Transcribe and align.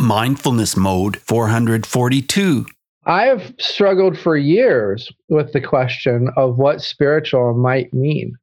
Mindfulness 0.00 0.78
Mode 0.78 1.18
442. 1.18 2.64
I 3.04 3.24
have 3.24 3.52
struggled 3.58 4.18
for 4.18 4.34
years 4.34 5.12
with 5.28 5.52
the 5.52 5.60
question 5.60 6.30
of 6.38 6.56
what 6.56 6.80
spiritual 6.80 7.52
might 7.52 7.92
mean. 7.92 8.34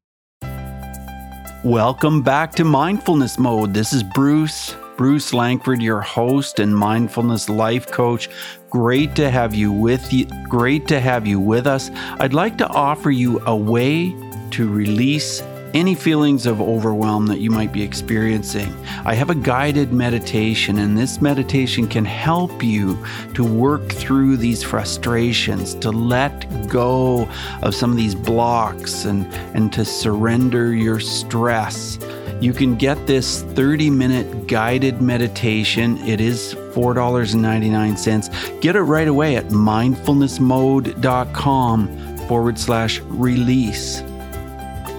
Welcome 1.64 2.22
back 2.22 2.54
to 2.56 2.64
Mindfulness 2.64 3.40
Mode. 3.40 3.74
This 3.74 3.92
is 3.92 4.04
Bruce, 4.04 4.76
Bruce 4.98 5.34
Langford, 5.34 5.82
your 5.82 6.02
host 6.02 6.60
and 6.60 6.78
mindfulness 6.78 7.50
life 7.50 7.88
coach. 7.88 8.30
Great 8.70 9.16
to 9.16 9.32
have 9.32 9.56
you 9.56 9.72
with 9.72 10.14
you. 10.14 10.28
Great 10.48 10.88
to 10.90 11.00
have 11.00 11.26
you 11.26 11.40
with 11.40 11.66
us. 11.66 11.90
I'd 12.20 12.36
like 12.36 12.60
to 12.60 12.68
offer 12.68 13.10
you 13.10 13.42
a 13.48 13.56
way 13.56 14.16
to 14.52 14.70
release 14.70 15.42
any 15.78 15.94
feelings 15.94 16.48
of 16.48 16.60
overwhelm 16.60 17.28
that 17.28 17.40
you 17.40 17.52
might 17.52 17.72
be 17.72 17.84
experiencing. 17.84 18.76
I 19.06 19.14
have 19.14 19.30
a 19.30 19.36
guided 19.36 19.94
meditation, 19.94 20.80
and 20.80 20.98
this 20.98 21.22
meditation 21.22 21.88
can 21.88 22.04
help 22.04 22.64
you 22.64 22.98
to 23.36 23.44
work 23.44 23.92
through 23.92 24.38
these 24.38 24.64
frustrations, 24.64 25.76
to 25.76 25.92
let 25.92 26.68
go 26.68 27.30
of 27.62 27.76
some 27.76 27.92
of 27.92 27.98
these 27.98 28.16
blocks, 28.16 29.06
and, 29.06 29.32
and 29.54 29.72
to 29.74 29.86
surrender 29.86 30.74
your 30.74 31.00
stress. 31.00 32.00
You 32.42 32.54
can 32.54 32.74
get 32.76 33.06
this 33.06 33.44
30 33.44 33.92
minute 33.92 34.48
guided 34.48 35.00
meditation. 35.00 36.00
It 36.00 36.20
is 36.20 36.56
$4.99. 36.74 38.62
Get 38.62 38.76
it 38.76 38.82
right 38.82 39.08
away 39.08 39.36
at 39.36 39.50
mindfulnessmode.com 39.50 42.18
forward 42.28 42.60
slash 42.60 43.00
release. 43.02 44.02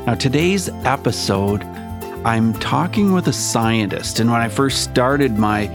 Now, 0.09 0.15
today's 0.15 0.71
episode, 0.87 1.63
I'm 2.25 2.55
talking 2.55 3.13
with 3.13 3.29
a 3.29 3.33
scientist. 3.35 4.21
And 4.21 4.31
when 4.31 4.41
I 4.41 4.49
first 4.49 4.83
started 4.83 5.37
my 5.37 5.67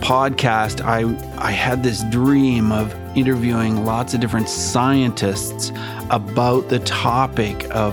podcast, 0.00 0.80
I, 0.80 1.00
I 1.44 1.50
had 1.50 1.82
this 1.82 2.04
dream 2.04 2.70
of 2.70 2.94
interviewing 3.16 3.84
lots 3.84 4.14
of 4.14 4.20
different 4.20 4.48
scientists 4.48 5.72
about 6.08 6.68
the 6.68 6.78
topic 6.78 7.68
of 7.74 7.92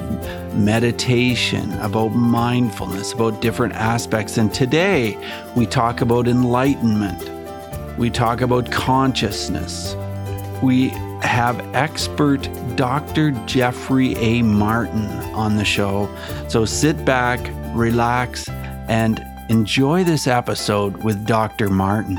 meditation, 0.56 1.74
about 1.80 2.10
mindfulness, 2.10 3.14
about 3.14 3.42
different 3.42 3.74
aspects. 3.74 4.38
And 4.38 4.54
today 4.54 5.18
we 5.56 5.66
talk 5.66 6.02
about 6.02 6.28
enlightenment, 6.28 7.28
we 7.98 8.12
talk 8.12 8.42
about 8.42 8.72
consciousness, 8.72 9.96
we 10.62 10.92
have 11.22 11.60
expert 11.76 12.50
Dr. 12.76 13.32
Jeffrey 13.46 14.16
A. 14.16 14.42
Martin 14.42 15.08
on 15.34 15.58
the 15.58 15.66
show. 15.66 16.10
So 16.48 16.66
sit 16.66 17.04
back, 17.06 17.40
relax, 17.76 18.48
and 18.88 19.24
enjoy 19.50 20.04
this 20.04 20.28
episode 20.28 21.04
with 21.04 21.26
Dr. 21.26 21.70
Martin. 21.70 22.18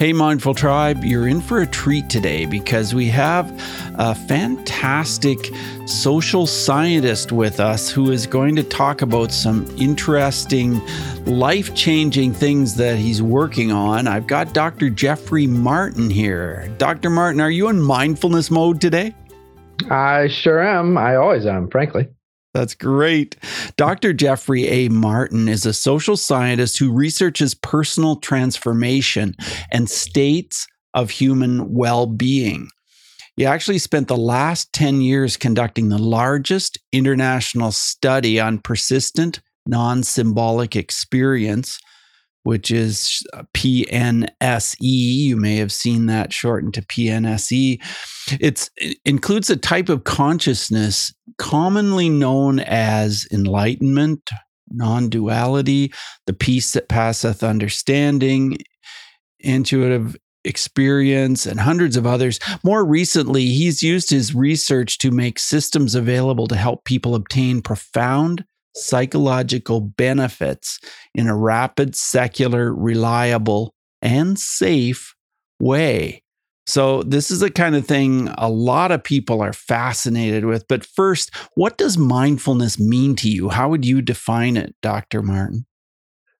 Hey, 0.00 0.14
Mindful 0.14 0.54
Tribe, 0.54 1.04
you're 1.04 1.28
in 1.28 1.42
for 1.42 1.60
a 1.60 1.66
treat 1.66 2.08
today 2.08 2.46
because 2.46 2.94
we 2.94 3.08
have 3.08 3.52
a 3.98 4.14
fantastic 4.14 5.50
social 5.84 6.46
scientist 6.46 7.32
with 7.32 7.60
us 7.60 7.90
who 7.90 8.10
is 8.10 8.26
going 8.26 8.56
to 8.56 8.62
talk 8.62 9.02
about 9.02 9.30
some 9.30 9.66
interesting, 9.76 10.80
life 11.26 11.74
changing 11.74 12.32
things 12.32 12.76
that 12.76 12.96
he's 12.96 13.20
working 13.20 13.72
on. 13.72 14.08
I've 14.08 14.26
got 14.26 14.54
Dr. 14.54 14.88
Jeffrey 14.88 15.46
Martin 15.46 16.08
here. 16.08 16.74
Dr. 16.78 17.10
Martin, 17.10 17.42
are 17.42 17.50
you 17.50 17.68
in 17.68 17.78
mindfulness 17.78 18.50
mode 18.50 18.80
today? 18.80 19.14
I 19.90 20.28
sure 20.28 20.62
am. 20.62 20.96
I 20.96 21.16
always 21.16 21.44
am, 21.44 21.68
frankly. 21.68 22.08
That's 22.52 22.74
great. 22.74 23.36
Dr. 23.76 24.12
Jeffrey 24.12 24.66
A. 24.66 24.88
Martin 24.88 25.48
is 25.48 25.64
a 25.64 25.72
social 25.72 26.16
scientist 26.16 26.78
who 26.78 26.92
researches 26.92 27.54
personal 27.54 28.16
transformation 28.16 29.34
and 29.70 29.88
states 29.88 30.66
of 30.92 31.10
human 31.10 31.72
well 31.72 32.06
being. 32.06 32.68
He 33.36 33.46
actually 33.46 33.78
spent 33.78 34.08
the 34.08 34.16
last 34.16 34.72
10 34.72 35.00
years 35.00 35.36
conducting 35.36 35.88
the 35.88 35.98
largest 35.98 36.78
international 36.92 37.70
study 37.70 38.40
on 38.40 38.58
persistent 38.58 39.40
non 39.66 40.02
symbolic 40.02 40.74
experience 40.74 41.78
which 42.42 42.70
is 42.70 43.22
PNSE. 43.54 44.76
You 44.80 45.36
may 45.36 45.56
have 45.56 45.72
seen 45.72 46.06
that 46.06 46.32
shortened 46.32 46.74
to 46.74 46.82
PNSE. 46.82 47.82
It 48.40 48.70
includes 49.04 49.50
a 49.50 49.56
type 49.56 49.88
of 49.88 50.04
consciousness 50.04 51.12
commonly 51.40 52.10
known 52.10 52.60
as 52.60 53.26
enlightenment, 53.32 54.28
non 54.70 55.08
duality, 55.08 55.90
the 56.26 56.34
peace 56.34 56.74
that 56.74 56.90
passeth 56.90 57.42
understanding, 57.42 58.58
intuitive 59.40 60.18
experience, 60.44 61.46
and 61.46 61.58
hundreds 61.58 61.96
of 61.96 62.06
others. 62.06 62.40
More 62.62 62.84
recently, 62.84 63.46
he's 63.46 63.82
used 63.82 64.10
his 64.10 64.34
research 64.34 64.98
to 64.98 65.10
make 65.10 65.38
systems 65.38 65.94
available 65.94 66.46
to 66.46 66.56
help 66.56 66.84
people 66.84 67.14
obtain 67.14 67.62
profound 67.62 68.44
psychological 68.76 69.80
benefits 69.80 70.78
in 71.14 71.26
a 71.26 71.36
rapid, 71.36 71.96
secular, 71.96 72.74
reliable, 72.74 73.74
and 74.02 74.38
safe 74.38 75.14
way. 75.58 76.22
So, 76.70 77.02
this 77.02 77.30
is 77.30 77.40
the 77.40 77.50
kind 77.50 77.74
of 77.74 77.86
thing 77.86 78.28
a 78.38 78.48
lot 78.48 78.92
of 78.92 79.02
people 79.02 79.42
are 79.42 79.52
fascinated 79.52 80.44
with. 80.44 80.66
But 80.68 80.84
first, 80.84 81.34
what 81.54 81.76
does 81.76 81.98
mindfulness 81.98 82.78
mean 82.78 83.16
to 83.16 83.28
you? 83.28 83.48
How 83.48 83.68
would 83.68 83.84
you 83.84 84.00
define 84.00 84.56
it, 84.56 84.74
Dr. 84.80 85.22
Martin? 85.22 85.66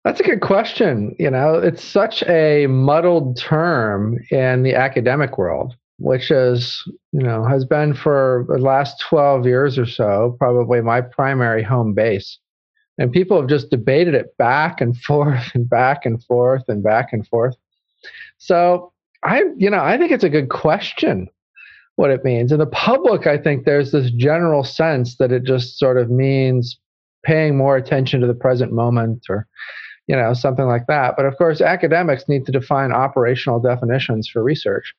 That's 0.04 0.20
a 0.20 0.24
good 0.24 0.40
question. 0.40 1.14
You 1.18 1.30
know, 1.30 1.54
it's 1.54 1.84
such 1.84 2.22
a 2.22 2.66
muddled 2.68 3.36
term 3.36 4.18
in 4.30 4.62
the 4.62 4.74
academic 4.74 5.36
world 5.36 5.74
which 6.00 6.30
is 6.30 6.82
you 7.12 7.20
know 7.20 7.44
has 7.44 7.64
been 7.64 7.94
for 7.94 8.46
the 8.48 8.58
last 8.58 9.00
12 9.00 9.46
years 9.46 9.78
or 9.78 9.86
so 9.86 10.34
probably 10.38 10.80
my 10.80 11.00
primary 11.00 11.62
home 11.62 11.92
base 11.92 12.38
and 12.98 13.12
people 13.12 13.38
have 13.38 13.48
just 13.48 13.70
debated 13.70 14.14
it 14.14 14.36
back 14.38 14.80
and 14.80 14.96
forth 15.02 15.50
and 15.54 15.68
back 15.68 16.04
and 16.04 16.24
forth 16.24 16.64
and 16.68 16.82
back 16.82 17.12
and 17.12 17.28
forth 17.28 17.54
so 18.38 18.89
i 19.22 19.42
you 19.56 19.70
know 19.70 19.82
i 19.82 19.96
think 19.98 20.12
it's 20.12 20.24
a 20.24 20.30
good 20.30 20.48
question 20.48 21.28
what 21.96 22.10
it 22.10 22.24
means. 22.24 22.50
In 22.50 22.58
the 22.58 22.66
public 22.66 23.26
i 23.26 23.36
think 23.36 23.64
there's 23.64 23.92
this 23.92 24.10
general 24.12 24.64
sense 24.64 25.16
that 25.16 25.32
it 25.32 25.44
just 25.44 25.78
sort 25.78 25.98
of 25.98 26.10
means 26.10 26.78
paying 27.24 27.56
more 27.56 27.76
attention 27.76 28.20
to 28.20 28.26
the 28.26 28.34
present 28.34 28.72
moment 28.72 29.26
or 29.28 29.46
you 30.06 30.16
know 30.16 30.34
something 30.34 30.66
like 30.66 30.86
that. 30.86 31.14
But 31.16 31.26
of 31.26 31.36
course 31.36 31.60
academics 31.60 32.28
need 32.28 32.46
to 32.46 32.52
define 32.52 32.92
operational 32.92 33.60
definitions 33.60 34.28
for 34.28 34.42
research. 34.42 34.94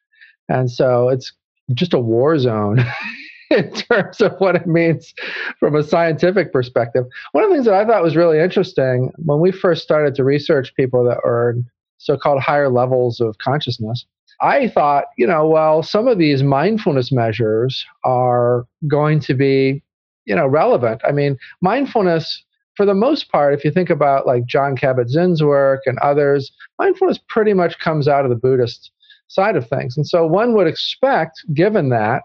And 0.50 0.70
so 0.70 1.10
it's 1.10 1.34
just 1.74 1.94
a 1.94 2.00
war 2.00 2.38
zone 2.38 2.86
in 3.50 3.72
terms 3.74 4.22
of 4.22 4.34
what 4.40 4.56
it 4.56 4.68
means 4.68 5.14
from 5.60 5.76
a 5.76 5.84
scientific 5.84 6.54
perspective. 6.54 7.06
One 7.32 7.44
of 7.44 7.50
the 7.50 7.56
things 7.56 7.66
that 7.66 7.74
I 7.74 7.86
thought 7.86 8.04
was 8.04 8.16
really 8.16 8.40
interesting 8.40 9.12
when 9.18 9.40
we 9.40 9.52
first 9.52 9.84
started 9.84 10.16
to 10.16 10.24
research 10.24 10.74
people 10.76 11.04
that 11.06 11.20
are 11.26 11.56
so 12.02 12.18
called 12.18 12.42
higher 12.42 12.70
levels 12.70 13.20
of 13.20 13.38
consciousness, 13.38 14.06
I 14.42 14.68
thought, 14.70 15.06
you 15.18 15.28
know, 15.28 15.48
well, 15.48 15.84
some 15.84 16.08
of 16.08 16.18
these 16.18 16.42
mindfulness 16.42 17.12
measures 17.12 17.86
are 18.04 18.66
going 18.88 19.20
to 19.22 19.34
be, 19.34 19.84
you 20.26 20.36
know, 20.36 20.48
relevant. 20.48 21.02
I 21.08 21.12
mean, 21.12 21.38
mindfulness 21.62 22.44
for 22.76 22.86
the 22.86 22.94
most 22.94 23.32
part, 23.32 23.54
if 23.54 23.64
you 23.64 23.72
think 23.72 23.90
about 23.90 24.26
like 24.26 24.46
Jon 24.46 24.76
Kabat-Zinn's 24.76 25.44
work 25.44 25.82
and 25.86 26.00
others, 26.00 26.52
mindfulness 26.80 27.20
pretty 27.28 27.54
much 27.54 27.78
comes 27.80 28.08
out 28.08 28.24
of 28.24 28.30
the 28.30 28.36
Buddhist 28.36 28.92
side 29.28 29.56
of 29.56 29.68
things. 29.68 29.96
And 29.96 30.08
so 30.08 30.26
one 30.26 30.56
would 30.56 30.68
expect, 30.68 31.42
given 31.54 31.90
that, 31.90 32.24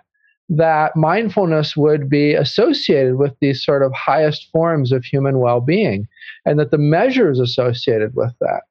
that 0.49 0.95
mindfulness 0.97 1.77
would 1.77 2.09
be 2.09 2.33
associated 2.35 3.17
with 3.17 3.35
these 3.41 3.65
sort 3.65 3.83
of 3.83 3.93
highest 3.93 4.49
forms 4.53 4.93
of 4.93 5.05
human 5.05 5.41
well-being 5.41 6.07
and 6.45 6.59
that 6.59 6.71
the 6.71 6.79
measures 6.79 7.41
associated 7.41 8.15
with 8.15 8.33
that 8.41 8.63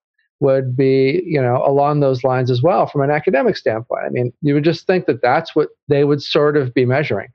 would 0.42 0.76
be 0.76 1.24
you 1.26 1.42
know 1.42 1.64
along 1.66 2.00
those 2.00 2.24
lines 2.24 2.52
as 2.52 2.62
well 2.62 2.88
from 2.88 3.02
an 3.02 3.12
academic 3.12 3.58
standpoint. 3.58 4.04
I 4.06 4.10
mean 4.10 4.34
you 4.42 4.54
would 4.54 4.64
just 4.64 4.86
think 4.86 5.06
that 5.06 5.22
that's 5.22 5.56
what 5.56 5.70
they 5.88 6.04
would 6.04 6.22
sort 6.22 6.58
of 6.58 6.74
be 6.74 6.86
measuring. 6.86 7.30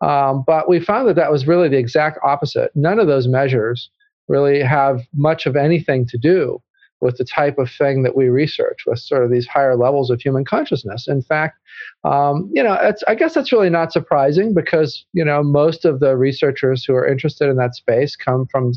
Um, 0.00 0.42
but 0.46 0.68
we 0.68 0.80
found 0.80 1.08
that 1.08 1.16
that 1.16 1.30
was 1.30 1.46
really 1.46 1.68
the 1.68 1.78
exact 1.78 2.18
opposite. 2.24 2.72
None 2.74 2.98
of 2.98 3.06
those 3.06 3.28
measures 3.28 3.88
really 4.28 4.60
have 4.60 5.02
much 5.14 5.46
of 5.46 5.54
anything 5.54 6.06
to 6.08 6.18
do 6.18 6.60
with 7.02 7.18
the 7.18 7.24
type 7.24 7.58
of 7.58 7.70
thing 7.70 8.04
that 8.04 8.16
we 8.16 8.28
research, 8.28 8.84
with 8.86 8.98
sort 9.00 9.24
of 9.24 9.30
these 9.30 9.46
higher 9.46 9.76
levels 9.76 10.08
of 10.08 10.20
human 10.20 10.44
consciousness. 10.44 11.08
In 11.08 11.20
fact, 11.20 11.58
um, 12.04 12.48
you 12.52 12.62
know, 12.62 12.92
I 13.08 13.14
guess 13.14 13.34
that's 13.34 13.52
really 13.52 13.70
not 13.70 13.92
surprising 13.92 14.54
because 14.54 15.04
you 15.12 15.24
know 15.24 15.42
most 15.42 15.84
of 15.84 16.00
the 16.00 16.16
researchers 16.16 16.84
who 16.84 16.94
are 16.94 17.06
interested 17.06 17.48
in 17.48 17.56
that 17.56 17.74
space 17.74 18.16
come 18.16 18.46
from 18.46 18.72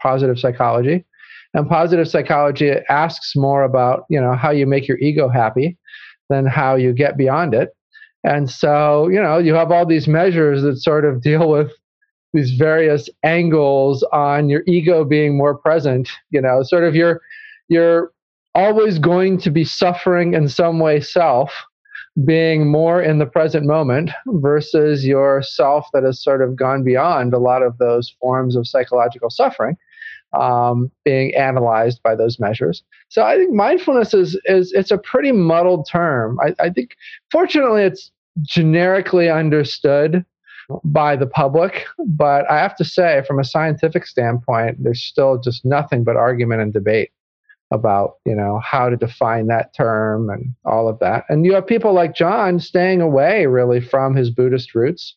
positive 0.00 0.38
psychology, 0.38 1.04
and 1.54 1.68
positive 1.68 2.08
psychology 2.08 2.70
asks 2.88 3.34
more 3.36 3.62
about 3.62 4.04
you 4.10 4.20
know 4.20 4.34
how 4.34 4.50
you 4.50 4.66
make 4.66 4.86
your 4.86 4.98
ego 4.98 5.28
happy 5.28 5.78
than 6.28 6.46
how 6.46 6.74
you 6.74 6.92
get 6.92 7.16
beyond 7.16 7.54
it. 7.54 7.70
And 8.24 8.50
so, 8.50 9.08
you 9.08 9.20
know, 9.20 9.38
you 9.38 9.54
have 9.54 9.70
all 9.70 9.84
these 9.84 10.08
measures 10.08 10.62
that 10.62 10.78
sort 10.78 11.04
of 11.04 11.22
deal 11.22 11.48
with 11.50 11.70
these 12.32 12.52
various 12.52 13.08
angles 13.22 14.02
on 14.12 14.48
your 14.48 14.62
ego 14.66 15.04
being 15.04 15.36
more 15.36 15.56
present. 15.56 16.10
You 16.30 16.40
know, 16.40 16.62
sort 16.62 16.84
of 16.84 16.94
you're 16.94 17.20
you're 17.68 18.12
always 18.54 18.98
going 18.98 19.38
to 19.38 19.50
be 19.50 19.64
suffering 19.64 20.34
in 20.34 20.48
some 20.48 20.78
way 20.78 21.00
self 21.00 21.52
being 22.24 22.70
more 22.70 23.02
in 23.02 23.18
the 23.18 23.26
present 23.26 23.66
moment 23.66 24.10
versus 24.26 25.04
your 25.04 25.42
self 25.42 25.88
that 25.92 26.04
has 26.04 26.22
sort 26.22 26.42
of 26.42 26.54
gone 26.54 26.84
beyond 26.84 27.34
a 27.34 27.38
lot 27.38 27.62
of 27.62 27.76
those 27.78 28.14
forms 28.20 28.54
of 28.54 28.68
psychological 28.68 29.30
suffering 29.30 29.76
um, 30.34 30.90
being 31.04 31.34
analyzed 31.34 32.02
by 32.02 32.14
those 32.14 32.38
measures. 32.38 32.82
So 33.08 33.22
I 33.22 33.36
think 33.36 33.52
mindfulness 33.52 34.14
is 34.14 34.38
is 34.44 34.72
it's 34.72 34.90
a 34.90 34.98
pretty 34.98 35.32
muddled 35.32 35.88
term. 35.90 36.38
I, 36.40 36.54
I 36.60 36.70
think 36.70 36.96
fortunately 37.30 37.82
it's 37.82 38.10
generically 38.42 39.30
understood 39.30 40.24
by 40.82 41.14
the 41.14 41.26
public, 41.26 41.86
but 42.06 42.50
I 42.50 42.58
have 42.58 42.76
to 42.76 42.84
say, 42.84 43.22
from 43.26 43.38
a 43.38 43.44
scientific 43.44 44.06
standpoint, 44.06 44.82
there's 44.82 45.02
still 45.02 45.38
just 45.38 45.64
nothing 45.64 46.04
but 46.04 46.16
argument 46.16 46.62
and 46.62 46.72
debate 46.72 47.10
about 47.70 48.16
you 48.24 48.34
know 48.34 48.60
how 48.62 48.88
to 48.88 48.96
define 48.96 49.46
that 49.48 49.74
term 49.74 50.30
and 50.30 50.54
all 50.64 50.88
of 50.88 50.98
that. 51.00 51.24
And 51.28 51.44
you 51.44 51.54
have 51.54 51.66
people 51.66 51.92
like 51.92 52.14
Jon 52.14 52.60
staying 52.60 53.00
away 53.00 53.46
really 53.46 53.80
from 53.80 54.14
his 54.14 54.30
Buddhist 54.30 54.74
roots. 54.74 55.16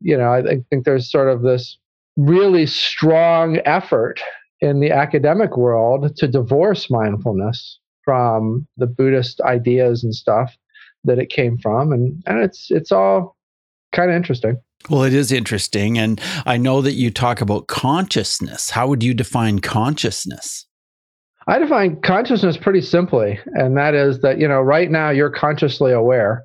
You 0.00 0.16
know, 0.16 0.32
I 0.32 0.60
think 0.70 0.84
there's 0.84 1.10
sort 1.10 1.28
of 1.28 1.42
this 1.42 1.76
really 2.16 2.66
strong 2.66 3.58
effort 3.64 4.20
in 4.60 4.80
the 4.80 4.90
academic 4.90 5.56
world 5.56 6.16
to 6.16 6.28
divorce 6.28 6.90
mindfulness 6.90 7.78
from 8.04 8.66
the 8.76 8.86
Buddhist 8.86 9.40
ideas 9.42 10.02
and 10.02 10.14
stuff 10.14 10.56
that 11.04 11.18
it 11.18 11.30
came 11.30 11.58
from, 11.58 11.92
and 11.92 12.22
and 12.26 12.40
it's 12.40 12.68
it's 12.70 12.92
all 12.92 13.36
kind 13.92 14.10
of 14.10 14.16
interesting. 14.16 14.58
Well, 14.88 15.02
it 15.02 15.12
is 15.12 15.32
interesting, 15.32 15.98
and 15.98 16.20
I 16.46 16.56
know 16.56 16.80
that 16.80 16.94
you 16.94 17.10
talk 17.10 17.40
about 17.40 17.66
consciousness. 17.66 18.70
How 18.70 18.88
would 18.88 19.02
you 19.02 19.14
define 19.14 19.58
consciousness? 19.58 20.66
I 21.46 21.58
define 21.58 22.00
consciousness 22.02 22.56
pretty 22.56 22.82
simply, 22.82 23.38
and 23.54 23.76
that 23.76 23.94
is 23.94 24.20
that 24.20 24.38
you 24.38 24.48
know 24.48 24.60
right 24.60 24.90
now 24.90 25.10
you're 25.10 25.30
consciously 25.30 25.92
aware, 25.92 26.44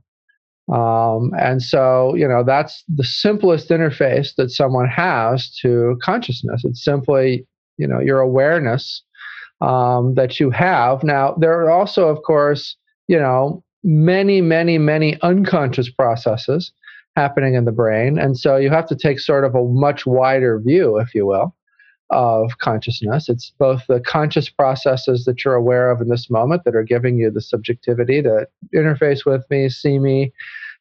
um, 0.72 1.32
and 1.40 1.62
so 1.62 2.16
you 2.16 2.28
know 2.28 2.44
that's 2.44 2.84
the 2.94 3.04
simplest 3.04 3.70
interface 3.70 4.36
that 4.38 4.52
someone 4.52 4.88
has 4.88 5.56
to 5.62 5.98
consciousness. 6.04 6.64
It's 6.64 6.84
simply 6.84 7.46
you 7.78 7.88
know 7.88 8.00
your 8.00 8.20
awareness 8.20 9.02
um, 9.62 10.16
that 10.16 10.40
you 10.40 10.50
have. 10.50 11.04
Now 11.04 11.36
there 11.40 11.54
are 11.62 11.72
also, 11.72 12.08
of 12.08 12.22
course, 12.24 12.76
you 13.08 13.20
know 13.20 13.64
many, 13.84 14.42
many, 14.42 14.78
many 14.78 15.20
unconscious 15.22 15.90
processes 15.90 16.72
happening 17.16 17.54
in 17.54 17.66
the 17.66 17.72
brain, 17.72 18.18
and 18.18 18.38
so 18.38 18.56
you 18.56 18.70
have 18.70 18.88
to 18.88 18.96
take 18.96 19.20
sort 19.20 19.46
of 19.46 19.56
a 19.56 19.64
much 19.64 20.06
wider 20.06 20.60
view, 20.60 20.98
if 20.98 21.14
you 21.14 21.26
will, 21.26 21.56
of 22.10 22.58
consciousness. 22.60 23.30
It's 23.30 23.52
both 23.60 23.84
the 23.88 24.00
conscious 24.00 24.50
processes 24.50 25.26
that 25.26 25.44
you're 25.44 25.56
aware 25.56 25.92
of 25.92 26.02
in 26.02 26.10
this 26.10 26.30
moment 26.30 26.64
that 26.66 26.76
are 26.76 26.84
giving 26.84 27.18
you 27.18 27.32
the 27.32 27.42
subjectivity 27.42 28.22
to 28.22 28.48
interface 28.76 29.26
with 29.26 29.44
me, 29.50 29.70
see 29.70 30.00
me, 30.00 30.32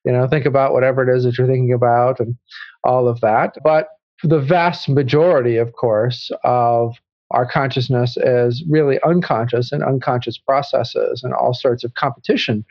you 0.04 0.12
know, 0.12 0.26
think 0.26 0.46
about 0.46 0.72
whatever 0.72 1.08
it 1.08 1.14
is 1.14 1.24
that 1.24 1.38
you're 1.38 1.46
thinking 1.46 1.72
about, 1.72 2.20
and 2.20 2.36
all 2.84 3.08
of 3.08 3.20
that. 3.20 3.54
But 3.62 3.88
the 4.22 4.40
vast 4.40 4.88
majority, 4.88 5.56
of 5.56 5.72
course, 5.72 6.30
of 6.44 6.96
our 7.30 7.46
consciousness 7.46 8.16
is 8.16 8.62
really 8.68 9.00
unconscious 9.02 9.72
and 9.72 9.82
unconscious 9.82 10.38
processes 10.38 11.22
and 11.24 11.32
all 11.32 11.54
sorts 11.54 11.82
of 11.82 11.94
competition 11.94 12.64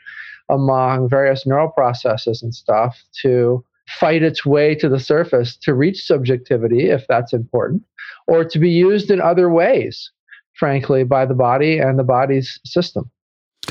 among 0.48 1.08
various 1.08 1.46
neural 1.46 1.68
processes 1.68 2.42
and 2.42 2.54
stuff 2.54 3.02
to 3.22 3.64
fight 3.98 4.22
its 4.22 4.46
way 4.46 4.74
to 4.74 4.88
the 4.88 5.00
surface 5.00 5.56
to 5.56 5.74
reach 5.74 6.04
subjectivity 6.04 6.90
if 6.90 7.04
that's 7.08 7.32
important 7.32 7.82
or 8.28 8.44
to 8.44 8.58
be 8.58 8.70
used 8.70 9.10
in 9.10 9.20
other 9.20 9.50
ways 9.50 10.10
frankly 10.54 11.04
by 11.04 11.26
the 11.26 11.34
body 11.34 11.78
and 11.78 11.98
the 11.98 12.04
body's 12.04 12.60
system. 12.64 13.10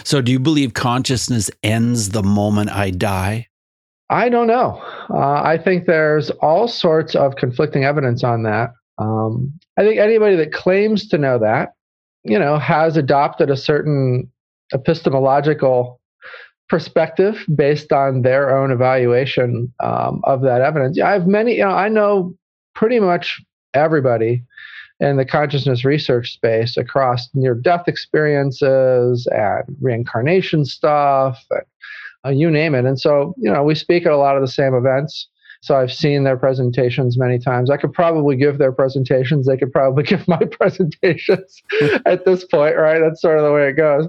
So 0.03 0.21
do 0.21 0.31
you 0.31 0.39
believe 0.39 0.73
consciousness 0.73 1.49
ends 1.63 2.09
the 2.09 2.23
moment 2.23 2.69
i 2.71 2.89
die 2.89 3.47
I 4.11 4.27
don't 4.27 4.47
know. 4.47 4.79
Uh, 5.09 5.41
I 5.41 5.57
think 5.57 5.85
there's 5.85 6.29
all 6.41 6.67
sorts 6.67 7.15
of 7.15 7.37
conflicting 7.37 7.85
evidence 7.85 8.23
on 8.23 8.43
that. 8.43 8.73
Um, 8.97 9.57
I 9.77 9.83
think 9.83 9.99
anybody 9.99 10.35
that 10.35 10.51
claims 10.51 11.07
to 11.07 11.17
know 11.17 11.39
that, 11.39 11.73
you 12.23 12.37
know, 12.37 12.59
has 12.59 12.97
adopted 12.97 13.49
a 13.49 13.55
certain 13.55 14.29
epistemological 14.73 15.99
perspective 16.67 17.43
based 17.55 17.91
on 17.91 18.21
their 18.21 18.55
own 18.55 18.71
evaluation 18.71 19.73
um, 19.81 20.21
of 20.25 20.41
that 20.41 20.61
evidence. 20.61 20.99
I 20.99 21.11
have 21.11 21.25
many, 21.25 21.55
you 21.55 21.63
know, 21.63 21.71
I 21.71 21.87
know 21.87 22.35
pretty 22.75 22.99
much 22.99 23.41
everybody 23.73 24.43
in 24.99 25.17
the 25.17 25.25
consciousness 25.25 25.83
research 25.83 26.33
space 26.33 26.77
across 26.77 27.29
near 27.33 27.55
death 27.55 27.87
experiences 27.87 29.27
and 29.31 29.63
reincarnation 29.81 30.63
stuff 30.63 31.43
and 31.49 31.63
uh, 32.25 32.29
you 32.29 32.49
name 32.49 32.75
it. 32.75 32.85
And 32.85 32.99
so, 32.99 33.33
you 33.37 33.51
know, 33.51 33.63
we 33.63 33.75
speak 33.75 34.05
at 34.05 34.11
a 34.11 34.17
lot 34.17 34.35
of 34.35 34.41
the 34.41 34.47
same 34.47 34.73
events. 34.73 35.27
So 35.61 35.75
I've 35.75 35.93
seen 35.93 36.23
their 36.23 36.37
presentations 36.37 37.17
many 37.17 37.37
times. 37.37 37.69
I 37.69 37.77
could 37.77 37.93
probably 37.93 38.35
give 38.35 38.57
their 38.57 38.71
presentations. 38.71 39.45
They 39.45 39.57
could 39.57 39.71
probably 39.71 40.03
give 40.11 40.27
my 40.27 40.39
presentations 40.39 41.61
at 42.05 42.25
this 42.25 42.45
point, 42.45 42.77
right? 42.77 42.99
That's 42.99 43.21
sort 43.21 43.37
of 43.37 43.45
the 43.45 43.53
way 43.53 43.69
it 43.69 43.77
goes. 43.77 44.07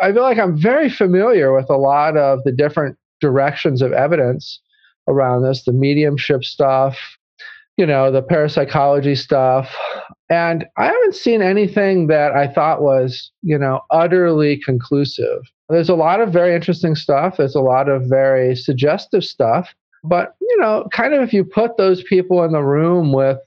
I 0.00 0.12
feel 0.12 0.22
like 0.22 0.38
I'm 0.38 0.60
very 0.60 0.90
familiar 0.90 1.54
with 1.54 1.70
a 1.70 1.76
lot 1.76 2.16
of 2.16 2.42
the 2.44 2.52
different 2.52 2.96
directions 3.20 3.80
of 3.80 3.92
evidence 3.92 4.60
around 5.06 5.42
this 5.42 5.64
the 5.64 5.72
mediumship 5.72 6.42
stuff, 6.42 6.98
you 7.76 7.86
know, 7.86 8.10
the 8.10 8.22
parapsychology 8.22 9.14
stuff. 9.14 9.74
And 10.30 10.64
I 10.76 10.86
haven't 10.86 11.14
seen 11.14 11.42
anything 11.42 12.06
that 12.08 12.32
I 12.32 12.48
thought 12.48 12.82
was, 12.82 13.30
you 13.42 13.58
know, 13.58 13.80
utterly 13.90 14.58
conclusive. 14.64 15.42
There's 15.68 15.88
a 15.88 15.94
lot 15.94 16.20
of 16.20 16.32
very 16.32 16.54
interesting 16.54 16.94
stuff. 16.94 17.36
There's 17.36 17.54
a 17.54 17.60
lot 17.60 17.88
of 17.88 18.04
very 18.04 18.54
suggestive 18.54 19.24
stuff. 19.24 19.74
But, 20.02 20.34
you 20.40 20.56
know, 20.58 20.86
kind 20.92 21.14
of 21.14 21.22
if 21.22 21.32
you 21.32 21.44
put 21.44 21.78
those 21.78 22.02
people 22.02 22.44
in 22.44 22.52
the 22.52 22.62
room 22.62 23.12
with 23.12 23.38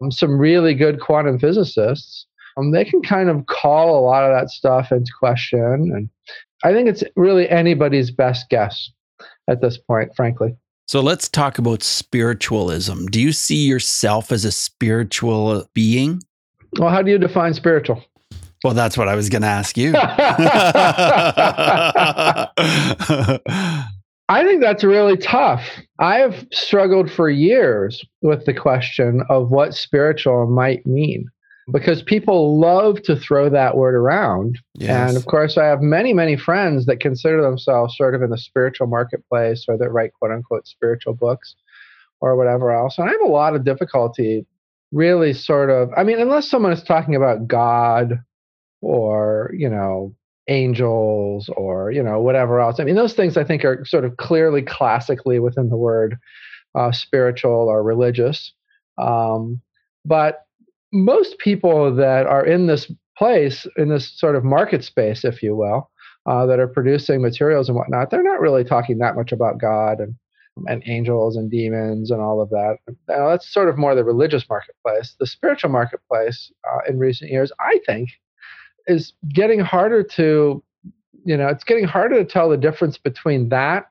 um, 0.00 0.12
some 0.12 0.38
really 0.38 0.74
good 0.74 1.00
quantum 1.00 1.38
physicists, 1.38 2.26
um, 2.56 2.70
they 2.70 2.84
can 2.84 3.02
kind 3.02 3.28
of 3.28 3.46
call 3.46 3.98
a 3.98 4.04
lot 4.04 4.24
of 4.24 4.38
that 4.38 4.50
stuff 4.50 4.92
into 4.92 5.10
question. 5.18 5.90
And 5.94 6.08
I 6.62 6.72
think 6.72 6.88
it's 6.88 7.02
really 7.16 7.48
anybody's 7.50 8.10
best 8.10 8.48
guess 8.48 8.90
at 9.48 9.60
this 9.60 9.76
point, 9.76 10.14
frankly. 10.14 10.56
So 10.86 11.00
let's 11.00 11.28
talk 11.28 11.58
about 11.58 11.82
spiritualism. 11.82 13.06
Do 13.06 13.20
you 13.20 13.32
see 13.32 13.66
yourself 13.66 14.30
as 14.30 14.44
a 14.44 14.52
spiritual 14.52 15.68
being? 15.74 16.22
Well, 16.78 16.90
how 16.90 17.02
do 17.02 17.10
you 17.10 17.18
define 17.18 17.54
spiritual? 17.54 18.04
Well, 18.64 18.74
that's 18.74 18.96
what 18.96 19.08
I 19.08 19.14
was 19.14 19.28
going 19.28 19.42
to 19.42 19.48
ask 19.48 19.76
you. 19.76 19.92
I 24.28 24.44
think 24.44 24.60
that's 24.60 24.82
really 24.82 25.16
tough. 25.16 25.62
I 26.00 26.16
have 26.16 26.46
struggled 26.52 27.10
for 27.10 27.30
years 27.30 28.04
with 28.22 28.44
the 28.44 28.54
question 28.54 29.22
of 29.30 29.50
what 29.50 29.74
spiritual 29.74 30.46
might 30.48 30.84
mean 30.84 31.26
because 31.72 32.02
people 32.02 32.58
love 32.58 33.02
to 33.02 33.16
throw 33.16 33.48
that 33.50 33.76
word 33.76 33.94
around. 33.94 34.58
Yes. 34.74 35.08
And 35.08 35.16
of 35.16 35.26
course, 35.26 35.58
I 35.58 35.64
have 35.66 35.80
many, 35.80 36.12
many 36.12 36.36
friends 36.36 36.86
that 36.86 37.00
consider 37.00 37.42
themselves 37.42 37.96
sort 37.96 38.14
of 38.14 38.22
in 38.22 38.30
the 38.30 38.38
spiritual 38.38 38.86
marketplace 38.86 39.64
or 39.68 39.76
that 39.78 39.90
write 39.90 40.12
quote 40.14 40.32
unquote 40.32 40.66
spiritual 40.66 41.14
books 41.14 41.54
or 42.20 42.36
whatever 42.36 42.72
else. 42.72 42.98
And 42.98 43.08
I 43.08 43.12
have 43.12 43.20
a 43.20 43.28
lot 43.28 43.54
of 43.54 43.64
difficulty 43.64 44.46
really 44.92 45.32
sort 45.32 45.70
of, 45.70 45.90
I 45.96 46.04
mean, 46.04 46.20
unless 46.20 46.48
someone 46.48 46.72
is 46.72 46.82
talking 46.82 47.16
about 47.16 47.48
God 47.48 48.20
or 48.86 49.50
you 49.52 49.68
know 49.68 50.14
angels 50.48 51.50
or 51.56 51.90
you 51.90 52.02
know 52.02 52.20
whatever 52.20 52.60
else 52.60 52.78
i 52.78 52.84
mean 52.84 52.94
those 52.94 53.14
things 53.14 53.36
i 53.36 53.42
think 53.42 53.64
are 53.64 53.84
sort 53.84 54.04
of 54.04 54.16
clearly 54.16 54.62
classically 54.62 55.40
within 55.40 55.68
the 55.68 55.76
word 55.76 56.16
uh, 56.76 56.92
spiritual 56.92 57.68
or 57.68 57.82
religious 57.82 58.52
um, 58.98 59.60
but 60.04 60.46
most 60.92 61.38
people 61.38 61.94
that 61.94 62.26
are 62.26 62.46
in 62.46 62.66
this 62.68 62.90
place 63.18 63.66
in 63.76 63.88
this 63.88 64.16
sort 64.18 64.36
of 64.36 64.44
market 64.44 64.84
space 64.84 65.24
if 65.24 65.42
you 65.42 65.56
will 65.56 65.90
uh, 66.26 66.46
that 66.46 66.60
are 66.60 66.68
producing 66.68 67.20
materials 67.20 67.68
and 67.68 67.76
whatnot 67.76 68.10
they're 68.10 68.22
not 68.22 68.40
really 68.40 68.62
talking 68.62 68.98
that 68.98 69.16
much 69.16 69.32
about 69.32 69.58
god 69.58 69.98
and 69.98 70.14
and 70.66 70.82
angels 70.86 71.36
and 71.36 71.50
demons 71.50 72.10
and 72.10 72.20
all 72.20 72.40
of 72.40 72.48
that. 72.50 72.78
Now, 73.08 73.28
that's 73.28 73.52
sort 73.52 73.68
of 73.68 73.76
more 73.76 73.94
the 73.94 74.04
religious 74.04 74.48
marketplace. 74.48 75.14
The 75.20 75.26
spiritual 75.26 75.70
marketplace 75.70 76.50
uh, 76.66 76.78
in 76.88 76.98
recent 76.98 77.30
years, 77.30 77.52
I 77.60 77.78
think, 77.84 78.08
is 78.86 79.12
getting 79.32 79.60
harder 79.60 80.02
to 80.02 80.62
you 81.24 81.36
know 81.36 81.48
it's 81.48 81.64
getting 81.64 81.84
harder 81.84 82.16
to 82.16 82.24
tell 82.24 82.48
the 82.48 82.56
difference 82.56 82.98
between 82.98 83.48
that 83.48 83.86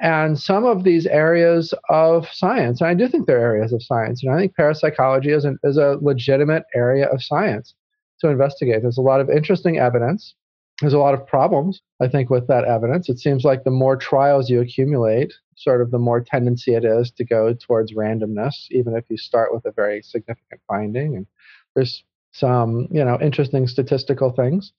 and 0.00 0.38
some 0.38 0.64
of 0.64 0.82
these 0.82 1.06
areas 1.06 1.72
of 1.88 2.26
science. 2.32 2.80
And 2.80 2.88
i 2.88 2.94
do 2.94 3.08
think 3.08 3.26
they're 3.26 3.38
areas 3.38 3.72
of 3.72 3.82
science 3.82 4.22
and 4.22 4.32
i 4.34 4.38
think 4.38 4.54
parapsychology 4.56 5.30
is, 5.30 5.44
an, 5.44 5.58
is 5.64 5.76
a 5.76 5.98
legitimate 6.00 6.64
area 6.74 7.06
of 7.06 7.22
science 7.22 7.74
to 8.20 8.28
investigate. 8.28 8.82
There's 8.82 8.98
a 8.98 9.02
lot 9.02 9.20
of 9.20 9.28
interesting 9.28 9.78
evidence. 9.78 10.34
There's 10.80 10.92
a 10.94 10.98
lot 10.98 11.14
of 11.14 11.26
problems 11.26 11.80
i 12.00 12.08
think 12.08 12.30
with 12.30 12.48
that 12.48 12.64
evidence. 12.64 13.08
It 13.08 13.18
seems 13.18 13.44
like 13.44 13.64
the 13.64 13.70
more 13.70 13.96
trials 13.96 14.50
you 14.50 14.60
accumulate 14.60 15.32
sort 15.56 15.80
of 15.80 15.90
the 15.90 15.98
more 15.98 16.20
tendency 16.20 16.74
it 16.74 16.84
is 16.84 17.10
to 17.12 17.24
go 17.24 17.54
towards 17.54 17.94
randomness, 17.94 18.66
even 18.70 18.96
if 18.96 19.04
you 19.08 19.16
start 19.16 19.54
with 19.54 19.64
a 19.64 19.72
very 19.72 20.02
significant 20.02 20.60
finding. 20.66 21.16
And 21.16 21.26
there's 21.74 22.04
some, 22.34 22.88
you 22.90 23.04
know, 23.04 23.18
interesting 23.20 23.66
statistical 23.66 24.30
things 24.30 24.72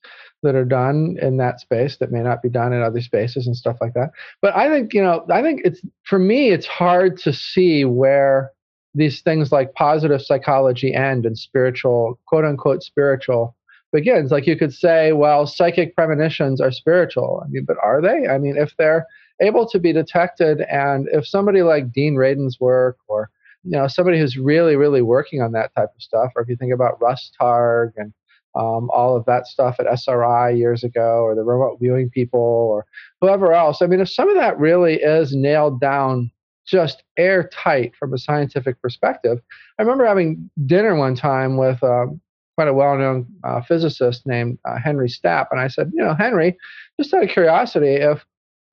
that 0.43 0.55
are 0.55 0.65
done 0.65 1.17
in 1.21 1.37
that 1.37 1.59
space 1.59 1.97
that 1.97 2.11
may 2.11 2.21
not 2.21 2.41
be 2.41 2.49
done 2.49 2.73
in 2.73 2.81
other 2.81 3.01
spaces 3.01 3.47
and 3.47 3.55
stuff 3.55 3.77
like 3.79 3.93
that. 3.93 4.11
But 4.41 4.55
I 4.55 4.69
think, 4.69 4.93
you 4.93 5.01
know, 5.01 5.25
I 5.31 5.41
think 5.41 5.61
it's 5.63 5.81
for 6.03 6.19
me, 6.19 6.51
it's 6.51 6.67
hard 6.67 7.17
to 7.19 7.33
see 7.33 7.85
where 7.85 8.51
these 8.93 9.21
things 9.21 9.51
like 9.51 9.73
positive 9.73 10.21
psychology 10.21 10.93
end 10.93 11.25
and 11.25 11.37
spiritual, 11.37 12.19
quote 12.27 12.45
unquote, 12.45 12.83
spiritual 12.83 13.55
begins. 13.93 14.31
Like 14.31 14.47
you 14.47 14.57
could 14.57 14.73
say, 14.73 15.13
well, 15.13 15.47
psychic 15.47 15.95
premonitions 15.95 16.59
are 16.59 16.71
spiritual. 16.71 17.41
I 17.43 17.47
mean, 17.47 17.65
but 17.65 17.77
are 17.81 18.01
they? 18.01 18.27
I 18.27 18.37
mean, 18.37 18.57
if 18.57 18.73
they're 18.77 19.05
able 19.41 19.67
to 19.69 19.79
be 19.79 19.93
detected, 19.93 20.61
and 20.61 21.07
if 21.11 21.25
somebody 21.25 21.61
like 21.61 21.91
Dean 21.91 22.15
Radin's 22.15 22.59
work, 22.59 22.97
or 23.07 23.29
you 23.65 23.71
know, 23.71 23.87
somebody 23.87 24.19
who's 24.19 24.37
really, 24.37 24.75
really 24.75 25.01
working 25.01 25.41
on 25.41 25.51
that 25.53 25.73
type 25.75 25.89
of 25.95 26.01
stuff, 26.01 26.31
or 26.35 26.41
if 26.41 26.49
you 26.49 26.55
think 26.55 26.73
about 26.73 27.01
Russ 27.01 27.31
Targ 27.39 27.91
and 27.97 28.13
um, 28.55 28.89
all 28.91 29.17
of 29.17 29.25
that 29.25 29.47
stuff 29.47 29.77
at 29.79 29.87
SRI 29.87 30.51
years 30.51 30.83
ago, 30.83 31.23
or 31.23 31.35
the 31.35 31.43
remote 31.43 31.77
viewing 31.81 32.09
people, 32.09 32.39
or 32.39 32.85
whoever 33.19 33.53
else. 33.53 33.81
I 33.81 33.87
mean, 33.87 33.99
if 33.99 34.09
some 34.09 34.29
of 34.29 34.35
that 34.35 34.57
really 34.57 34.95
is 34.95 35.35
nailed 35.35 35.81
down 35.81 36.31
just 36.65 37.03
airtight 37.17 37.95
from 37.95 38.13
a 38.13 38.17
scientific 38.17 38.81
perspective. 38.81 39.39
I 39.77 39.83
remember 39.83 40.05
having 40.05 40.49
dinner 40.65 40.95
one 40.95 41.15
time 41.15 41.57
with 41.57 41.81
um, 41.83 42.19
quite 42.55 42.67
a 42.67 42.73
well-known 42.73 43.27
uh, 43.43 43.61
physicist 43.61 44.25
named 44.25 44.57
uh, 44.65 44.79
Henry 44.83 45.09
Stapp, 45.09 45.47
and 45.51 45.59
I 45.59 45.67
said, 45.67 45.91
you 45.93 46.03
know, 46.03 46.15
Henry, 46.15 46.57
just 46.99 47.13
out 47.13 47.23
of 47.23 47.29
curiosity, 47.29 47.95
if 47.95 48.25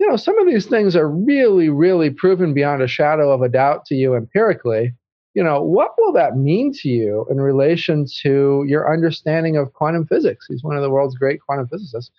you 0.02 0.09
know 0.11 0.16
some 0.16 0.37
of 0.38 0.47
these 0.49 0.66
things 0.66 0.97
are 0.97 1.09
really, 1.09 1.68
really 1.68 2.11
proven 2.11 2.52
beyond 2.52 2.82
a 2.82 2.88
shadow 2.88 3.30
of 3.30 3.40
a 3.40 3.49
doubt 3.49 3.87
to 3.87 3.94
you 3.94 4.16
empirically, 4.16 4.92
you 5.35 5.44
know, 5.44 5.62
what 5.62 5.92
will 5.97 6.12
that 6.12 6.37
mean 6.37 6.73
to 6.80 6.88
you 6.88 7.25
in 7.30 7.40
relation 7.40 8.06
to 8.23 8.64
your 8.66 8.92
understanding 8.92 9.56
of 9.56 9.73
quantum 9.75 10.04
physics? 10.04 10.47
He's 10.49 10.64
one 10.64 10.75
of 10.75 10.82
the 10.82 10.90
world's 10.90 11.14
great 11.14 11.40
quantum 11.40 11.68
physicists. 11.68 12.11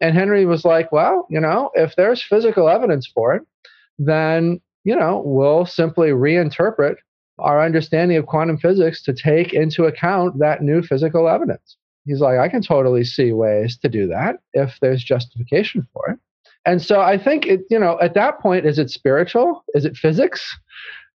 And 0.00 0.14
Henry 0.14 0.46
was 0.46 0.64
like, 0.64 0.90
well, 0.92 1.26
you 1.28 1.38
know, 1.38 1.70
if 1.74 1.94
there's 1.94 2.22
physical 2.22 2.70
evidence 2.70 3.06
for 3.06 3.34
it, 3.34 3.42
then 3.98 4.62
you 4.84 4.96
know, 4.96 5.22
we'll 5.26 5.66
simply 5.66 6.08
reinterpret 6.08 6.96
our 7.38 7.62
understanding 7.62 8.16
of 8.16 8.24
quantum 8.24 8.56
physics 8.56 9.02
to 9.02 9.12
take 9.12 9.52
into 9.52 9.84
account 9.84 10.38
that 10.38 10.62
new 10.62 10.80
physical 10.80 11.28
evidence. 11.28 11.76
He's 12.06 12.20
like, 12.20 12.38
I 12.38 12.48
can 12.48 12.62
totally 12.62 13.04
see 13.04 13.32
ways 13.32 13.76
to 13.82 13.90
do 13.90 14.06
that 14.06 14.36
if 14.54 14.78
there's 14.80 15.04
justification 15.04 15.86
for 15.92 16.12
it. 16.12 16.18
And 16.66 16.82
so 16.82 17.00
I 17.00 17.16
think 17.16 17.46
it, 17.46 17.62
you 17.70 17.78
know, 17.78 17.98
at 18.00 18.14
that 18.14 18.40
point, 18.40 18.66
is 18.66 18.78
it 18.78 18.90
spiritual? 18.90 19.64
Is 19.74 19.84
it 19.84 19.96
physics? 19.96 20.56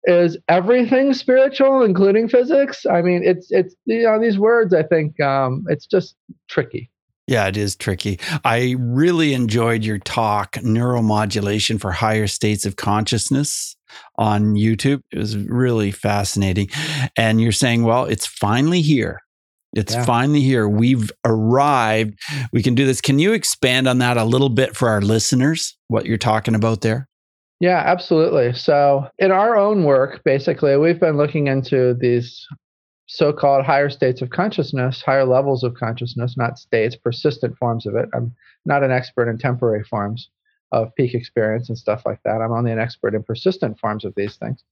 Is 0.06 0.38
everything 0.50 1.14
spiritual, 1.14 1.84
including 1.84 2.30
physics? 2.30 2.86
I 2.86 3.02
mean, 3.02 3.24
it's 3.24 3.48
it's 3.50 3.76
you 3.86 4.04
know 4.04 4.20
these 4.20 4.38
words. 4.38 4.74
I 4.74 4.84
think 4.84 5.20
um, 5.20 5.66
it's 5.68 5.88
just 5.88 6.16
tricky. 6.48 6.92
Yeah, 7.28 7.48
it 7.48 7.58
is 7.58 7.76
tricky. 7.76 8.20
I 8.44 8.76
really 8.78 9.34
enjoyed 9.34 9.84
your 9.84 9.98
talk, 9.98 10.54
Neuromodulation 10.58 11.82
for 11.82 11.92
Higher 11.92 12.28
States 12.28 12.68
of 12.68 12.76
Consciousness 12.76 13.76
on 14.16 14.54
YouTube. 14.54 15.02
It 15.12 15.18
was 15.18 15.36
really 15.36 15.90
fascinating. 15.90 16.70
And 17.18 17.42
you're 17.42 17.52
saying, 17.52 17.84
well, 17.84 18.06
it's 18.06 18.28
finally 18.28 18.82
here. 18.82 19.22
It's 19.76 19.94
yeah. 19.94 20.06
finally 20.06 20.42
here. 20.42 20.68
We've 20.68 21.12
arrived. 21.26 22.18
We 22.52 22.64
can 22.64 22.76
do 22.76 22.86
this. 22.86 23.02
Can 23.02 23.20
you 23.20 23.34
expand 23.34 23.88
on 23.88 24.00
that 24.00 24.18
a 24.18 24.24
little 24.24 24.50
bit 24.50 24.76
for 24.76 24.90
our 24.90 25.02
listeners, 25.02 25.78
what 25.90 26.06
you're 26.06 26.18
talking 26.18 26.56
about 26.56 26.82
there? 26.82 27.08
Yeah, 27.60 27.84
absolutely. 27.86 28.54
So, 28.54 29.08
in 29.18 29.32
our 29.32 29.56
own 29.56 29.84
work, 29.84 30.22
basically, 30.24 30.76
we've 30.78 31.00
been 31.00 31.18
looking 31.18 31.48
into 31.48 31.94
these 31.94 32.46
so 33.08 33.32
called 33.32 33.66
higher 33.66 33.90
states 33.90 34.22
of 34.22 34.30
consciousness, 34.30 35.02
higher 35.02 35.26
levels 35.26 35.64
of 35.64 35.76
consciousness, 35.76 36.36
not 36.38 36.58
states, 36.58 36.96
persistent 36.96 37.58
forms 37.58 37.86
of 37.86 37.96
it. 37.96 38.10
I'm 38.14 38.34
not 38.66 38.84
an 38.84 38.92
expert 38.92 39.30
in 39.30 39.38
temporary 39.38 39.84
forms 39.84 40.30
of 40.72 40.94
peak 40.96 41.14
experience 41.14 41.70
and 41.70 41.78
stuff 41.78 42.04
like 42.06 42.20
that. 42.26 42.42
I'm 42.42 42.52
only 42.52 42.72
an 42.72 42.80
expert 42.80 43.14
in 43.14 43.24
persistent 43.24 43.80
forms 43.80 44.04
of 44.04 44.14
these 44.16 44.36
things 44.36 44.64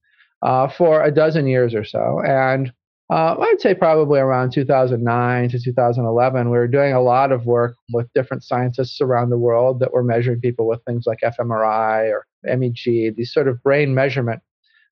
uh, 0.42 0.68
for 0.68 1.02
a 1.02 1.10
dozen 1.10 1.46
years 1.46 1.74
or 1.74 1.84
so. 1.84 2.20
And 2.26 2.72
uh, 3.10 3.36
I'd 3.38 3.60
say 3.60 3.74
probably 3.74 4.18
around 4.18 4.52
2009 4.52 5.48
to 5.50 5.60
2011, 5.60 6.50
we 6.50 6.56
were 6.56 6.66
doing 6.66 6.94
a 6.94 7.02
lot 7.02 7.32
of 7.32 7.44
work 7.44 7.76
with 7.92 8.12
different 8.14 8.42
scientists 8.42 9.00
around 9.00 9.30
the 9.30 9.38
world 9.38 9.80
that 9.80 9.92
were 9.92 10.02
measuring 10.02 10.40
people 10.40 10.66
with 10.66 10.82
things 10.84 11.04
like 11.06 11.20
fMRI 11.20 12.10
or 12.10 12.26
MEG, 12.44 13.14
these 13.16 13.32
sort 13.32 13.48
of 13.48 13.62
brain 13.62 13.94
measurement 13.94 14.40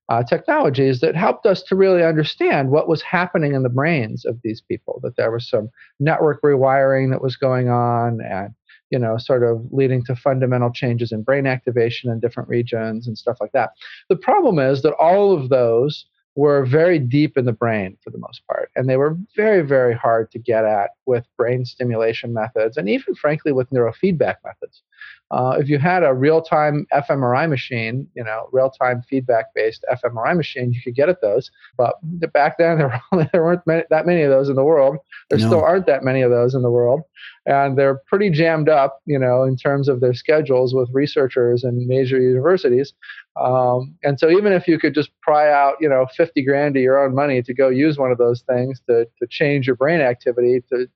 uh, 0.09 0.21
technologies 0.21 0.99
that 0.99 1.15
helped 1.15 1.45
us 1.45 1.63
to 1.63 1.75
really 1.75 2.03
understand 2.03 2.69
what 2.69 2.87
was 2.87 3.01
happening 3.01 3.55
in 3.55 3.63
the 3.63 3.69
brains 3.69 4.25
of 4.25 4.37
these 4.43 4.61
people. 4.61 4.99
That 5.01 5.15
there 5.15 5.31
was 5.31 5.49
some 5.49 5.69
network 5.99 6.41
rewiring 6.43 7.09
that 7.11 7.21
was 7.21 7.35
going 7.35 7.69
on, 7.69 8.19
and 8.21 8.53
you 8.91 8.99
know, 8.99 9.17
sort 9.17 9.43
of 9.43 9.65
leading 9.71 10.05
to 10.05 10.15
fundamental 10.15 10.71
changes 10.71 11.11
in 11.11 11.23
brain 11.23 11.47
activation 11.47 12.11
in 12.11 12.19
different 12.19 12.47
regions 12.47 13.07
and 13.07 13.17
stuff 13.17 13.37
like 13.41 13.53
that. 13.53 13.71
The 14.09 14.15
problem 14.15 14.59
is 14.59 14.83
that 14.83 14.93
all 14.95 15.33
of 15.33 15.49
those 15.49 16.05
were 16.35 16.65
very 16.65 16.97
deep 16.99 17.37
in 17.37 17.45
the 17.45 17.53
brain 17.53 17.97
for 18.01 18.09
the 18.09 18.17
most 18.17 18.41
part, 18.47 18.71
and 18.75 18.89
they 18.89 18.97
were 18.97 19.17
very, 19.35 19.61
very 19.61 19.93
hard 19.93 20.31
to 20.31 20.39
get 20.39 20.65
at 20.65 20.91
with 21.05 21.25
brain 21.37 21.65
stimulation 21.65 22.33
methods, 22.33 22.77
and 22.77 22.89
even 22.89 23.13
frankly 23.15 23.51
with 23.51 23.69
neurofeedback 23.69 24.35
methods. 24.43 24.81
Uh, 25.33 25.57
if 25.59 25.67
you 25.67 25.79
had 25.79 26.03
a 26.03 26.13
real-time 26.13 26.85
fMRI 26.93 27.49
machine, 27.49 28.07
you 28.13 28.23
know, 28.23 28.47
real-time 28.51 29.01
feedback-based 29.09 29.83
fMRI 29.91 30.37
machine, 30.37 30.71
you 30.71 30.79
could 30.83 30.93
get 30.93 31.09
at 31.09 31.21
those. 31.21 31.49
But 31.75 31.95
back 32.33 32.59
then, 32.59 32.77
there, 32.77 33.01
were, 33.11 33.29
there 33.31 33.43
weren't 33.43 33.65
many, 33.65 33.83
that 33.89 34.05
many 34.05 34.21
of 34.21 34.29
those 34.29 34.47
in 34.47 34.55
the 34.55 34.63
world. 34.63 34.97
There 35.31 35.39
no. 35.39 35.47
still 35.47 35.63
aren't 35.63 35.87
that 35.87 36.03
many 36.03 36.21
of 36.21 36.29
those 36.29 36.53
in 36.53 36.61
the 36.61 36.69
world, 36.69 37.01
and 37.47 37.75
they're 37.75 37.99
pretty 38.07 38.29
jammed 38.29 38.69
up, 38.69 38.99
you 39.05 39.17
know, 39.17 39.41
in 39.41 39.57
terms 39.57 39.89
of 39.89 40.01
their 40.01 40.13
schedules 40.13 40.75
with 40.75 40.87
researchers 40.93 41.63
and 41.63 41.87
major 41.87 42.19
universities. 42.19 42.93
Um, 43.35 43.95
and 44.03 44.19
so, 44.19 44.29
even 44.29 44.53
if 44.53 44.67
you 44.67 44.77
could 44.77 44.93
just 44.93 45.09
pry 45.21 45.51
out, 45.51 45.77
you 45.79 45.89
know, 45.89 46.05
50 46.15 46.43
grand 46.43 46.77
of 46.77 46.83
your 46.83 47.03
own 47.03 47.15
money 47.15 47.41
to 47.41 47.53
go 47.55 47.69
use 47.69 47.97
one 47.97 48.11
of 48.11 48.19
those 48.19 48.41
things 48.41 48.79
to 48.87 49.05
to 49.19 49.27
change 49.27 49.65
your 49.65 49.75
brain 49.75 49.99
activity 49.99 50.61
to 50.69 50.87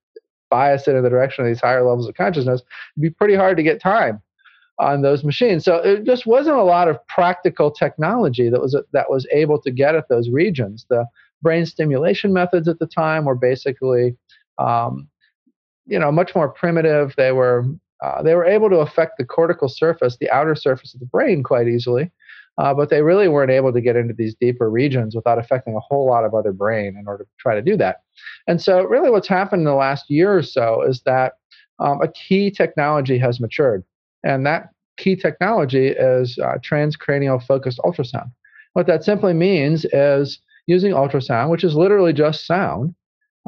bias 0.50 0.88
it 0.88 0.96
in 0.96 1.04
the 1.04 1.10
direction 1.10 1.46
of 1.46 1.50
these 1.50 1.62
higher 1.62 1.84
levels 1.84 2.08
of 2.08 2.16
consciousness, 2.16 2.62
it'd 2.96 3.02
be 3.02 3.10
pretty 3.10 3.36
hard 3.36 3.58
to 3.58 3.64
get 3.64 3.82
time 3.82 4.22
on 4.80 5.02
those 5.02 5.24
machines. 5.24 5.66
So 5.66 5.78
it 5.78 6.04
just 6.04 6.26
wasn't 6.26 6.58
a 6.58 6.64
lot 6.64 6.88
of 6.88 7.06
practical 7.08 7.72
technology 7.72 8.50
that 8.50 8.62
was 8.62 8.76
that 8.92 9.10
was 9.10 9.28
able 9.32 9.60
to 9.62 9.72
get 9.72 9.96
at 9.96 10.10
those 10.10 10.30
regions. 10.30 10.86
The 10.90 11.06
brain 11.42 11.66
stimulation 11.66 12.34
methods 12.34 12.68
at 12.68 12.80
the 12.80 12.88
time 12.88 13.26
were 13.26 13.36
basically, 13.36 14.16
um, 14.58 15.08
you 15.86 16.00
know, 16.00 16.12
much 16.12 16.36
more 16.36 16.50
primitive. 16.50 17.14
They 17.18 17.32
were 17.32 17.66
uh, 18.04 18.22
they 18.22 18.36
were 18.36 18.46
able 18.46 18.70
to 18.70 18.78
affect 18.78 19.14
the 19.18 19.26
cortical 19.26 19.68
surface, 19.68 20.18
the 20.18 20.30
outer 20.30 20.56
surface 20.56 20.94
of 20.94 21.00
the 21.00 21.06
brain, 21.08 21.42
quite 21.44 21.68
easily. 21.68 22.12
Uh, 22.58 22.74
but 22.74 22.90
they 22.90 23.04
really 23.04 23.28
weren't 23.28 23.52
able 23.52 23.72
to 23.72 23.82
get 23.82 23.96
into 23.96 24.14
these 24.14 24.36
deeper 24.40 24.70
regions 24.70 25.16
without 25.16 25.38
affecting 25.38 25.76
a 25.76 25.80
whole 25.80 26.08
lot 26.08 26.26
of 26.26 26.34
other 26.34 26.52
brain 26.52 26.98
in 27.00 27.08
order 27.08 27.24
to 27.24 27.30
try 27.38 27.54
to 27.54 27.62
do 27.62 27.78
that. 27.78 27.98
And 28.48 28.62
so, 28.62 28.84
really, 28.84 29.12
what's 29.12 29.28
happened 29.28 29.62
in 29.62 29.66
the 29.66 29.76
last 29.76 30.10
year 30.10 30.36
or 30.36 30.42
so 30.42 30.82
is 30.82 31.02
that 31.06 31.34
um, 31.80 32.02
a 32.02 32.08
key 32.08 32.50
technology 32.50 33.18
has 33.20 33.40
matured. 33.40 33.84
And 34.24 34.46
that 34.46 34.70
key 34.98 35.16
technology 35.16 35.88
is 35.88 36.38
uh, 36.40 36.58
transcranial 36.60 37.46
focused 37.46 37.80
ultrasound. 37.86 38.32
What 38.74 38.88
that 38.88 39.04
simply 39.04 39.34
means 39.34 39.86
is 39.86 40.40
using 40.66 40.92
ultrasound, 40.92 41.50
which 41.50 41.64
is 41.64 41.76
literally 41.76 42.14
just 42.14 42.46
sound. 42.46 42.94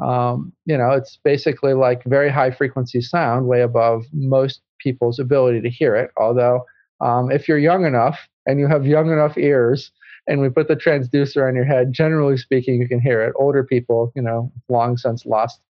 Um, 0.02 0.52
you 0.64 0.78
know, 0.78 0.90
it's 0.90 1.18
basically 1.22 1.74
like 1.74 2.02
very 2.04 2.30
high 2.30 2.50
frequency 2.50 3.00
sound, 3.00 3.46
way 3.46 3.60
above 3.60 4.04
most 4.12 4.62
people's 4.78 5.18
ability 5.18 5.60
to 5.60 5.68
hear 5.68 5.94
it. 5.94 6.10
Although, 6.16 6.64
um, 7.00 7.30
if 7.30 7.48
you're 7.48 7.58
young 7.58 7.84
enough 7.84 8.28
and 8.50 8.60
you 8.60 8.66
have 8.66 8.86
young 8.86 9.10
enough 9.10 9.38
ears, 9.38 9.90
and 10.26 10.40
we 10.40 10.48
put 10.48 10.68
the 10.68 10.76
transducer 10.76 11.46
on 11.46 11.54
your 11.54 11.64
head, 11.64 11.92
generally 11.92 12.36
speaking, 12.36 12.80
you 12.80 12.88
can 12.88 13.00
hear 13.00 13.22
it. 13.22 13.32
Older 13.36 13.64
people, 13.64 14.12
you 14.14 14.22
know, 14.22 14.52
long 14.68 14.96
since 14.96 15.24
lost 15.24 15.60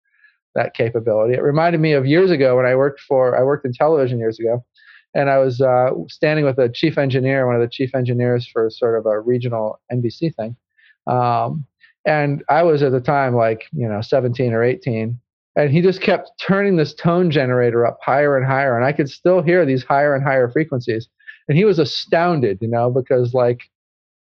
that 0.55 0.75
capability. 0.75 1.35
It 1.35 1.43
reminded 1.43 1.81
me 1.81 1.93
of 1.93 2.07
years 2.07 2.31
ago 2.31 2.57
when 2.57 2.67
I 2.67 2.75
worked 2.75 3.01
for 3.01 3.39
I 3.39 3.43
worked 3.43 3.65
in 3.65 3.73
television 3.73 4.19
years 4.19 4.39
ago, 4.41 4.65
and 5.15 5.31
I 5.31 5.39
was 5.39 5.61
uh, 5.61 5.91
standing 6.09 6.45
with 6.45 6.59
a 6.59 6.69
chief 6.69 6.99
engineer, 6.99 7.47
one 7.47 7.55
of 7.55 7.61
the 7.61 7.69
chief 7.69 7.95
engineers 7.95 8.49
for 8.53 8.71
sort 8.71 8.99
of 8.99 9.07
a 9.07 9.21
regional 9.21 9.81
NBC 9.93 10.35
thing. 10.35 10.57
Um, 11.07 11.67
and 12.07 12.43
I 12.49 12.63
was 12.63 12.83
at 12.83 12.93
the 12.93 13.01
time 13.01 13.35
like, 13.35 13.67
you 13.73 13.89
know, 13.89 14.01
17 14.01 14.53
or 14.53 14.63
18. 14.63 15.19
And 15.57 15.71
he 15.71 15.83
just 15.83 16.01
kept 16.01 16.31
turning 16.41 16.77
this 16.77 16.95
tone 16.95 17.31
generator 17.31 17.85
up 17.85 17.99
higher 18.03 18.37
and 18.37 18.47
higher. 18.47 18.77
And 18.77 18.85
I 18.85 18.93
could 18.93 19.11
still 19.11 19.43
hear 19.43 19.67
these 19.67 19.85
higher 19.85 20.15
and 20.15 20.25
higher 20.25 20.49
frequencies. 20.49 21.09
And 21.51 21.59
he 21.59 21.65
was 21.65 21.81
astounded, 21.81 22.59
you 22.61 22.69
know, 22.69 22.93
because 22.93 23.35
like 23.35 23.63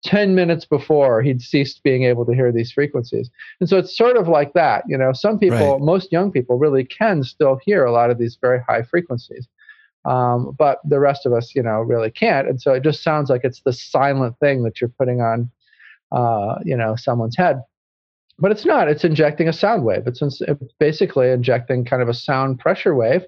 10 0.04 0.34
minutes 0.34 0.66
before 0.66 1.22
he'd 1.22 1.44
ceased 1.44 1.84
being 1.84 2.04
able 2.04 2.26
to 2.26 2.34
hear 2.34 2.52
these 2.52 2.72
frequencies. 2.72 3.30
And 3.60 3.70
so 3.70 3.78
it's 3.78 3.96
sort 3.96 4.18
of 4.18 4.28
like 4.28 4.54
that. 4.54 4.84
You 4.88 4.98
know, 4.98 5.14
some 5.14 5.38
people, 5.38 5.74
right. 5.74 5.80
most 5.80 6.12
young 6.12 6.32
people 6.32 6.58
really 6.58 6.84
can 6.84 7.24
still 7.24 7.60
hear 7.64 7.86
a 7.86 7.92
lot 7.92 8.10
of 8.10 8.18
these 8.18 8.36
very 8.42 8.60
high 8.68 8.82
frequencies. 8.82 9.48
Um, 10.06 10.56
but 10.58 10.80
the 10.84 11.00
rest 11.00 11.28
of 11.28 11.34
us, 11.34 11.54
you 11.54 11.62
know, 11.62 11.82
really 11.82 12.10
can't. 12.10 12.48
And 12.48 12.60
so 12.60 12.74
it 12.74 12.82
just 12.82 13.04
sounds 13.04 13.30
like 13.30 13.42
it's 13.44 13.62
the 13.62 13.74
silent 13.74 14.36
thing 14.40 14.64
that 14.64 14.82
you're 14.82 14.92
putting 14.98 15.22
on, 15.22 15.52
uh, 16.12 16.56
you 16.66 16.76
know, 16.76 16.96
someone's 16.96 17.38
head. 17.38 17.62
But 18.40 18.50
it's 18.50 18.66
not. 18.66 18.88
It's 18.88 19.04
injecting 19.04 19.48
a 19.48 19.54
sound 19.54 19.84
wave. 19.84 20.08
It's, 20.08 20.24
it's 20.24 20.74
basically 20.80 21.30
injecting 21.30 21.86
kind 21.86 22.02
of 22.02 22.10
a 22.10 22.14
sound 22.16 22.58
pressure 22.58 22.96
wave 22.96 23.22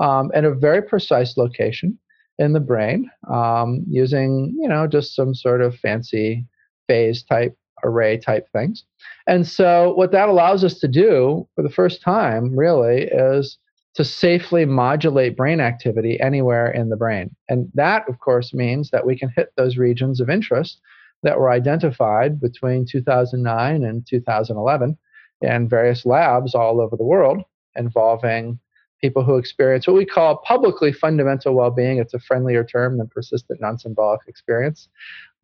um, 0.00 0.32
in 0.34 0.44
a 0.44 0.50
very 0.50 0.82
precise 0.82 1.36
location 1.36 2.00
in 2.38 2.52
the 2.52 2.60
brain 2.60 3.10
um, 3.32 3.84
using, 3.88 4.56
you 4.60 4.68
know, 4.68 4.86
just 4.86 5.14
some 5.14 5.34
sort 5.34 5.60
of 5.60 5.76
fancy 5.76 6.44
phase 6.88 7.22
type 7.22 7.56
array 7.84 8.16
type 8.16 8.48
things. 8.52 8.84
And 9.26 9.46
so, 9.46 9.94
what 9.94 10.12
that 10.12 10.28
allows 10.28 10.64
us 10.64 10.78
to 10.80 10.88
do 10.88 11.46
for 11.54 11.62
the 11.62 11.70
first 11.70 12.02
time, 12.02 12.56
really, 12.56 13.02
is 13.02 13.58
to 13.94 14.04
safely 14.04 14.64
modulate 14.64 15.36
brain 15.36 15.60
activity 15.60 16.18
anywhere 16.20 16.70
in 16.70 16.88
the 16.88 16.96
brain. 16.96 17.34
And 17.48 17.70
that, 17.74 18.08
of 18.08 18.18
course, 18.18 18.52
means 18.52 18.90
that 18.90 19.06
we 19.06 19.16
can 19.16 19.30
hit 19.36 19.52
those 19.56 19.76
regions 19.76 20.20
of 20.20 20.28
interest 20.28 20.80
that 21.22 21.38
were 21.38 21.50
identified 21.50 22.40
between 22.40 22.86
2009 22.86 23.84
and 23.84 24.06
2011 24.06 24.98
in 25.40 25.68
various 25.68 26.04
labs 26.04 26.54
all 26.54 26.80
over 26.80 26.96
the 26.96 27.04
world 27.04 27.42
involving 27.76 28.58
people 29.04 29.22
who 29.22 29.36
experience 29.36 29.86
what 29.86 29.96
we 29.96 30.06
call 30.06 30.38
publicly 30.38 30.92
fundamental 30.92 31.54
well 31.54 31.70
being. 31.70 31.98
It's 31.98 32.14
a 32.14 32.18
friendlier 32.18 32.64
term 32.64 32.96
than 32.96 33.08
persistent 33.08 33.60
non 33.60 33.78
symbolic 33.78 34.20
experience. 34.26 34.88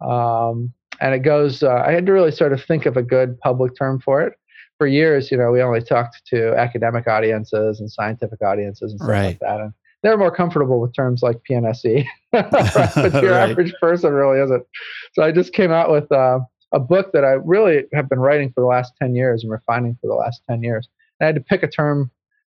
Um, 0.00 0.72
and 1.02 1.14
it 1.14 1.20
goes, 1.20 1.62
uh, 1.62 1.82
I 1.86 1.92
had 1.92 2.06
to 2.06 2.12
really 2.12 2.30
sort 2.30 2.54
of 2.54 2.62
think 2.64 2.86
of 2.86 2.96
a 2.96 3.02
good 3.02 3.38
public 3.40 3.76
term 3.76 4.00
for 4.00 4.22
it 4.22 4.34
for 4.80 4.86
years, 4.86 5.30
you 5.30 5.36
know, 5.36 5.50
we 5.50 5.60
only 5.60 5.82
talked 5.82 6.24
to 6.28 6.56
academic 6.56 7.06
audiences 7.06 7.80
and 7.80 7.92
scientific 7.92 8.40
audiences 8.40 8.92
and 8.92 8.98
stuff 8.98 9.10
right. 9.10 9.26
like 9.26 9.38
that. 9.40 9.60
And 9.60 9.74
they're 10.02 10.16
more 10.16 10.34
comfortable 10.34 10.80
with 10.80 10.94
terms 10.94 11.22
like 11.22 11.36
PNSE, 11.48 12.06
but 12.32 12.50
your 13.22 13.32
right. 13.32 13.50
average 13.50 13.74
person 13.78 14.14
really 14.14 14.40
isn't. 14.40 14.64
So 15.12 15.22
I 15.22 15.32
just 15.32 15.52
came 15.52 15.70
out 15.70 15.90
with 15.90 16.10
uh, 16.10 16.38
a 16.72 16.80
book 16.80 17.12
that 17.12 17.26
I 17.26 17.32
really 17.32 17.84
have 17.92 18.08
been 18.08 18.20
writing 18.20 18.52
for 18.54 18.62
the 18.62 18.66
last 18.66 18.94
10 19.02 19.14
years 19.14 19.42
and 19.42 19.52
refining 19.52 19.98
for 20.00 20.06
the 20.06 20.14
last 20.14 20.40
10 20.48 20.62
years. 20.62 20.88
And 21.20 21.26
I 21.26 21.28
had 21.28 21.34
to 21.34 21.42
pick 21.42 21.62
a 21.62 21.68
term 21.68 22.10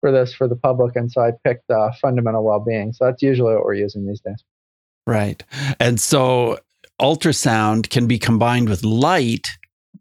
for 0.05 0.11
this 0.11 0.35
for 0.35 0.47
the 0.47 0.55
public. 0.55 0.95
And 0.95 1.11
so 1.11 1.21
I 1.21 1.31
picked 1.43 1.67
uh, 1.71 1.89
fundamental 1.99 2.45
well 2.45 2.59
being. 2.59 2.93
So 2.93 3.05
that's 3.05 3.23
usually 3.23 3.55
what 3.55 3.63
we're 3.63 3.73
using 3.73 4.05
these 4.05 4.21
days. 4.21 4.43
Right. 5.07 5.43
And 5.79 5.99
so 5.99 6.59
ultrasound 7.01 7.89
can 7.89 8.05
be 8.05 8.19
combined 8.19 8.69
with 8.69 8.83
light 8.83 9.47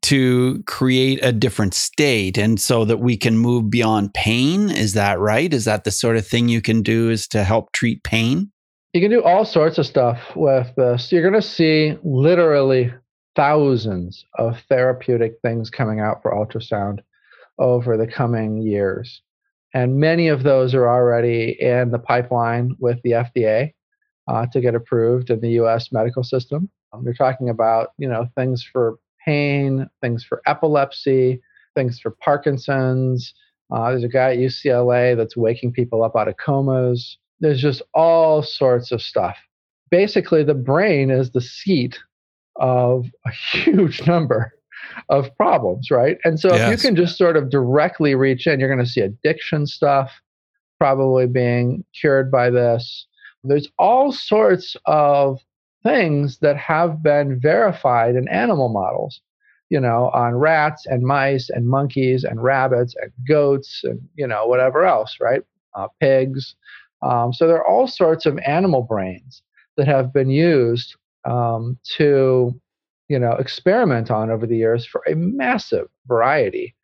to 0.03 0.63
create 0.67 1.25
a 1.25 1.33
different 1.33 1.73
state 1.73 2.37
and 2.37 2.61
so 2.61 2.85
that 2.85 2.99
we 2.99 3.17
can 3.17 3.39
move 3.39 3.71
beyond 3.71 4.13
pain 4.13 4.69
is 4.69 4.93
that 4.93 5.19
right 5.19 5.55
is 5.55 5.65
that 5.65 5.85
the 5.85 5.91
sort 5.91 6.17
of 6.17 6.27
thing 6.27 6.49
you 6.49 6.61
can 6.61 6.83
do 6.83 7.09
is 7.09 7.27
to 7.27 7.43
help 7.43 7.73
treat 7.73 8.03
pain 8.05 8.51
you 8.93 9.01
can 9.01 9.11
do 9.11 9.23
all 9.23 9.45
sorts 9.45 9.79
of 9.79 9.87
stuff 9.87 10.19
with 10.37 10.69
this 10.77 11.11
you're 11.11 11.23
going 11.23 11.41
to 11.41 11.41
see 11.41 11.97
literally 12.05 12.93
thousands 13.35 14.25
of 14.39 14.61
therapeutic 14.69 15.35
things 15.43 15.71
coming 15.71 16.01
out 16.01 16.21
for 16.23 16.33
ultrasound 16.33 16.99
over 17.59 17.97
the 17.97 18.07
coming 18.07 18.59
years 18.59 19.23
and 19.75 19.99
many 19.99 20.29
of 20.29 20.43
those 20.43 20.75
are 20.75 20.89
already 20.89 21.57
in 21.61 21.91
the 21.91 21.99
pipeline 21.99 22.75
with 22.79 22.99
the 23.03 23.11
fda 23.11 23.73
uh, 24.29 24.47
to 24.53 24.61
get 24.61 24.75
approved 24.75 25.31
in 25.31 25.41
the 25.41 25.51
us 25.51 25.93
medical 25.93 26.25
system 26.25 26.71
um, 26.95 27.05
they're 27.05 27.15
talking 27.15 27.49
about 27.49 27.91
you 27.99 28.09
know 28.09 28.27
things 28.37 28.67
for 28.71 28.99
pain, 29.25 29.89
things 30.01 30.25
for 30.25 30.43
epilepsy, 30.47 31.41
things 31.75 31.99
for 31.99 32.11
Parkinson's. 32.11 33.35
Uh, 33.73 33.91
there's 33.91 34.05
a 34.05 34.09
guy 34.09 34.33
at 34.33 34.39
UCLA 34.39 35.17
that's 35.17 35.37
waking 35.37 35.73
people 35.73 36.05
up 36.05 36.15
out 36.17 36.29
of 36.29 36.37
comas. 36.37 37.19
There's 37.41 37.61
just 37.61 37.83
all 37.95 38.43
sorts 38.43 38.93
of 38.93 39.03
stuff. 39.03 39.37
Basically, 39.91 40.45
the 40.45 40.55
brain 40.55 41.11
is 41.11 41.31
the 41.31 41.41
seat 41.41 41.99
of 42.57 43.07
a 43.27 43.31
huge 43.53 44.07
number 44.07 44.53
of 45.09 45.35
problems, 45.37 45.91
right? 45.91 46.19
And 46.25 46.39
so 46.39 46.55
yes. 46.55 46.61
if 46.61 46.71
you 46.71 46.89
can 46.89 46.97
just 46.97 47.19
sort 47.19 47.37
of 47.37 47.51
directly 47.51 48.15
reach 48.15 48.47
in, 48.47 48.61
you're 48.61 48.73
going 48.73 48.85
to 48.85 48.91
see 48.91 49.01
addiction 49.01 49.67
stuff 49.67 50.13
probably 50.79 51.27
being 51.27 51.85
cured 51.99 52.31
by 52.31 52.51
this. 52.51 53.07
There's 53.43 53.69
all 53.79 54.13
sorts 54.13 54.77
of 54.87 55.39
things 55.83 56.39
that 56.39 56.57
have 56.57 57.03
been 57.03 57.39
verified 57.39 58.17
in 58.17 58.27
animal 58.29 58.71
models, 58.71 59.21
you 59.69 59.79
know, 59.79 60.11
on 60.15 60.35
rats 60.35 60.87
and 60.87 61.03
mice 61.03 61.51
and 61.51 61.69
monkeys 61.69 62.25
and 62.25 62.43
rabbits 62.43 62.95
and 63.01 63.13
goats 63.29 63.83
and, 63.85 64.01
you 64.15 64.27
know, 64.27 64.47
whatever 64.47 64.85
else, 64.85 65.17
right? 65.21 65.43
Uh, 65.75 65.89
pigs. 66.01 66.55
Um, 67.03 67.33
so 67.33 67.47
there 67.47 67.57
are 67.57 67.67
all 67.67 67.87
sorts 67.87 68.25
of 68.25 68.39
animal 68.47 68.83
brains 68.83 69.43
that 69.77 69.87
have 69.87 70.13
been 70.13 70.31
used 70.31 70.97
um, 71.25 71.79
to, 71.97 72.59
you 73.09 73.19
know, 73.19 73.33
experiment 73.33 74.11
on 74.11 74.31
over 74.31 74.47
the 74.47 74.57
years 74.57 74.87
for 74.87 75.03
a 75.07 75.15
massive 75.15 75.89
variety 76.07 76.75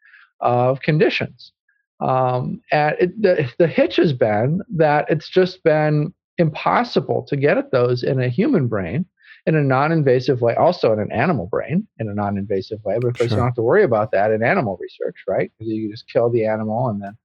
of 0.40 0.80
conditions. 0.80 1.52
Um, 2.00 2.60
and 2.72 2.96
it, 2.98 3.22
the, 3.22 3.52
the 3.58 3.66
hitch 3.66 3.96
has 3.96 4.12
been 4.12 4.62
that 4.76 5.06
it's 5.10 5.28
just 5.28 5.62
been 5.62 6.14
impossible 6.38 7.22
to 7.28 7.36
get 7.36 7.58
at 7.58 7.70
those 7.70 8.02
in 8.02 8.20
a 8.20 8.28
human 8.28 8.66
brain 8.66 9.04
in 9.46 9.54
a 9.54 9.62
non-invasive 9.62 10.40
way 10.40 10.54
also 10.54 10.92
in 10.92 10.98
an 10.98 11.12
animal 11.12 11.46
brain 11.46 11.86
in 11.98 12.08
a 12.08 12.14
non-invasive 12.14 12.82
way 12.84 12.98
but 13.00 13.08
of 13.08 13.14
course 13.14 13.28
sure. 13.28 13.36
you 13.36 13.36
don't 13.36 13.46
have 13.46 13.54
to 13.54 13.62
worry 13.62 13.82
about 13.82 14.10
that 14.12 14.30
in 14.30 14.42
animal 14.42 14.78
research 14.80 15.16
right 15.28 15.52
because 15.58 15.70
you 15.70 15.90
just 15.90 16.08
kill 16.08 16.30
the 16.30 16.46
animal 16.46 16.88
and 16.88 17.02
then 17.02 17.16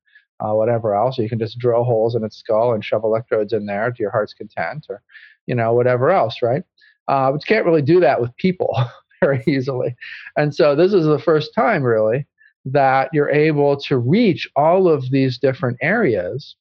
uh, 0.41 0.53
whatever 0.53 0.93
else 0.93 1.17
you 1.17 1.29
can 1.29 1.39
just 1.39 1.57
drill 1.57 1.83
holes 1.83 2.15
in 2.15 2.23
its 2.23 2.37
skull 2.37 2.73
and 2.73 2.83
shove 2.83 3.03
electrodes 3.03 3.53
in 3.53 3.65
there 3.65 3.89
to 3.89 4.01
your 4.01 4.11
heart's 4.11 4.33
content 4.33 4.85
or 4.89 5.01
you 5.45 5.55
know 5.55 5.73
whatever 5.73 6.09
else 6.09 6.41
right 6.41 6.63
uh, 7.07 7.31
but 7.31 7.41
you 7.41 7.55
can't 7.55 7.65
really 7.65 7.81
do 7.81 7.99
that 7.99 8.19
with 8.21 8.35
people 8.37 8.75
very 9.21 9.43
easily 9.47 9.95
and 10.37 10.53
so 10.53 10.75
this 10.75 10.93
is 10.93 11.05
the 11.05 11.19
first 11.19 11.53
time 11.53 11.83
really 11.83 12.25
that 12.65 13.09
you're 13.13 13.29
able 13.29 13.77
to 13.77 13.97
reach 13.97 14.49
all 14.55 14.87
of 14.87 15.11
these 15.11 15.37
different 15.37 15.77
areas 15.81 16.55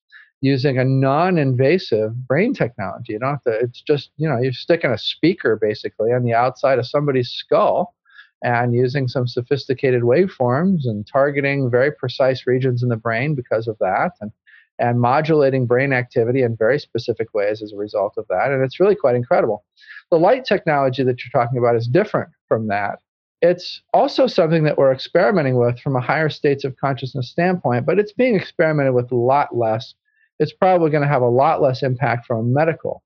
using 0.45 0.79
a 0.79 0.85
non-invasive 0.85 2.29
brain 2.29 2.53
technology. 2.53 3.15
You 3.15 3.19
don't 3.19 3.31
have 3.31 3.43
to, 3.45 3.53
it's 3.53 3.81
just, 3.81 4.11
you 4.19 4.29
know, 4.29 4.39
you're 4.39 4.53
sticking 4.53 4.91
a 4.91 4.99
speaker 4.99 5.57
basically 5.61 6.13
on 6.13 6.23
the 6.23 6.35
outside 6.35 6.79
of 6.79 6.87
somebody's 6.87 7.31
skull 7.31 7.95
and 8.43 8.75
using 8.75 9.09
some 9.09 9.27
sophisticated 9.27 10.03
waveforms 10.03 10.81
and 10.85 11.07
targeting 11.07 11.71
very 11.71 11.91
precise 11.91 12.47
regions 12.47 12.83
in 12.83 12.91
the 12.91 12.97
brain 12.97 13.35
because 13.35 13.67
of 13.67 13.79
that 13.79 14.13
and 14.21 14.31
and 14.79 15.01
modulating 15.01 15.67
brain 15.67 15.93
activity 15.93 16.43
in 16.43 16.57
very 16.57 16.79
specific 16.79 17.29
ways 17.33 17.63
as 17.63 17.73
a 17.73 17.77
result 17.77 18.15
of 18.17 18.27
that. 18.29 18.51
And 18.51 18.63
it's 18.63 18.81
really 18.81 18.97
quite 18.97 19.15
incredible. 19.15 19.65
The 20.11 20.19
light 20.19 20.45
technology 20.45 21.03
that 21.05 21.21
you're 21.23 21.43
talking 21.43 21.59
about 21.59 21.77
is 21.77 21.87
different 21.87 22.31
from 22.49 22.69
that. 22.69 22.99
It's 23.41 23.83
also 23.93 24.27
something 24.27 24.65
that 24.65 24.79
we're 24.79 24.93
experimenting 24.93 25.59
with 25.59 25.79
from 25.79 25.97
a 25.97 26.01
higher 26.01 26.29
states 26.29 26.65
of 26.65 26.77
consciousness 26.77 27.31
standpoint, 27.31 27.87
but 27.87 27.99
it's 27.99 28.13
being 28.13 28.35
experimented 28.35 28.95
with 28.95 29.13
a 29.13 29.17
lot 29.17 29.57
less 29.57 29.95
it's 30.39 30.53
probably 30.53 30.91
going 30.91 31.03
to 31.03 31.09
have 31.09 31.23
a 31.23 31.29
lot 31.29 31.63
less 31.63 31.83
impact 31.83 32.27
from 32.27 32.39
a 32.39 32.43
medical 32.43 33.03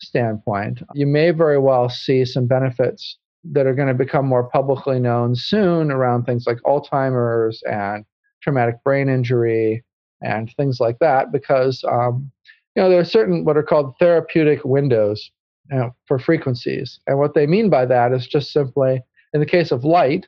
standpoint. 0.00 0.82
You 0.94 1.06
may 1.06 1.30
very 1.30 1.58
well 1.58 1.88
see 1.88 2.24
some 2.24 2.46
benefits 2.46 3.18
that 3.52 3.66
are 3.66 3.74
going 3.74 3.88
to 3.88 3.94
become 3.94 4.26
more 4.26 4.48
publicly 4.48 4.98
known 4.98 5.34
soon 5.34 5.90
around 5.90 6.24
things 6.24 6.46
like 6.46 6.58
Alzheimer's 6.58 7.62
and 7.62 8.04
traumatic 8.42 8.82
brain 8.84 9.08
injury 9.08 9.84
and 10.22 10.52
things 10.56 10.80
like 10.80 10.98
that, 10.98 11.32
because 11.32 11.84
um, 11.84 12.30
you 12.74 12.82
know 12.82 12.88
there 12.88 13.00
are 13.00 13.04
certain 13.04 13.44
what 13.44 13.56
are 13.56 13.62
called 13.62 13.94
therapeutic 13.98 14.64
windows 14.64 15.30
you 15.70 15.78
know, 15.78 15.94
for 16.06 16.18
frequencies, 16.18 17.00
and 17.06 17.18
what 17.18 17.34
they 17.34 17.46
mean 17.46 17.70
by 17.70 17.86
that 17.86 18.12
is 18.12 18.26
just 18.26 18.52
simply, 18.52 19.02
in 19.32 19.40
the 19.40 19.46
case 19.46 19.70
of 19.70 19.84
light, 19.84 20.26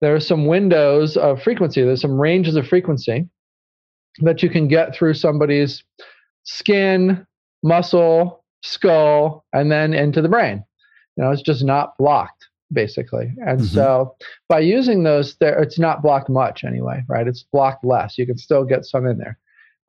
there 0.00 0.14
are 0.14 0.20
some 0.20 0.46
windows 0.46 1.16
of 1.16 1.42
frequency. 1.42 1.82
There's 1.82 2.00
some 2.00 2.20
ranges 2.20 2.56
of 2.56 2.66
frequency 2.66 3.28
that 4.20 4.42
you 4.42 4.48
can 4.48 4.68
get 4.68 4.94
through 4.94 5.14
somebody's 5.14 5.82
skin, 6.44 7.26
muscle, 7.62 8.44
skull, 8.62 9.44
and 9.52 9.70
then 9.70 9.92
into 9.92 10.22
the 10.22 10.28
brain. 10.28 10.64
You 11.16 11.24
know, 11.24 11.30
it's 11.30 11.42
just 11.42 11.64
not 11.64 11.96
blocked 11.98 12.37
basically. 12.72 13.32
And 13.46 13.60
mm-hmm. 13.60 13.74
so 13.74 14.14
by 14.48 14.60
using 14.60 15.02
those, 15.02 15.36
there, 15.36 15.60
it's 15.62 15.78
not 15.78 16.02
blocked 16.02 16.28
much 16.28 16.64
anyway, 16.64 17.02
right? 17.08 17.26
It's 17.26 17.42
blocked 17.42 17.84
less. 17.84 18.18
You 18.18 18.26
can 18.26 18.38
still 18.38 18.64
get 18.64 18.84
some 18.84 19.06
in 19.06 19.18
there. 19.18 19.38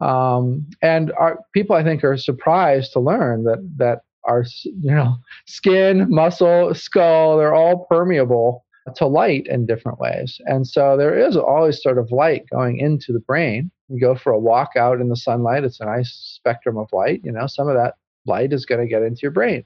Um, 0.01 0.65
and 0.81 1.11
our, 1.13 1.39
people, 1.53 1.75
I 1.75 1.83
think, 1.83 2.03
are 2.03 2.17
surprised 2.17 2.93
to 2.93 2.99
learn 2.99 3.43
that 3.43 3.59
that 3.77 4.03
our 4.23 4.45
you 4.63 4.91
know 4.91 5.15
skin, 5.45 6.07
muscle, 6.09 6.73
skull, 6.73 7.37
they're 7.37 7.53
all 7.53 7.85
permeable 7.89 8.65
to 8.95 9.05
light 9.05 9.45
in 9.47 9.65
different 9.65 9.99
ways. 9.99 10.39
And 10.45 10.65
so 10.65 10.97
there 10.97 11.17
is 11.17 11.35
always 11.37 11.81
sort 11.81 11.97
of 11.97 12.11
light 12.11 12.45
going 12.49 12.77
into 12.77 13.11
the 13.11 13.19
brain. 13.19 13.71
You 13.87 13.99
go 13.99 14.15
for 14.15 14.31
a 14.31 14.39
walk 14.39 14.71
out 14.77 15.01
in 15.01 15.09
the 15.09 15.15
sunlight, 15.15 15.63
it's 15.63 15.79
a 15.79 15.85
nice 15.85 16.11
spectrum 16.11 16.77
of 16.77 16.87
light. 16.93 17.21
You 17.23 17.31
know, 17.31 17.47
some 17.47 17.67
of 17.67 17.75
that 17.75 17.95
light 18.25 18.53
is 18.53 18.65
going 18.65 18.81
to 18.81 18.87
get 18.87 19.03
into 19.03 19.21
your 19.21 19.31
brain, 19.31 19.63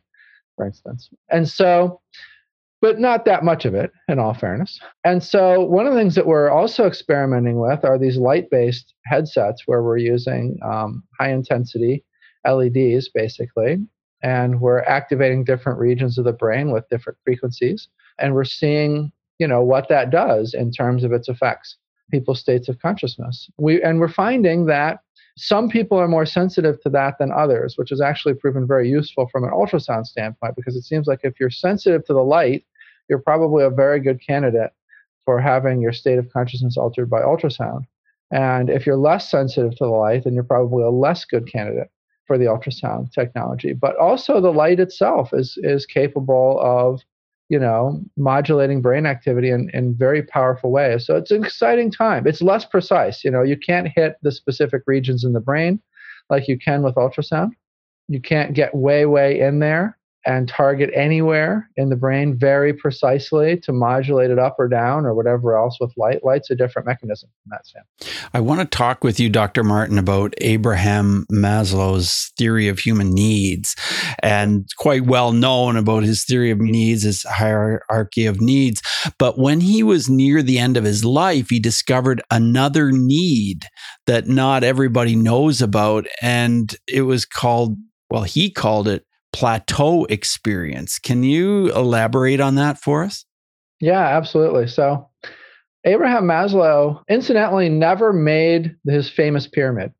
for 0.55 0.65
instance. 0.65 1.09
And 1.29 1.47
so, 1.47 2.01
but 2.83 2.99
not 2.99 3.23
that 3.23 3.45
much 3.45 3.63
of 3.63 3.73
it, 3.73 3.93
in 4.09 4.19
all 4.19 4.33
fairness. 4.33 4.77
And 5.05 5.23
so, 5.23 5.61
one 5.61 5.87
of 5.87 5.93
the 5.93 5.99
things 5.99 6.15
that 6.15 6.27
we're 6.27 6.49
also 6.49 6.85
experimenting 6.85 7.57
with 7.57 7.85
are 7.85 7.97
these 7.97 8.17
light 8.17 8.49
based 8.51 8.93
headsets 9.05 9.63
where 9.65 9.81
we're 9.81 9.97
using 9.97 10.59
um, 10.61 11.01
high 11.17 11.31
intensity 11.31 12.03
LEDs, 12.45 13.09
basically. 13.13 13.77
And 14.21 14.59
we're 14.59 14.81
activating 14.81 15.45
different 15.45 15.79
regions 15.79 16.17
of 16.17 16.25
the 16.25 16.33
brain 16.33 16.71
with 16.71 16.89
different 16.89 17.17
frequencies. 17.23 17.87
And 18.19 18.33
we're 18.33 18.43
seeing, 18.43 19.13
you 19.39 19.47
know, 19.47 19.63
what 19.63 19.87
that 19.87 20.09
does 20.09 20.53
in 20.53 20.69
terms 20.73 21.05
of 21.05 21.13
its 21.13 21.29
effects, 21.29 21.77
people's 22.11 22.41
states 22.41 22.67
of 22.67 22.79
consciousness. 22.79 23.49
We, 23.57 23.81
and 23.81 24.01
we're 24.01 24.09
finding 24.09 24.65
that 24.65 24.99
some 25.37 25.69
people 25.69 25.97
are 25.97 26.07
more 26.09 26.25
sensitive 26.25 26.81
to 26.81 26.89
that 26.89 27.15
than 27.17 27.31
others, 27.31 27.75
which 27.77 27.89
has 27.91 28.01
actually 28.01 28.35
proven 28.35 28.67
very 28.67 28.89
useful 28.89 29.29
from 29.31 29.45
an 29.45 29.51
ultrasound 29.51 30.05
standpoint 30.05 30.55
because 30.57 30.75
it 30.75 30.83
seems 30.83 31.07
like 31.07 31.21
if 31.23 31.39
you're 31.39 31.49
sensitive 31.49 32.05
to 32.05 32.13
the 32.13 32.23
light, 32.23 32.65
you're 33.09 33.19
probably 33.19 33.63
a 33.63 33.69
very 33.69 33.99
good 33.99 34.21
candidate 34.25 34.71
for 35.25 35.39
having 35.39 35.81
your 35.81 35.93
state 35.93 36.19
of 36.19 36.31
consciousness 36.31 36.77
altered 36.77 37.09
by 37.09 37.21
ultrasound. 37.21 37.85
And 38.31 38.69
if 38.69 38.85
you're 38.85 38.97
less 38.97 39.29
sensitive 39.29 39.71
to 39.71 39.85
the 39.85 39.91
light, 39.91 40.23
then 40.23 40.33
you're 40.33 40.43
probably 40.43 40.83
a 40.83 40.89
less 40.89 41.23
good 41.23 41.51
candidate 41.51 41.89
for 42.25 42.37
the 42.37 42.45
ultrasound 42.45 43.11
technology. 43.11 43.73
But 43.73 43.95
also 43.97 44.41
the 44.41 44.51
light 44.51 44.79
itself 44.79 45.29
is 45.33 45.57
is 45.61 45.85
capable 45.85 46.59
of, 46.61 47.01
you 47.49 47.59
know, 47.59 48.01
modulating 48.17 48.81
brain 48.81 49.05
activity 49.05 49.49
in, 49.49 49.69
in 49.73 49.95
very 49.95 50.23
powerful 50.23 50.71
ways. 50.71 51.05
So 51.05 51.15
it's 51.15 51.31
an 51.31 51.43
exciting 51.43 51.91
time. 51.91 52.25
It's 52.25 52.41
less 52.41 52.65
precise. 52.65 53.23
You 53.23 53.31
know, 53.31 53.43
you 53.43 53.57
can't 53.57 53.87
hit 53.87 54.15
the 54.23 54.31
specific 54.31 54.83
regions 54.87 55.23
in 55.23 55.33
the 55.33 55.41
brain 55.41 55.79
like 56.29 56.47
you 56.47 56.57
can 56.57 56.81
with 56.81 56.95
ultrasound. 56.95 57.51
You 58.07 58.19
can't 58.19 58.53
get 58.53 58.73
way, 58.73 59.05
way 59.05 59.39
in 59.39 59.59
there 59.59 59.97
and 60.25 60.47
target 60.47 60.89
anywhere 60.93 61.69
in 61.75 61.89
the 61.89 61.95
brain 61.95 62.37
very 62.37 62.73
precisely 62.73 63.59
to 63.59 63.73
modulate 63.73 64.31
it 64.31 64.39
up 64.39 64.55
or 64.57 64.67
down 64.67 65.05
or 65.05 65.13
whatever 65.13 65.57
else 65.57 65.77
with 65.79 65.91
light. 65.97 66.23
Light's 66.23 66.49
a 66.49 66.55
different 66.55 66.85
mechanism 66.85 67.29
in 67.45 67.49
that 67.49 67.67
sense. 67.67 68.15
I 68.33 68.39
want 68.39 68.61
to 68.61 68.77
talk 68.77 69.03
with 69.03 69.19
you, 69.19 69.29
Dr. 69.29 69.63
Martin, 69.63 69.97
about 69.97 70.33
Abraham 70.39 71.25
Maslow's 71.31 72.31
theory 72.37 72.67
of 72.67 72.79
human 72.79 73.13
needs. 73.13 73.75
And 74.21 74.65
quite 74.77 75.05
well 75.05 75.33
known 75.33 75.75
about 75.75 76.03
his 76.03 76.23
theory 76.23 76.51
of 76.51 76.59
needs, 76.59 77.03
his 77.03 77.23
hierarchy 77.23 78.25
of 78.25 78.39
needs. 78.39 78.81
But 79.17 79.37
when 79.37 79.59
he 79.61 79.83
was 79.83 80.09
near 80.09 80.41
the 80.41 80.59
end 80.59 80.77
of 80.77 80.83
his 80.83 81.03
life, 81.03 81.49
he 81.49 81.59
discovered 81.59 82.21
another 82.31 82.91
need 82.91 83.65
that 84.07 84.27
not 84.27 84.63
everybody 84.63 85.15
knows 85.15 85.61
about. 85.61 86.07
And 86.21 86.73
it 86.87 87.01
was 87.01 87.25
called, 87.25 87.77
well, 88.09 88.23
he 88.23 88.49
called 88.49 88.87
it 88.87 89.05
plateau 89.33 90.05
experience. 90.05 90.99
Can 90.99 91.23
you 91.23 91.71
elaborate 91.73 92.39
on 92.39 92.55
that 92.55 92.79
for 92.79 93.03
us? 93.03 93.25
Yeah, 93.81 93.99
absolutely. 93.99 94.67
So, 94.67 95.09
Abraham 95.85 96.23
Maslow, 96.23 97.01
incidentally, 97.09 97.67
never 97.67 98.13
made 98.13 98.75
his 98.87 99.09
famous 99.09 99.47
pyramid. 99.47 99.91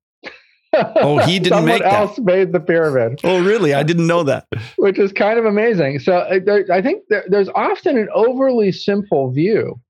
Oh, 0.74 1.18
he 1.18 1.40
didn't 1.40 1.50
Someone 1.58 1.66
make 1.66 1.82
that. 1.84 1.94
else 1.94 2.18
made 2.20 2.54
the 2.54 2.60
pyramid. 2.62 3.20
Oh, 3.24 3.44
really? 3.44 3.74
I 3.74 3.84
didn't 3.84 4.08
know 4.08 4.24
that. 4.24 4.48
Which 4.78 4.98
is 4.98 5.12
kind 5.12 5.38
of 5.38 5.46
amazing. 5.46 6.00
So, 6.00 6.40
there, 6.46 6.66
I 6.72 6.82
think 6.82 7.04
there, 7.10 7.26
there's 7.28 7.50
often 7.50 7.98
an 7.98 8.08
overly 8.14 8.72
simple 8.72 9.32
view 9.32 9.82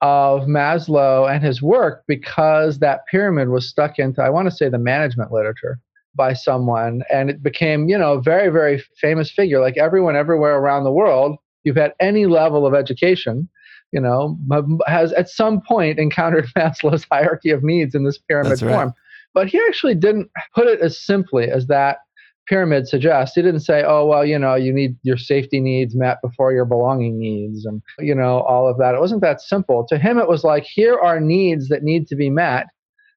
of 0.00 0.42
Maslow 0.42 1.28
and 1.34 1.42
his 1.42 1.62
work 1.62 2.04
because 2.06 2.78
that 2.80 3.00
pyramid 3.10 3.48
was 3.48 3.68
stuck 3.68 3.98
into, 3.98 4.22
I 4.22 4.28
want 4.28 4.48
to 4.48 4.54
say, 4.54 4.68
the 4.68 4.78
management 4.78 5.32
literature 5.32 5.80
by 6.16 6.32
someone 6.32 7.02
and 7.10 7.30
it 7.30 7.42
became 7.42 7.88
you 7.88 7.98
know 7.98 8.14
a 8.14 8.22
very 8.22 8.50
very 8.50 8.82
famous 9.00 9.30
figure. 9.30 9.60
Like 9.60 9.76
everyone 9.76 10.16
everywhere 10.16 10.56
around 10.56 10.84
the 10.84 10.92
world 10.92 11.36
you've 11.64 11.76
had 11.76 11.94
any 12.00 12.26
level 12.26 12.66
of 12.66 12.74
education 12.74 13.48
you 13.92 14.00
know 14.00 14.38
has 14.86 15.12
at 15.12 15.28
some 15.28 15.60
point 15.66 15.98
encountered 15.98 16.46
maslow's 16.56 17.06
hierarchy 17.10 17.50
of 17.50 17.62
needs 17.62 17.94
in 17.94 18.04
this 18.04 18.18
pyramid 18.18 18.60
right. 18.62 18.72
form. 18.72 18.94
But 19.32 19.48
he 19.48 19.60
actually 19.66 19.96
didn't 19.96 20.30
put 20.54 20.68
it 20.68 20.80
as 20.80 20.98
simply 20.98 21.50
as 21.50 21.66
that 21.66 21.98
pyramid 22.46 22.86
suggests. 22.86 23.34
He 23.34 23.42
didn't 23.42 23.60
say 23.60 23.82
oh 23.84 24.06
well 24.06 24.24
you 24.24 24.38
know 24.38 24.54
you 24.54 24.72
need 24.72 24.96
your 25.02 25.16
safety 25.16 25.60
needs 25.60 25.94
met 25.94 26.18
before 26.22 26.52
your 26.52 26.64
belonging 26.64 27.18
needs 27.18 27.64
and 27.64 27.82
you 27.98 28.14
know 28.14 28.40
all 28.42 28.68
of 28.68 28.78
that. 28.78 28.94
It 28.94 29.00
wasn't 29.00 29.22
that 29.22 29.40
simple. 29.40 29.86
To 29.88 29.98
him 29.98 30.18
it 30.18 30.28
was 30.28 30.44
like 30.44 30.64
here 30.64 30.98
are 30.98 31.20
needs 31.20 31.68
that 31.68 31.82
need 31.82 32.06
to 32.08 32.16
be 32.16 32.30
met 32.30 32.66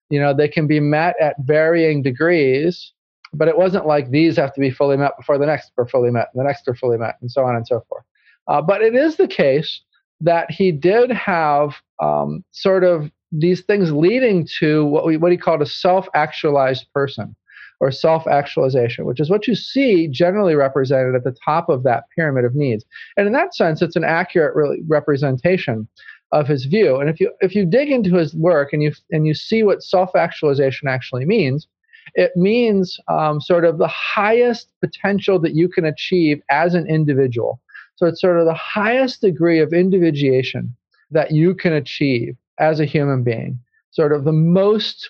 you 0.10 0.20
know 0.20 0.34
they 0.34 0.48
can 0.48 0.68
be 0.68 0.80
met 0.80 1.16
at 1.20 1.36
varying 1.40 2.02
degrees 2.02 2.94
but 3.34 3.48
it 3.48 3.58
wasn't 3.58 3.86
like 3.86 4.10
these 4.10 4.38
have 4.38 4.54
to 4.54 4.60
be 4.60 4.72
fully 4.72 4.98
met 4.98 5.18
before 5.18 5.38
the 5.38 5.46
next 5.46 5.72
are 5.78 5.88
fully 5.88 6.12
met 6.12 6.30
and 6.34 6.42
the 6.42 6.48
next 6.48 6.68
are 6.68 6.76
fully 6.76 6.98
met 6.98 7.18
and 7.22 7.32
so 7.32 7.44
on 7.44 7.56
and 7.56 7.68
so 7.68 7.84
forth. 7.88 8.04
Uh, 8.48 8.62
but 8.62 8.82
it 8.82 8.96
is 8.96 9.18
the 9.18 9.28
case 9.28 9.82
that 10.22 10.50
he 10.50 10.72
did 10.72 11.12
have 11.12 11.76
um, 12.02 12.44
sort 12.52 12.84
of 12.84 13.12
these 13.32 13.62
things 13.62 13.92
leading 13.92 14.48
to 14.60 14.86
what 14.86 15.06
we 15.06 15.18
what 15.18 15.32
he 15.32 15.38
called 15.38 15.62
a 15.62 15.66
self-actualized 15.66 16.86
person 16.94 17.36
or 17.80 17.92
self-actualization 17.92 19.06
which 19.06 19.20
is 19.20 19.30
what 19.30 19.48
you 19.48 19.54
see 19.54 20.08
generally 20.08 20.56
represented 20.56 21.14
at 21.14 21.24
the 21.24 21.36
top 21.46 21.70
of 21.70 21.84
that 21.84 22.06
pyramid 22.16 22.46
of 22.46 22.56
needs. 22.56 22.86
And 23.18 23.28
in 23.28 23.34
that 23.34 23.54
sense 23.54 23.82
it's 23.82 23.98
an 23.98 24.06
accurate 24.06 24.56
really 24.56 24.82
representation 24.88 25.88
of 26.32 26.48
his 26.48 26.66
view. 26.66 26.98
And 26.98 27.10
if 27.10 27.20
you 27.20 27.32
if 27.42 27.56
you 27.56 27.66
dig 27.66 27.90
into 27.90 28.16
his 28.16 28.36
work 28.36 28.74
and 28.74 28.84
you 28.84 28.92
and 29.12 29.26
you 29.26 29.34
see 29.34 29.64
what 29.64 29.84
self 29.84 30.16
actualization 30.16 30.88
actually 30.88 31.26
means, 31.26 31.68
it 32.16 32.32
means 32.36 33.00
um, 33.08 33.40
sort 33.42 33.66
of 33.66 33.78
the 33.78 33.88
highest 33.88 34.72
potential 34.82 35.40
that 35.40 35.56
you 35.56 35.70
can 35.70 35.86
achieve 35.86 36.42
as 36.50 36.74
an 36.74 36.88
individual. 36.88 37.60
So 37.96 38.06
it's 38.06 38.22
sort 38.22 38.40
of 38.40 38.46
the 38.46 38.54
highest 38.54 39.22
degree 39.22 39.60
of 39.60 39.74
individuation 39.74 40.76
that 41.12 41.32
you 41.32 41.56
can 41.56 41.74
achieve 41.74 42.36
as 42.60 42.80
a 42.80 42.86
human 42.86 43.24
being. 43.24 43.60
Sort 43.92 44.12
of 44.12 44.24
the 44.24 44.34
most, 44.34 45.10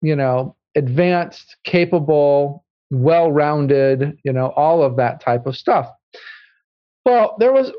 you 0.00 0.16
know, 0.16 0.56
advanced, 0.74 1.56
capable, 1.64 2.64
well-rounded, 2.90 4.18
you 4.24 4.32
know, 4.32 4.48
all 4.56 4.82
of 4.82 4.96
that 4.96 5.20
type 5.20 5.46
of 5.46 5.56
stuff. 5.56 5.88
Well, 7.04 7.36
there 7.38 7.52
was 7.52 7.72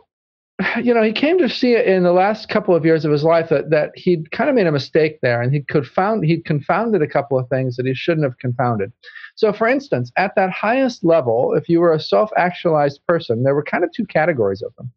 you 0.84 0.94
know, 0.94 1.04
he 1.04 1.12
came 1.12 1.38
to 1.38 1.50
see 1.50 1.74
it 1.74 1.88
in 1.88 2.04
the 2.04 2.12
last 2.12 2.50
couple 2.50 2.76
of 2.76 2.86
years 2.86 3.06
of 3.06 3.12
his 3.12 3.24
life 3.24 3.50
that, 3.50 3.70
that 3.70 3.92
he'd 3.96 4.32
kind 4.32 4.50
of 4.50 4.56
made 4.56 4.68
a 4.68 4.72
mistake 4.72 5.20
there 5.22 5.42
and 5.42 5.54
he 5.54 5.62
could 5.62 5.88
found 5.88 6.26
he'd 6.26 6.46
confounded 6.46 7.02
a 7.02 7.08
couple 7.08 7.38
of 7.38 7.48
things 7.50 7.76
that 7.76 7.86
he 7.86 7.94
shouldn't 7.94 8.26
have 8.26 8.38
confounded. 8.40 8.92
So 9.36 9.54
for 9.54 9.68
instance, 9.68 10.12
at 10.18 10.36
that 10.36 10.52
highest 10.52 11.04
level, 11.04 11.54
if 11.54 11.70
you 11.70 11.80
were 11.80 11.94
a 11.94 12.00
self-actualized 12.00 13.00
person, 13.08 13.44
there 13.44 13.56
were 13.56 13.64
kind 13.64 13.84
of 13.84 13.92
two 13.94 14.06
categories 14.06 14.62
of 14.62 14.76
them. 14.76 14.92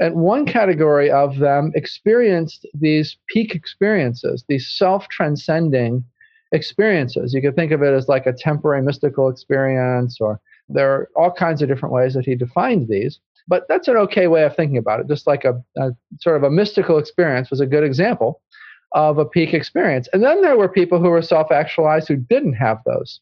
And 0.00 0.16
one 0.16 0.46
category 0.46 1.10
of 1.10 1.38
them 1.38 1.70
experienced 1.76 2.66
these 2.74 3.16
peak 3.28 3.54
experiences, 3.54 4.44
these 4.48 4.68
self-transcending 4.68 6.04
experiences. 6.50 7.32
You 7.32 7.40
could 7.40 7.54
think 7.54 7.70
of 7.70 7.82
it 7.82 7.94
as 7.94 8.08
like 8.08 8.26
a 8.26 8.32
temporary 8.32 8.82
mystical 8.82 9.28
experience, 9.28 10.18
or 10.20 10.40
there 10.68 10.92
are 10.92 11.08
all 11.14 11.30
kinds 11.30 11.62
of 11.62 11.68
different 11.68 11.94
ways 11.94 12.14
that 12.14 12.24
he 12.24 12.34
defined 12.34 12.88
these. 12.88 13.20
But 13.46 13.64
that's 13.68 13.88
an 13.88 13.96
okay 13.96 14.26
way 14.26 14.44
of 14.44 14.56
thinking 14.56 14.78
about 14.78 15.00
it. 15.00 15.08
Just 15.08 15.26
like 15.26 15.44
a, 15.44 15.62
a 15.76 15.90
sort 16.20 16.36
of 16.36 16.42
a 16.42 16.50
mystical 16.50 16.98
experience 16.98 17.50
was 17.50 17.60
a 17.60 17.66
good 17.66 17.84
example 17.84 18.40
of 18.92 19.18
a 19.18 19.24
peak 19.24 19.52
experience. 19.52 20.08
And 20.12 20.22
then 20.22 20.40
there 20.40 20.56
were 20.56 20.68
people 20.68 21.00
who 21.00 21.10
were 21.10 21.22
self 21.22 21.50
actualized 21.50 22.08
who 22.08 22.16
didn't 22.16 22.54
have 22.54 22.78
those 22.86 23.20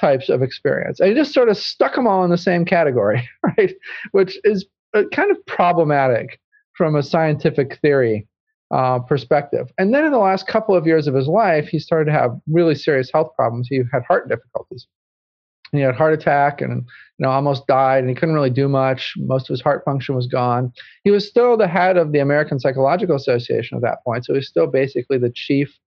types 0.00 0.28
of 0.28 0.42
experience. 0.42 0.98
And 0.98 1.10
he 1.10 1.14
just 1.14 1.32
sort 1.32 1.48
of 1.48 1.56
stuck 1.56 1.94
them 1.94 2.06
all 2.06 2.24
in 2.24 2.30
the 2.30 2.38
same 2.38 2.64
category, 2.64 3.28
right? 3.58 3.74
Which 4.12 4.38
is 4.44 4.66
uh, 4.94 5.04
kind 5.12 5.30
of 5.30 5.44
problematic 5.46 6.40
from 6.76 6.96
a 6.96 7.02
scientific 7.02 7.78
theory 7.80 8.26
uh, 8.72 8.98
perspective. 8.98 9.70
And 9.78 9.94
then 9.94 10.04
in 10.04 10.10
the 10.10 10.18
last 10.18 10.48
couple 10.48 10.74
of 10.74 10.86
years 10.86 11.06
of 11.06 11.14
his 11.14 11.28
life, 11.28 11.68
he 11.68 11.78
started 11.78 12.06
to 12.06 12.18
have 12.18 12.36
really 12.48 12.74
serious 12.74 13.10
health 13.12 13.30
problems. 13.36 13.68
He 13.70 13.82
had 13.92 14.02
heart 14.02 14.28
difficulties 14.28 14.88
he 15.78 15.84
had 15.84 15.94
a 15.94 15.96
heart 15.96 16.14
attack 16.14 16.60
and 16.60 16.82
you 17.18 17.22
know 17.22 17.30
almost 17.30 17.66
died 17.66 18.00
and 18.00 18.08
he 18.08 18.14
couldn't 18.14 18.34
really 18.34 18.50
do 18.50 18.68
much. 18.68 19.14
Most 19.16 19.48
of 19.48 19.54
his 19.54 19.60
heart 19.60 19.84
function 19.84 20.14
was 20.14 20.26
gone. 20.26 20.72
He 21.04 21.10
was 21.10 21.26
still 21.26 21.56
the 21.56 21.68
head 21.68 21.96
of 21.96 22.12
the 22.12 22.18
american 22.20 22.58
psychological 22.60 23.16
association 23.16 23.76
at 23.76 23.82
that 23.82 24.04
point. 24.04 24.24
So 24.24 24.32
he 24.32 24.38
was 24.38 24.48
still 24.48 24.66
basically 24.66 25.18
the 25.18 25.30
chief 25.30 25.78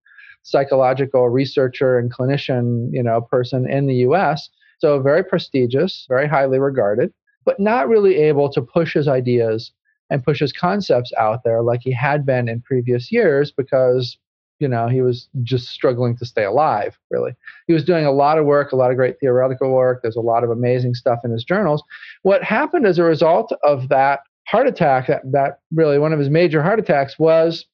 psychological 0.47 1.27
researcher 1.27 1.99
and 1.99 2.13
clinician 2.13 2.89
you 2.91 3.03
know 3.03 3.19
person 3.19 3.69
in 3.69 3.85
the 3.85 3.95
us 3.95 4.49
so 4.79 5.01
very 5.01 5.21
prestigious 5.21 6.05
very 6.07 6.27
highly 6.27 6.57
regarded 6.57 7.11
but 7.45 7.59
not 7.59 7.89
really 7.89 8.15
able 8.15 8.49
to 8.49 8.61
push 8.61 8.93
his 8.93 9.09
ideas 9.09 9.71
and 10.09 10.23
push 10.23 10.39
his 10.39 10.53
concepts 10.53 11.11
out 11.17 11.43
there 11.43 11.61
like 11.61 11.81
he 11.83 11.91
had 11.91 12.25
been 12.25 12.47
in 12.47 12.61
previous 12.61 13.11
years 13.11 13.51
because 13.51 14.17
you 14.59 14.67
know 14.67 14.87
he 14.87 15.01
was 15.01 15.27
just 15.43 15.67
struggling 15.67 16.17
to 16.17 16.25
stay 16.25 16.43
alive 16.43 16.97
really. 17.09 17.33
He 17.67 17.73
was 17.73 17.83
doing 17.83 18.05
a 18.05 18.11
lot 18.11 18.37
of 18.37 18.45
work 18.45 18.71
a 18.71 18.75
lot 18.75 18.91
of 18.91 18.97
great 18.97 19.19
theoretical 19.19 19.71
work. 19.71 20.01
There's 20.01 20.15
a 20.15 20.21
lot 20.21 20.43
of 20.43 20.49
amazing 20.49 20.95
stuff 20.95 21.19
in 21.23 21.31
his 21.31 21.43
journals. 21.43 21.83
What 22.23 22.43
happened 22.43 22.85
as 22.85 22.99
a 22.99 23.03
result 23.03 23.51
of 23.63 23.89
that 23.89 24.21
heart 24.47 24.67
attack 24.67 25.07
that, 25.07 25.21
that 25.31 25.59
really 25.71 25.99
one 25.99 26.13
of 26.13 26.19
his 26.19 26.29
major 26.29 26.63
heart 26.63 26.79
attacks 26.79 27.19
was 27.19 27.65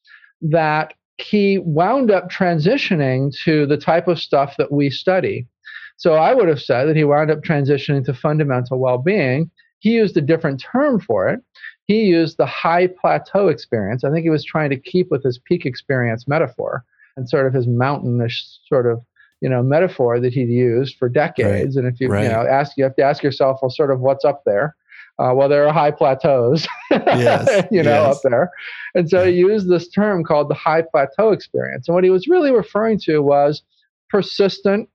that 0.41 0.93
he 1.17 1.60
wound 1.60 2.12
up 2.12 2.30
transitioning 2.30 3.34
to 3.43 3.65
the 3.67 3.78
type 3.78 4.08
of 4.08 4.19
stuff 4.19 4.56
that 4.58 4.72
we 4.72 4.89
study. 4.89 5.48
So 5.98 6.15
i 6.15 6.34
would 6.34 6.50
have 6.50 6.62
said 6.62 6.86
that 6.86 6.96
he 6.96 7.04
wound 7.04 7.32
up 7.32 7.43
transitioning 7.43 8.04
to 8.06 8.13
fundamental 8.13 8.80
well-being. 8.80 9.52
He 9.80 9.91
used 9.91 10.17
a 10.17 10.22
different 10.22 10.62
term 10.62 11.00
for 11.00 11.30
it 11.30 11.39
he 11.88 12.04
used 12.04 12.38
the 12.38 12.46
high 12.46 12.88
plateau 12.88 13.48
experience. 13.48 14.04
I 14.04 14.12
think 14.12 14.24
he 14.24 14.30
was 14.30 14.46
trying 14.46 14.69
to 14.69 14.80
keep 14.80 15.12
with 15.12 15.24
his 15.24 15.38
peak 15.38 15.65
experience 15.65 16.28
metaphor 16.28 16.84
and 17.17 17.30
sort 17.30 17.46
of 17.46 17.54
his 17.54 17.67
mountainish 17.67 18.41
sort 18.67 18.88
of 18.88 19.02
you 19.43 19.50
know, 19.50 19.62
metaphor 19.62 20.22
that 20.22 20.32
he'd 20.32 20.48
used 20.48 20.96
for 20.98 21.10
decades. 21.10 21.76
Right. 21.76 21.84
And 21.84 21.93
if 21.93 22.00
you, 22.00 22.08
right. 22.08 22.24
you 22.24 22.30
know, 22.30 22.48
ask, 22.48 22.78
you 22.78 22.84
have 22.86 22.96
to 22.96 23.04
ask 23.04 23.22
yourself, 23.22 23.60
well, 23.62 23.69
sort 23.69 23.91
of 23.91 24.00
what's 24.00 24.24
up 24.24 24.43
there? 24.46 24.74
Uh, 25.19 25.34
well, 25.36 25.50
there 25.50 25.67
are 25.67 25.74
high 25.74 25.91
plateaus, 25.91 26.65
yes. 26.91 27.67
you 27.69 27.84
know, 27.84 28.08
yes. 28.08 28.15
up 28.15 28.22
there. 28.24 28.50
And 28.96 29.10
so 29.10 29.26
he 29.26 29.34
used 29.34 29.69
this 29.69 29.89
term 29.89 30.24
called 30.24 30.50
the 30.50 30.56
high 30.56 30.82
plateau 30.82 31.34
experience. 31.34 31.89
And 31.89 31.93
what 31.93 32.06
he 32.06 32.10
was 32.10 32.26
really 32.30 32.52
referring 32.52 33.00
to 33.02 33.19
was 33.19 33.62
persistent, 34.10 34.88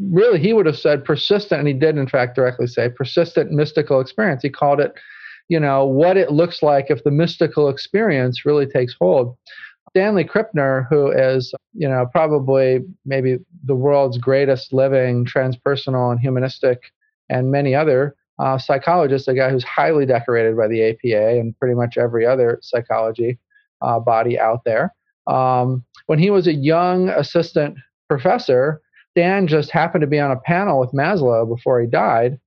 really, 0.00 0.40
he 0.40 0.52
would 0.52 0.66
have 0.66 0.76
said 0.76 1.04
persistent, 1.04 1.60
and 1.60 1.68
he 1.68 1.74
did, 1.74 1.96
in 1.96 2.08
fact, 2.08 2.34
directly 2.34 2.66
say 2.66 2.88
persistent 2.88 3.52
mystical 3.52 4.00
experience. 4.00 4.42
He 4.42 4.50
called 4.50 4.80
it, 4.80 4.94
you 5.50 5.58
know, 5.58 5.84
what 5.84 6.16
it 6.16 6.30
looks 6.30 6.62
like 6.62 6.86
if 6.90 7.02
the 7.02 7.10
mystical 7.10 7.68
experience 7.68 8.46
really 8.46 8.66
takes 8.66 8.94
hold. 8.98 9.36
Stanley 9.90 10.24
Krippner, 10.24 10.86
who 10.88 11.10
is, 11.10 11.52
you 11.74 11.88
know, 11.88 12.06
probably 12.12 12.78
maybe 13.04 13.38
the 13.64 13.74
world's 13.74 14.16
greatest 14.16 14.72
living 14.72 15.26
transpersonal 15.26 16.12
and 16.12 16.20
humanistic 16.20 16.92
and 17.28 17.50
many 17.50 17.74
other 17.74 18.14
uh, 18.38 18.58
psychologist, 18.58 19.26
a 19.26 19.34
guy 19.34 19.50
who's 19.50 19.64
highly 19.64 20.06
decorated 20.06 20.56
by 20.56 20.68
the 20.68 20.90
APA 20.90 21.40
and 21.40 21.58
pretty 21.58 21.74
much 21.74 21.98
every 21.98 22.24
other 22.24 22.60
psychology 22.62 23.36
uh, 23.82 23.98
body 23.98 24.38
out 24.38 24.62
there. 24.64 24.94
Um, 25.26 25.84
when 26.06 26.20
he 26.20 26.30
was 26.30 26.46
a 26.46 26.54
young 26.54 27.08
assistant 27.08 27.76
professor, 28.08 28.80
Dan 29.16 29.48
just 29.48 29.72
happened 29.72 30.02
to 30.02 30.06
be 30.06 30.20
on 30.20 30.30
a 30.30 30.38
panel 30.38 30.78
with 30.78 30.92
Maslow 30.92 31.48
before 31.48 31.80
he 31.80 31.88
died. 31.88 32.38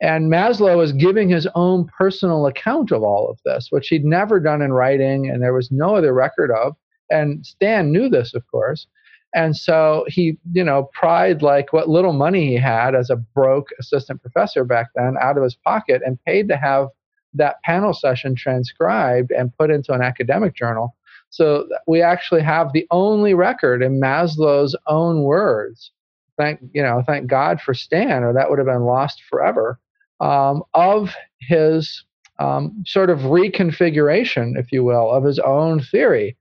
And 0.00 0.30
Maslow 0.30 0.78
was 0.78 0.92
giving 0.92 1.28
his 1.28 1.46
own 1.54 1.86
personal 1.98 2.46
account 2.46 2.90
of 2.90 3.02
all 3.02 3.28
of 3.28 3.38
this, 3.44 3.66
which 3.70 3.88
he'd 3.88 4.04
never 4.04 4.40
done 4.40 4.62
in 4.62 4.72
writing 4.72 5.28
and 5.28 5.42
there 5.42 5.52
was 5.52 5.70
no 5.70 5.96
other 5.96 6.14
record 6.14 6.50
of. 6.50 6.74
And 7.10 7.44
Stan 7.44 7.92
knew 7.92 8.08
this, 8.08 8.34
of 8.34 8.46
course. 8.50 8.86
And 9.34 9.56
so 9.56 10.04
he, 10.08 10.38
you 10.52 10.64
know, 10.64 10.88
pried 10.92 11.42
like 11.42 11.72
what 11.72 11.88
little 11.88 12.12
money 12.12 12.48
he 12.48 12.56
had 12.56 12.94
as 12.94 13.10
a 13.10 13.16
broke 13.16 13.68
assistant 13.78 14.22
professor 14.22 14.64
back 14.64 14.88
then 14.94 15.16
out 15.20 15.36
of 15.36 15.44
his 15.44 15.54
pocket 15.54 16.02
and 16.04 16.22
paid 16.24 16.48
to 16.48 16.56
have 16.56 16.88
that 17.34 17.62
panel 17.62 17.92
session 17.92 18.34
transcribed 18.34 19.30
and 19.30 19.56
put 19.56 19.70
into 19.70 19.92
an 19.92 20.02
academic 20.02 20.54
journal. 20.54 20.96
So 21.30 21.68
we 21.86 22.02
actually 22.02 22.42
have 22.42 22.72
the 22.72 22.86
only 22.90 23.34
record 23.34 23.82
in 23.82 24.00
Maslow's 24.00 24.74
own 24.88 25.22
words. 25.22 25.92
Thank 26.36 26.60
you 26.72 26.82
know, 26.82 27.02
thank 27.06 27.28
God 27.28 27.60
for 27.60 27.74
Stan, 27.74 28.24
or 28.24 28.32
that 28.32 28.50
would 28.50 28.58
have 28.58 28.66
been 28.66 28.84
lost 28.84 29.22
forever. 29.28 29.78
Um, 30.20 30.62
of 30.74 31.14
his 31.40 32.04
um, 32.38 32.82
sort 32.86 33.10
of 33.10 33.20
reconfiguration, 33.20 34.58
if 34.58 34.72
you 34.72 34.84
will, 34.84 35.10
of 35.10 35.24
his 35.24 35.38
own 35.38 35.80
theory 35.80 36.36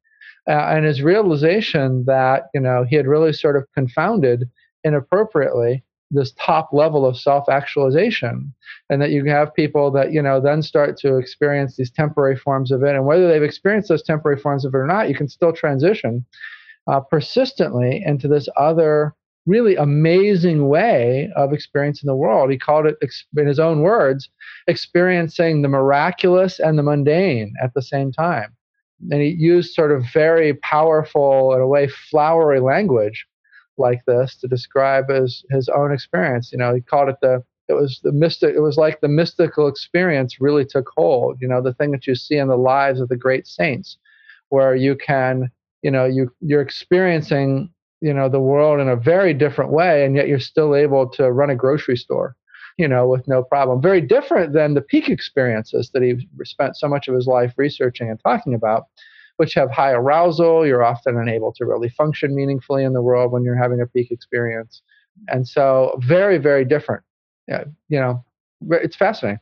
uh, 0.48 0.68
and 0.70 0.86
his 0.86 1.02
realization 1.02 2.04
that 2.06 2.50
you 2.54 2.60
know 2.60 2.84
he 2.84 2.96
had 2.96 3.08
really 3.08 3.32
sort 3.32 3.56
of 3.56 3.66
confounded 3.74 4.50
inappropriately 4.84 5.84
this 6.12 6.34
top 6.40 6.70
level 6.74 7.06
of 7.06 7.16
self-actualization 7.18 8.52
and 8.90 9.02
that 9.02 9.12
you 9.12 9.26
have 9.26 9.54
people 9.54 9.92
that 9.92 10.12
you 10.12 10.22
know 10.22 10.42
then 10.42 10.64
start 10.64 10.98
to 10.98 11.18
experience 11.18 11.76
these 11.76 11.92
temporary 11.92 12.36
forms 12.36 12.72
of 12.72 12.84
it 12.84 12.96
and 12.96 13.06
whether 13.06 13.28
they've 13.28 13.44
experienced 13.44 13.90
those 13.90 14.02
temporary 14.02 14.40
forms 14.40 14.66
of 14.66 14.74
it 14.74 14.78
or 14.78 14.88
not 14.88 15.08
you 15.08 15.16
can 15.16 15.28
still 15.28 15.54
transition 15.54 16.26
uh, 16.88 17.00
persistently 17.00 18.02
into 18.04 18.28
this 18.28 18.50
other 18.58 19.14
really 19.46 19.76
amazing 19.76 20.68
way 20.68 21.30
of 21.36 21.54
experiencing 21.54 22.08
the 22.08 22.16
world 22.16 22.52
he 22.52 22.58
called 22.58 22.86
it 22.86 22.96
in 23.38 23.48
his 23.48 23.60
own 23.60 23.82
words 23.82 24.30
experiencing 24.68 25.62
the 25.62 25.68
miraculous 25.68 26.60
and 26.60 26.78
the 26.78 26.84
mundane 26.84 27.54
at 27.62 27.74
the 27.74 27.82
same 27.82 28.12
time 28.12 28.56
and 29.12 29.22
he 29.22 29.30
used 29.30 29.74
sort 29.74 29.92
of 29.92 30.04
very 30.14 30.54
powerful, 30.56 31.54
in 31.54 31.62
a 31.62 31.68
way, 31.68 31.88
flowery 31.88 32.60
language 32.60 33.26
like 33.78 34.04
this 34.06 34.36
to 34.38 34.48
describe 34.48 35.10
his 35.10 35.46
his 35.52 35.70
own 35.70 35.94
experience. 35.94 36.52
You 36.52 36.58
know, 36.58 36.76
he 36.76 36.82
called 36.82 37.10
it 37.10 37.16
the 37.22 37.44
it 37.70 37.74
was 37.74 38.00
the 38.04 38.12
mystic. 38.12 38.56
It 38.56 38.62
was 38.62 38.78
like 38.78 39.00
the 39.00 39.08
mystical 39.08 39.68
experience 39.68 40.42
really 40.42 40.66
took 40.66 40.90
hold. 40.96 41.38
You 41.40 41.48
know, 41.48 41.62
the 41.62 41.74
thing 41.74 41.92
that 41.92 42.08
you 42.08 42.16
see 42.16 42.38
in 42.38 42.48
the 42.48 42.58
lives 42.58 43.00
of 43.00 43.10
the 43.10 43.16
great 43.16 43.48
saints, 43.48 43.98
where 44.50 44.76
you 44.76 44.96
can, 44.96 45.50
you 45.82 45.92
know, 45.92 46.06
you 46.06 46.32
you're 46.42 46.62
experiencing, 46.62 47.70
you 48.02 48.14
know, 48.14 48.30
the 48.30 48.40
world 48.40 48.80
in 48.80 48.88
a 48.88 48.96
very 48.96 49.34
different 49.34 49.72
way, 49.72 50.06
and 50.06 50.16
yet 50.16 50.28
you're 50.28 50.40
still 50.40 50.76
able 50.76 51.08
to 51.10 51.32
run 51.32 51.50
a 51.50 51.56
grocery 51.56 51.98
store 51.98 52.36
you 52.80 52.88
know, 52.88 53.06
with 53.10 53.28
no 53.28 53.44
problem. 53.44 53.82
Very 53.82 54.00
different 54.00 54.54
than 54.54 54.74
the 54.74 54.82
peak 54.82 55.10
experiences 55.10 55.92
that 55.94 56.02
he 56.02 56.28
spent 56.46 56.78
so 56.78 56.88
much 56.88 57.10
of 57.10 57.14
his 57.14 57.28
life 57.28 57.54
researching 57.58 58.10
and 58.10 58.18
talking 58.22 58.54
about, 58.54 58.86
which 59.36 59.54
have 59.54 59.70
high 59.70 59.92
arousal. 59.92 60.66
You're 60.66 60.84
often 60.84 61.18
unable 61.18 61.52
to 61.56 61.66
really 61.66 61.90
function 61.90 62.34
meaningfully 62.34 62.86
in 62.86 62.94
the 62.94 63.02
world 63.02 63.34
when 63.34 63.44
you're 63.44 63.62
having 63.62 63.82
a 63.82 63.86
peak 63.86 64.12
experience. 64.12 64.82
And 65.28 65.46
so, 65.46 66.00
very, 66.02 66.38
very 66.38 66.64
different. 66.64 67.04
Yeah, 67.50 67.66
you 67.90 68.00
know, 68.00 68.24
it's 68.72 68.96
fascinating. 68.96 69.42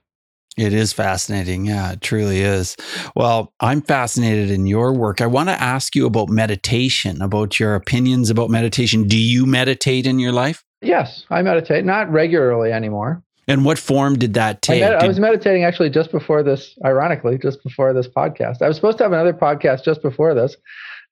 It 0.58 0.74
is 0.74 0.92
fascinating. 0.92 1.66
Yeah, 1.66 1.92
it 1.92 2.02
truly 2.02 2.42
is. 2.42 2.76
Well, 3.16 3.54
I'm 3.60 3.82
fascinated 3.82 4.50
in 4.50 4.66
your 4.66 4.92
work. 4.92 5.22
I 5.22 5.28
want 5.28 5.50
to 5.50 5.62
ask 5.62 5.96
you 5.96 6.08
about 6.08 6.30
meditation, 6.30 7.22
about 7.22 7.60
your 7.60 7.76
opinions 7.76 8.32
about 8.32 8.50
meditation. 8.50 9.04
Do 9.04 9.18
you 9.18 9.46
meditate 9.46 10.08
in 10.08 10.18
your 10.18 10.32
life? 10.32 10.64
Yes, 10.82 11.26
I 11.30 11.44
meditate, 11.44 11.86
not 11.86 12.12
regularly 12.12 12.72
anymore. 12.72 13.24
And 13.48 13.66
what 13.66 13.80
form 13.80 14.18
did 14.18 14.34
that 14.34 14.62
take? 14.62 14.84
I, 14.84 14.90
med- 14.90 15.04
I, 15.04 15.08
was 15.08 15.20
meditating 15.20 15.64
actually 15.64 15.90
just 15.90 16.12
before 16.12 16.44
this, 16.44 16.78
ironically, 16.84 17.38
just 17.38 17.64
before 17.64 17.94
this 17.94 18.08
podcast. 18.08 18.62
I 18.62 18.68
was 18.68 18.76
supposed 18.76 18.98
to 18.98 19.04
have 19.04 19.14
another 19.14 19.34
podcast 19.34 19.86
just 19.86 20.02
before 20.02 20.34
this, 20.34 20.58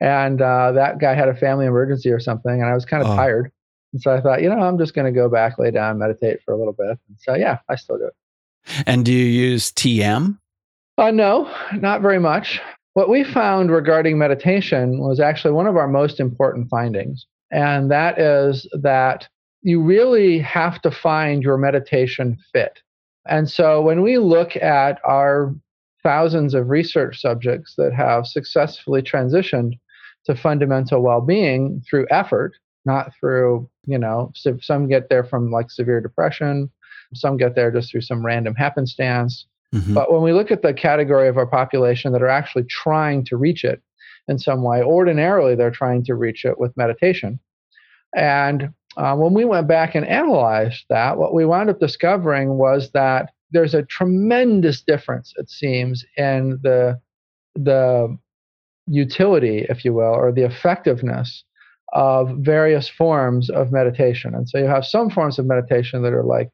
and 0.02 0.42
uh, 0.42 0.72
that 0.74 1.00
guy 1.00 1.14
had 1.14 1.30
a 1.30 1.36
family 1.36 1.66
emergency 1.66 2.10
or 2.12 2.20
something, 2.20 2.52
and 2.52 2.66
I 2.66 2.74
was 2.74 2.84
kind 2.84 3.04
of 3.04 3.10
oh. 3.12 3.16
tired. 3.16 3.52
And 3.94 4.02
so 4.02 4.14
I 4.14 4.20
thought, 4.20 4.42
you 4.42 4.50
know, 4.50 4.60
I'm 4.60 4.78
just 4.78 4.94
going 4.94 5.06
to 5.06 5.18
go 5.18 5.30
back, 5.30 5.58
lay 5.58 5.72
down, 5.72 6.00
meditate 6.00 6.40
for 6.44 6.54
a 6.54 6.58
little 6.58 6.74
bit. 6.74 7.00
And 7.08 7.18
so, 7.20 7.34
yeah, 7.36 7.60
I 7.70 7.76
still 7.76 7.98
do 7.98 8.08
it. 8.08 8.14
And 8.86 9.06
do 9.06 9.12
you 9.12 9.26
use 9.26 9.72
TM? 9.72 10.38
Uh, 10.98 11.12
no, 11.12 11.52
not 11.74 12.02
very 12.02 12.20
much. 12.20 12.62
What 12.94 13.10
we 13.10 13.24
found 13.24 13.72
regarding 13.72 14.18
meditation 14.18 15.00
was 15.00 15.20
actually 15.20 15.54
one 15.54 15.68
of 15.68 15.76
our 15.76 15.88
most 15.88 16.20
important 16.20 16.70
findings. 16.70 17.26
And 17.52 17.92
that 17.92 18.20
is 18.20 18.68
that 18.82 19.28
you 19.62 19.82
really 19.82 20.40
have 20.40 20.82
to 20.84 20.92
find 20.92 21.44
your 21.44 21.58
meditation 21.58 22.38
fit. 22.54 22.80
And 23.28 23.50
so 23.50 23.82
when 23.82 24.02
we 24.02 24.18
look 24.18 24.56
at 24.56 25.00
our 25.04 25.54
thousands 26.04 26.54
of 26.54 26.70
research 26.70 27.20
subjects 27.20 27.74
that 27.78 27.94
have 27.94 28.28
successfully 28.28 29.02
transitioned 29.02 29.74
to 30.26 30.36
fundamental 30.36 31.02
well-being 31.02 31.82
through 31.90 32.06
effort, 32.12 32.54
not 32.86 33.12
through, 33.20 33.68
you 33.86 33.98
know, 33.98 34.32
some 34.62 34.88
get 34.88 35.10
there 35.10 35.24
from 35.24 35.52
like 35.52 35.72
severe 35.72 36.00
depression, 36.00 36.70
some 37.14 37.38
get 37.38 37.56
there 37.56 37.72
just 37.72 37.92
through 37.92 38.02
some 38.02 38.26
random 38.26 38.56
happenstance. 38.56 39.46
Mm-hmm. 39.74 39.94
But 39.94 40.12
when 40.12 40.22
we 40.22 40.34
look 40.34 40.52
at 40.52 40.62
the 40.62 40.74
category 40.74 41.28
of 41.28 41.38
our 41.38 41.48
population 41.48 42.12
that 42.14 42.22
are 42.22 42.28
actually 42.28 42.66
trying 42.66 43.26
to 43.26 43.38
reach 43.38 43.64
it 43.64 43.82
in 44.28 44.40
some 44.40 44.64
way, 44.64 44.82
ordinarily 44.82 45.56
they're 45.56 45.72
trying 45.72 46.04
to 46.06 46.16
reach 46.16 46.46
it 46.46 46.60
with 46.60 46.76
meditation. 46.78 47.40
And 48.16 48.74
uh, 48.98 49.16
when 49.16 49.34
we 49.34 49.44
went 49.44 49.68
back 49.68 49.96
and 49.96 50.08
analyzed 50.08 50.86
that, 50.90 51.18
what 51.18 51.34
we 51.34 51.46
wound 51.46 51.70
up 51.70 51.80
discovering 51.80 52.58
was 52.58 52.92
that 52.92 53.32
there's 53.52 53.74
a 53.74 53.84
tremendous 53.84 54.82
difference, 54.82 55.34
it 55.38 55.50
seems, 55.50 56.06
in 56.18 56.60
the 56.64 57.00
the 57.56 58.18
utility, 58.88 59.66
if 59.70 59.84
you 59.86 59.94
will, 59.94 60.14
or 60.14 60.32
the 60.32 60.44
effectiveness 60.46 61.44
of 61.94 62.30
various 62.40 62.90
forms 62.90 63.50
of 63.50 63.72
meditation. 63.72 64.36
And 64.36 64.48
so 64.48 64.58
you 64.58 64.66
have 64.66 64.86
some 64.86 65.10
forms 65.10 65.40
of 65.40 65.46
meditation 65.46 66.02
that 66.04 66.14
are 66.14 66.24
like, 66.24 66.50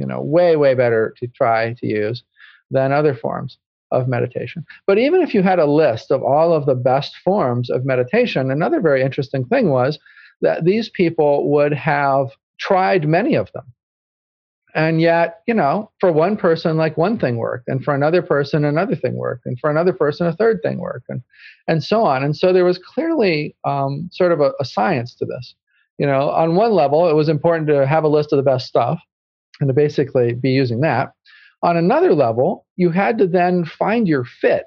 you 0.00 0.06
know, 0.06 0.20
way, 0.20 0.56
way 0.56 0.74
better 0.74 1.14
to 1.18 1.28
try 1.28 1.74
to 1.74 1.86
use 1.86 2.24
than 2.70 2.90
other 2.90 3.14
forms 3.14 3.58
of 3.90 4.08
meditation. 4.08 4.64
But 4.86 4.98
even 4.98 5.20
if 5.20 5.34
you 5.34 5.42
had 5.42 5.58
a 5.58 5.66
list 5.66 6.10
of 6.10 6.22
all 6.22 6.52
of 6.52 6.66
the 6.66 6.74
best 6.74 7.16
forms 7.24 7.70
of 7.70 7.84
meditation, 7.84 8.50
another 8.50 8.80
very 8.80 9.02
interesting 9.02 9.44
thing 9.46 9.70
was 9.70 9.98
that 10.40 10.64
these 10.64 10.88
people 10.88 11.50
would 11.50 11.72
have 11.74 12.28
tried 12.58 13.08
many 13.08 13.34
of 13.34 13.50
them. 13.52 13.64
And 14.72 15.00
yet, 15.00 15.40
you 15.48 15.54
know, 15.54 15.90
for 15.98 16.12
one 16.12 16.36
person, 16.36 16.76
like 16.76 16.96
one 16.96 17.18
thing 17.18 17.38
worked, 17.38 17.66
and 17.66 17.82
for 17.82 17.92
another 17.92 18.22
person, 18.22 18.64
another 18.64 18.94
thing 18.94 19.16
worked, 19.16 19.44
and 19.44 19.58
for 19.58 19.68
another 19.68 19.92
person, 19.92 20.28
a 20.28 20.32
third 20.32 20.60
thing 20.62 20.78
worked, 20.78 21.06
and 21.08 21.22
and 21.66 21.82
so 21.82 22.04
on. 22.04 22.22
And 22.22 22.36
so 22.36 22.52
there 22.52 22.64
was 22.64 22.78
clearly 22.78 23.56
um, 23.64 24.08
sort 24.12 24.30
of 24.30 24.40
a, 24.40 24.52
a 24.60 24.64
science 24.64 25.16
to 25.16 25.24
this. 25.24 25.56
You 25.98 26.06
know, 26.06 26.30
on 26.30 26.54
one 26.54 26.70
level, 26.70 27.08
it 27.10 27.14
was 27.14 27.28
important 27.28 27.66
to 27.66 27.84
have 27.84 28.04
a 28.04 28.08
list 28.08 28.32
of 28.32 28.36
the 28.36 28.44
best 28.44 28.68
stuff 28.68 29.00
and 29.60 29.68
to 29.68 29.74
basically 29.74 30.32
be 30.32 30.50
using 30.50 30.80
that. 30.80 31.12
On 31.62 31.76
another 31.76 32.14
level, 32.14 32.66
you 32.76 32.90
had 32.90 33.18
to 33.18 33.26
then 33.26 33.64
find 33.64 34.08
your 34.08 34.24
fit 34.24 34.64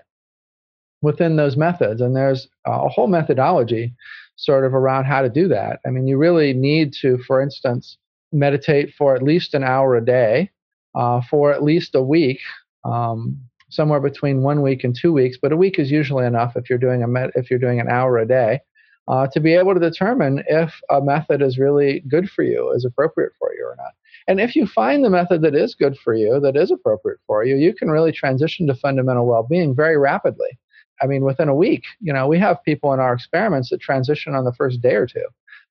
within 1.01 1.35
those 1.35 1.57
methods. 1.57 2.01
And 2.01 2.15
there's 2.15 2.47
a 2.65 2.87
whole 2.87 3.07
methodology 3.07 3.93
sort 4.35 4.65
of 4.65 4.73
around 4.73 5.05
how 5.05 5.21
to 5.21 5.29
do 5.29 5.47
that. 5.47 5.79
I 5.85 5.89
mean, 5.89 6.07
you 6.07 6.17
really 6.17 6.53
need 6.53 6.93
to, 7.01 7.17
for 7.25 7.41
instance, 7.41 7.97
meditate 8.31 8.93
for 8.97 9.15
at 9.15 9.23
least 9.23 9.53
an 9.53 9.63
hour 9.63 9.95
a 9.95 10.03
day 10.03 10.49
uh, 10.95 11.21
for 11.29 11.51
at 11.51 11.63
least 11.63 11.95
a 11.95 12.01
week, 12.01 12.39
um, 12.85 13.39
somewhere 13.69 13.99
between 13.99 14.43
one 14.43 14.61
week 14.61 14.83
and 14.83 14.95
two 14.99 15.13
weeks. 15.13 15.37
But 15.41 15.51
a 15.51 15.57
week 15.57 15.79
is 15.79 15.91
usually 15.91 16.25
enough 16.25 16.55
if 16.55 16.69
you're 16.69 16.79
doing 16.79 17.03
a 17.03 17.07
med- 17.07 17.31
if 17.35 17.49
you're 17.49 17.59
doing 17.59 17.79
an 17.79 17.89
hour 17.89 18.17
a 18.17 18.27
day. 18.27 18.61
Uh, 19.07 19.27
to 19.27 19.39
be 19.39 19.53
able 19.53 19.73
to 19.73 19.79
determine 19.79 20.43
if 20.47 20.79
a 20.89 21.01
method 21.01 21.41
is 21.41 21.57
really 21.57 22.01
good 22.07 22.29
for 22.29 22.43
you, 22.43 22.71
is 22.71 22.85
appropriate 22.85 23.33
for 23.37 23.53
you 23.53 23.65
or 23.65 23.75
not. 23.75 23.91
And 24.27 24.39
if 24.39 24.55
you 24.55 24.65
find 24.65 25.03
the 25.03 25.09
method 25.09 25.41
that 25.41 25.55
is 25.55 25.75
good 25.75 25.97
for 25.97 26.13
you, 26.13 26.39
that 26.39 26.55
is 26.55 26.71
appropriate 26.71 27.19
for 27.27 27.43
you, 27.43 27.55
you 27.55 27.73
can 27.73 27.91
really 27.91 28.11
transition 28.11 28.67
to 28.67 28.75
fundamental 28.75 29.25
well 29.25 29.43
being 29.43 29.75
very 29.75 29.97
rapidly. 29.97 30.57
I 31.01 31.07
mean, 31.07 31.25
within 31.25 31.49
a 31.49 31.55
week, 31.55 31.83
you 31.99 32.13
know, 32.13 32.27
we 32.27 32.39
have 32.39 32.63
people 32.63 32.93
in 32.93 32.99
our 32.99 33.13
experiments 33.13 33.69
that 33.69 33.81
transition 33.81 34.35
on 34.35 34.45
the 34.45 34.53
first 34.53 34.81
day 34.81 34.95
or 34.95 35.05
two 35.05 35.25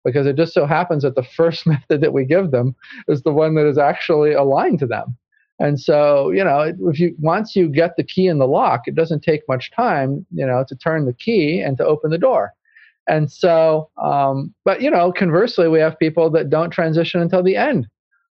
because 0.04 0.26
it 0.26 0.36
just 0.36 0.52
so 0.52 0.66
happens 0.66 1.02
that 1.04 1.14
the 1.14 1.22
first 1.36 1.66
method 1.66 2.00
that 2.00 2.12
we 2.12 2.24
give 2.24 2.50
them 2.50 2.74
is 3.08 3.22
the 3.22 3.32
one 3.32 3.54
that 3.54 3.66
is 3.66 3.78
actually 3.78 4.32
aligned 4.32 4.78
to 4.80 4.86
them. 4.86 5.16
And 5.58 5.80
so, 5.80 6.30
you 6.30 6.42
know, 6.42 6.72
if 6.88 6.98
you 6.98 7.14
once 7.20 7.54
you 7.54 7.68
get 7.68 7.96
the 7.96 8.02
key 8.02 8.26
in 8.26 8.38
the 8.38 8.48
lock, 8.48 8.82
it 8.86 8.94
doesn't 8.94 9.22
take 9.22 9.42
much 9.48 9.70
time, 9.70 10.26
you 10.32 10.44
know, 10.44 10.64
to 10.66 10.74
turn 10.74 11.06
the 11.06 11.12
key 11.12 11.60
and 11.60 11.76
to 11.76 11.86
open 11.86 12.10
the 12.10 12.18
door. 12.18 12.52
And 13.08 13.30
so, 13.30 13.90
um, 14.02 14.54
but 14.64 14.80
you 14.80 14.90
know, 14.90 15.12
conversely, 15.12 15.68
we 15.68 15.80
have 15.80 15.98
people 15.98 16.30
that 16.30 16.50
don't 16.50 16.70
transition 16.70 17.20
until 17.20 17.42
the 17.42 17.56
end 17.56 17.88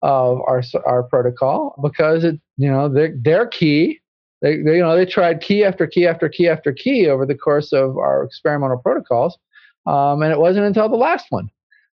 of 0.02 0.40
our 0.46 0.62
our 0.86 1.02
protocol 1.02 1.78
because 1.82 2.24
it, 2.24 2.40
you 2.56 2.70
know, 2.70 2.88
their 2.88 3.14
their 3.22 3.46
key, 3.46 4.00
they, 4.42 4.62
they 4.62 4.76
you 4.76 4.82
know 4.82 4.96
they 4.96 5.06
tried 5.06 5.40
key 5.40 5.64
after 5.64 5.86
key 5.86 6.06
after 6.06 6.28
key 6.28 6.48
after 6.48 6.72
key 6.72 7.08
over 7.08 7.26
the 7.26 7.34
course 7.34 7.72
of 7.72 7.96
our 7.98 8.24
experimental 8.24 8.78
protocols, 8.78 9.38
um, 9.86 10.22
and 10.22 10.32
it 10.32 10.38
wasn't 10.38 10.66
until 10.66 10.88
the 10.88 10.96
last 10.96 11.26
one 11.30 11.50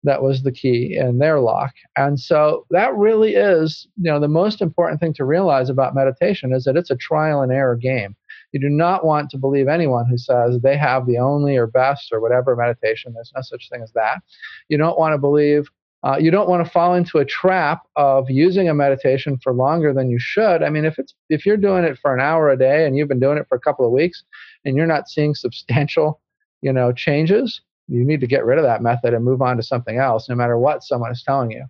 that 0.03 0.21
was 0.21 0.43
the 0.43 0.51
key 0.51 0.95
in 0.95 1.17
their 1.17 1.39
lock. 1.39 1.73
And 1.95 2.19
so 2.19 2.65
that 2.69 2.95
really 2.95 3.35
is, 3.35 3.87
you 3.97 4.11
know, 4.11 4.19
the 4.19 4.27
most 4.27 4.61
important 4.61 4.99
thing 4.99 5.13
to 5.15 5.25
realize 5.25 5.69
about 5.69 5.95
meditation 5.95 6.53
is 6.53 6.63
that 6.63 6.77
it's 6.77 6.91
a 6.91 6.95
trial 6.95 7.41
and 7.41 7.51
error 7.51 7.75
game. 7.75 8.15
You 8.51 8.59
do 8.59 8.69
not 8.69 9.05
want 9.05 9.29
to 9.31 9.37
believe 9.37 9.67
anyone 9.67 10.07
who 10.07 10.17
says 10.17 10.59
they 10.61 10.77
have 10.77 11.05
the 11.05 11.17
only 11.17 11.57
or 11.57 11.67
best 11.67 12.09
or 12.11 12.21
whatever 12.21 12.55
meditation. 12.55 13.13
There's 13.13 13.31
no 13.35 13.41
such 13.41 13.69
thing 13.69 13.81
as 13.81 13.91
that. 13.93 14.21
You 14.69 14.77
don't 14.77 14.97
want 14.97 15.13
to 15.13 15.17
believe 15.17 15.69
uh, 16.03 16.17
you 16.17 16.29
don't 16.29 16.47
want 16.47 16.63
to 16.63 16.71
fall 16.71 16.93
into 16.93 17.17
a 17.17 17.25
trap 17.25 17.81
of 17.95 18.29
using 18.29 18.69
a 18.69 18.73
meditation 18.73 19.37
for 19.41 19.51
longer 19.51 19.93
than 19.93 20.09
you 20.09 20.19
should. 20.19 20.61
I 20.61 20.69
mean, 20.69 20.85
if 20.85 20.99
it's 20.99 21.13
if 21.29 21.45
you're 21.45 21.57
doing 21.57 21.83
it 21.83 21.97
for 21.97 22.13
an 22.13 22.21
hour 22.21 22.49
a 22.49 22.57
day 22.57 22.85
and 22.85 22.95
you've 22.95 23.07
been 23.07 23.19
doing 23.19 23.37
it 23.37 23.47
for 23.49 23.55
a 23.55 23.59
couple 23.59 23.85
of 23.85 23.91
weeks 23.91 24.23
and 24.63 24.77
you're 24.77 24.85
not 24.85 25.09
seeing 25.09 25.33
substantial, 25.33 26.21
you 26.61 26.71
know, 26.71 26.91
changes, 26.91 27.61
you 27.87 28.05
need 28.05 28.21
to 28.21 28.27
get 28.27 28.45
rid 28.45 28.59
of 28.59 28.63
that 28.63 28.83
method 28.83 29.13
and 29.13 29.25
move 29.25 29.41
on 29.41 29.57
to 29.57 29.63
something 29.63 29.97
else, 29.97 30.29
no 30.29 30.35
matter 30.35 30.57
what 30.57 30.83
someone 30.83 31.11
is 31.11 31.23
telling 31.23 31.51
you 31.51 31.65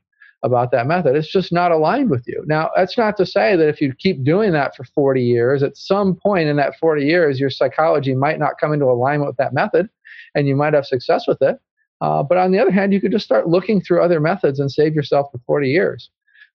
about 0.48 0.72
that 0.72 0.88
method. 0.88 1.16
It's 1.16 1.32
just 1.32 1.54
not 1.54 1.72
aligned 1.72 2.10
with 2.10 2.24
you. 2.26 2.44
Now, 2.48 2.72
that's 2.76 2.98
not 2.98 3.16
to 3.18 3.26
say 3.26 3.56
that 3.56 3.70
if 3.70 3.80
you 3.80 3.94
keep 3.94 4.24
doing 4.24 4.52
that 4.54 4.76
for 4.76 4.84
40 4.84 5.22
years, 5.22 5.62
at 5.62 5.78
some 5.78 6.16
point 6.16 6.50
in 6.50 6.58
that 6.58 6.74
40 6.80 7.06
years, 7.06 7.40
your 7.40 7.52
psychology 7.52 8.16
might 8.16 8.40
not 8.40 8.60
come 8.60 8.74
into 8.74 8.86
alignment 8.86 9.30
with 9.30 9.38
that 9.38 9.54
method 9.54 9.88
and 10.34 10.48
you 10.48 10.56
might 10.56 10.74
have 10.74 10.86
success 10.86 11.26
with 11.28 11.42
it. 11.42 11.60
Uh, 12.02 12.24
but 12.24 12.38
on 12.38 12.52
the 12.52 12.60
other 12.60 12.72
hand, 12.72 12.94
you 12.94 13.02
could 13.02 13.12
just 13.12 13.26
start 13.26 13.48
looking 13.48 13.82
through 13.82 14.02
other 14.02 14.20
methods 14.20 14.60
and 14.60 14.72
save 14.72 14.96
yourself 14.96 15.28
the 15.32 15.40
40 15.46 15.70
years 15.70 16.10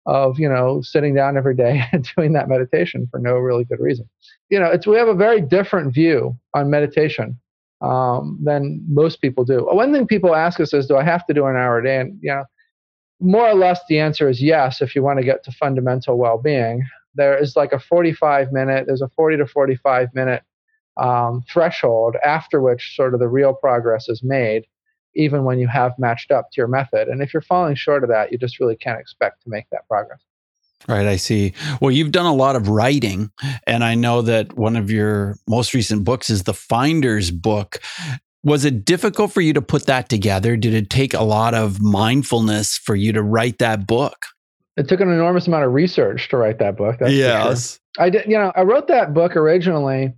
of 0.06 0.38
you 0.38 0.48
know 0.48 0.80
sitting 0.82 1.14
down 1.14 1.36
every 1.36 1.54
day 1.54 1.84
and 1.92 2.08
doing 2.16 2.32
that 2.32 2.48
meditation 2.48 3.06
for 3.10 3.18
no 3.18 3.34
really 3.34 3.64
good 3.64 3.80
reason. 3.80 4.08
You 4.50 4.60
know, 4.60 4.66
it's 4.66 4.86
we 4.86 4.96
have 4.96 5.08
a 5.08 5.14
very 5.14 5.40
different 5.40 5.94
view 5.94 6.36
on 6.54 6.70
meditation 6.70 7.38
um, 7.80 8.38
than 8.42 8.84
most 8.88 9.20
people 9.20 9.44
do. 9.44 9.66
One 9.70 9.92
thing 9.92 10.06
people 10.06 10.34
ask 10.34 10.60
us 10.60 10.72
is, 10.72 10.86
do 10.86 10.96
I 10.96 11.04
have 11.04 11.26
to 11.26 11.34
do 11.34 11.46
an 11.46 11.56
hour 11.56 11.78
a 11.78 11.84
day? 11.84 12.00
And 12.00 12.18
you 12.22 12.30
know, 12.30 12.44
more 13.22 13.48
or 13.48 13.54
less 13.54 13.80
the 13.88 13.98
answer 14.00 14.28
is 14.28 14.42
yes 14.42 14.82
if 14.82 14.94
you 14.94 15.02
want 15.02 15.18
to 15.18 15.24
get 15.24 15.44
to 15.44 15.52
fundamental 15.52 16.18
well-being. 16.18 16.84
There 17.14 17.36
is 17.36 17.56
like 17.56 17.72
a 17.72 17.78
45 17.78 18.52
minute, 18.52 18.86
there's 18.86 19.02
a 19.02 19.08
40 19.08 19.36
to 19.38 19.46
45 19.46 20.08
minute 20.14 20.42
um, 20.96 21.42
threshold 21.50 22.16
after 22.24 22.60
which 22.60 22.94
sort 22.96 23.14
of 23.14 23.20
the 23.20 23.28
real 23.28 23.54
progress 23.54 24.08
is 24.08 24.22
made, 24.22 24.66
even 25.14 25.44
when 25.44 25.58
you 25.58 25.68
have 25.68 25.92
matched 25.98 26.30
up 26.30 26.50
to 26.52 26.60
your 26.60 26.68
method. 26.68 27.08
And 27.08 27.22
if 27.22 27.32
you're 27.32 27.42
falling 27.42 27.76
short 27.76 28.02
of 28.02 28.10
that, 28.10 28.32
you 28.32 28.38
just 28.38 28.60
really 28.60 28.76
can't 28.76 29.00
expect 29.00 29.42
to 29.44 29.50
make 29.50 29.66
that 29.70 29.86
progress. 29.88 30.20
Right, 30.88 31.06
I 31.06 31.16
see. 31.16 31.52
Well, 31.80 31.92
you've 31.92 32.10
done 32.10 32.26
a 32.26 32.34
lot 32.34 32.56
of 32.56 32.68
writing, 32.68 33.30
and 33.68 33.84
I 33.84 33.94
know 33.94 34.20
that 34.22 34.54
one 34.54 34.76
of 34.76 34.90
your 34.90 35.36
most 35.46 35.74
recent 35.74 36.02
books 36.02 36.28
is 36.28 36.42
the 36.42 36.54
Finder's 36.54 37.30
book. 37.30 37.78
Was 38.44 38.64
it 38.64 38.84
difficult 38.84 39.32
for 39.32 39.40
you 39.40 39.52
to 39.52 39.62
put 39.62 39.86
that 39.86 40.08
together? 40.08 40.56
Did 40.56 40.74
it 40.74 40.90
take 40.90 41.14
a 41.14 41.22
lot 41.22 41.54
of 41.54 41.80
mindfulness 41.80 42.76
for 42.76 42.96
you 42.96 43.12
to 43.12 43.22
write 43.22 43.58
that 43.58 43.86
book? 43.86 44.26
It 44.76 44.88
took 44.88 45.00
an 45.00 45.10
enormous 45.10 45.46
amount 45.46 45.64
of 45.64 45.72
research 45.72 46.28
to 46.30 46.36
write 46.36 46.58
that 46.58 46.76
book. 46.76 46.96
yes. 47.00 47.78
Sure. 47.96 48.04
I 48.04 48.10
did, 48.10 48.26
you 48.26 48.38
know, 48.38 48.52
I 48.56 48.62
wrote 48.62 48.88
that 48.88 49.14
book 49.14 49.36
originally 49.36 50.14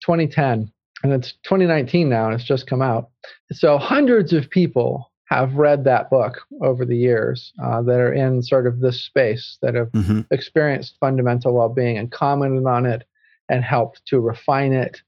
2010 0.00 0.72
and 1.02 1.12
it's 1.12 1.32
2019 1.44 2.08
now 2.08 2.26
and 2.26 2.34
it's 2.34 2.44
just 2.44 2.66
come 2.66 2.82
out. 2.82 3.10
So 3.52 3.78
hundreds 3.78 4.32
of 4.32 4.48
people 4.50 5.10
have 5.26 5.54
read 5.54 5.84
that 5.84 6.10
book 6.10 6.42
over 6.62 6.84
the 6.84 6.96
years 6.96 7.52
uh, 7.62 7.82
that 7.82 8.00
are 8.00 8.12
in 8.12 8.42
sort 8.42 8.66
of 8.66 8.80
this 8.80 9.00
space 9.00 9.58
that 9.62 9.74
have 9.74 9.92
mm-hmm. 9.92 10.22
experienced 10.32 10.96
fundamental 10.98 11.54
well-being 11.54 11.96
and 11.98 12.10
commented 12.10 12.66
on 12.66 12.84
it 12.84 13.04
and 13.48 13.62
helped 13.62 14.04
to 14.06 14.18
refine 14.18 14.72
it 14.72 15.00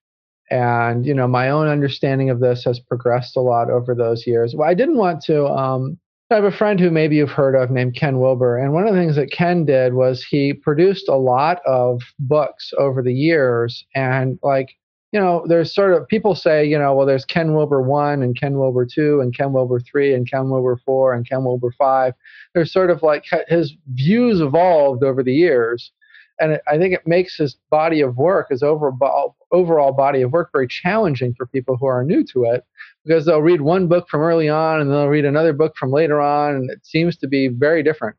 and 0.50 1.06
you 1.06 1.14
know 1.14 1.26
my 1.26 1.48
own 1.48 1.68
understanding 1.68 2.30
of 2.30 2.40
this 2.40 2.64
has 2.64 2.80
progressed 2.80 3.36
a 3.36 3.40
lot 3.40 3.70
over 3.70 3.94
those 3.94 4.26
years 4.26 4.54
well 4.56 4.68
i 4.68 4.74
didn't 4.74 4.96
want 4.96 5.22
to 5.22 5.46
um, 5.46 5.98
I 6.30 6.36
have 6.36 6.44
a 6.44 6.50
friend 6.50 6.80
who 6.80 6.90
maybe 6.90 7.16
you've 7.16 7.30
heard 7.30 7.54
of 7.54 7.70
named 7.70 7.94
Ken 7.94 8.18
Wilber. 8.18 8.56
And 8.56 8.72
one 8.72 8.86
of 8.86 8.94
the 8.94 8.98
things 8.98 9.16
that 9.16 9.30
Ken 9.30 9.66
did 9.66 9.92
was 9.92 10.24
he 10.24 10.54
produced 10.54 11.06
a 11.06 11.16
lot 11.16 11.60
of 11.66 12.00
books 12.18 12.72
over 12.78 13.02
the 13.02 13.12
years. 13.12 13.84
And 13.94 14.38
like 14.42 14.70
you 15.12 15.20
know, 15.20 15.44
there's 15.46 15.74
sort 15.74 15.92
of 15.92 16.08
people 16.08 16.34
say, 16.34 16.64
you 16.64 16.78
know, 16.78 16.94
well, 16.94 17.06
there's 17.06 17.26
Ken 17.26 17.52
Wilber 17.52 17.82
one 17.82 18.22
and 18.22 18.38
Ken 18.38 18.58
Wilber 18.58 18.86
two 18.86 19.20
and 19.20 19.36
Ken 19.36 19.52
Wilber 19.52 19.78
three 19.78 20.14
and 20.14 20.28
Ken 20.28 20.48
Wilber 20.48 20.80
four 20.86 21.12
and 21.12 21.28
Ken 21.28 21.44
Wilber 21.44 21.70
five. 21.76 22.14
There's 22.54 22.72
sort 22.72 22.90
of 22.90 23.02
like 23.02 23.26
his 23.46 23.74
views 23.92 24.40
evolved 24.40 25.04
over 25.04 25.22
the 25.22 25.34
years, 25.34 25.92
and 26.40 26.60
I 26.66 26.78
think 26.78 26.94
it 26.94 27.06
makes 27.06 27.36
his 27.36 27.56
body 27.70 28.00
of 28.00 28.16
work, 28.16 28.48
his 28.50 28.62
overall 28.62 29.36
overall 29.52 29.92
body 29.92 30.22
of 30.22 30.32
work, 30.32 30.50
very 30.52 30.66
challenging 30.66 31.34
for 31.36 31.46
people 31.46 31.76
who 31.76 31.86
are 31.86 32.02
new 32.02 32.24
to 32.24 32.44
it 32.44 32.64
because 33.04 33.26
they'll 33.26 33.42
read 33.42 33.60
one 33.60 33.88
book 33.88 34.08
from 34.08 34.22
early 34.22 34.48
on 34.48 34.80
and 34.80 34.90
they'll 34.90 35.08
read 35.08 35.24
another 35.24 35.52
book 35.52 35.76
from 35.76 35.90
later 35.90 36.20
on, 36.20 36.54
and 36.54 36.70
it 36.70 36.84
seems 36.84 37.16
to 37.18 37.28
be 37.28 37.48
very 37.48 37.82
different. 37.82 38.16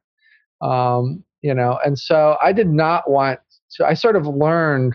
Um, 0.62 1.24
you 1.42 1.54
know, 1.54 1.80
and 1.86 1.98
so 1.98 2.38
I 2.42 2.54
did 2.54 2.70
not 2.70 3.10
want. 3.10 3.40
To, 3.78 3.86
I 3.86 3.96
sort 3.96 4.16
of 4.16 4.28
learned 4.28 4.94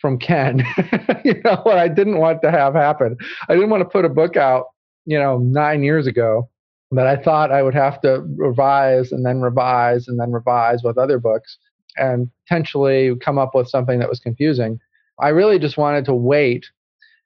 from 0.00 0.18
Ken. 0.18 0.64
you 1.24 1.40
know 1.44 1.60
what 1.62 1.78
I 1.78 1.88
didn't 1.88 2.18
want 2.18 2.42
to 2.42 2.50
have 2.50 2.74
happen. 2.74 3.16
I 3.48 3.54
didn't 3.54 3.70
want 3.70 3.82
to 3.82 3.88
put 3.88 4.04
a 4.04 4.08
book 4.08 4.36
out, 4.36 4.66
you 5.04 5.18
know, 5.18 5.38
nine 5.38 5.82
years 5.82 6.06
ago 6.06 6.48
that 6.92 7.06
I 7.06 7.16
thought 7.16 7.52
I 7.52 7.62
would 7.62 7.74
have 7.74 8.00
to 8.00 8.24
revise 8.36 9.12
and 9.12 9.24
then 9.26 9.40
revise 9.40 10.08
and 10.08 10.18
then 10.18 10.32
revise 10.32 10.82
with 10.82 10.96
other 10.96 11.18
books 11.18 11.58
and 11.98 12.30
potentially 12.46 13.14
come 13.16 13.38
up 13.38 13.54
with 13.54 13.68
something 13.68 13.98
that 13.98 14.08
was 14.08 14.20
confusing. 14.20 14.80
I 15.20 15.28
really 15.28 15.58
just 15.58 15.76
wanted 15.76 16.04
to 16.06 16.14
wait 16.14 16.66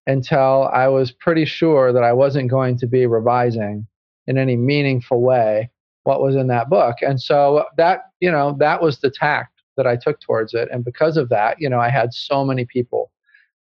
until 0.06 0.68
I 0.72 0.88
was 0.88 1.12
pretty 1.12 1.44
sure 1.44 1.92
that 1.92 2.02
I 2.02 2.12
wasn't 2.12 2.50
going 2.50 2.78
to 2.78 2.86
be 2.86 3.06
revising 3.06 3.86
in 4.26 4.38
any 4.38 4.56
meaningful 4.56 5.20
way 5.20 5.70
what 6.04 6.20
was 6.20 6.34
in 6.34 6.48
that 6.48 6.68
book. 6.68 6.96
And 7.00 7.20
so 7.20 7.64
that, 7.76 8.10
you 8.20 8.30
know, 8.30 8.56
that 8.58 8.82
was 8.82 8.98
the 8.98 9.10
tact 9.10 9.62
that 9.76 9.86
I 9.86 9.96
took 9.96 10.20
towards 10.20 10.54
it. 10.54 10.68
And 10.72 10.84
because 10.84 11.16
of 11.16 11.28
that, 11.28 11.60
you 11.60 11.68
know, 11.68 11.78
I 11.78 11.88
had 11.88 12.12
so 12.12 12.44
many 12.44 12.64
people 12.64 13.10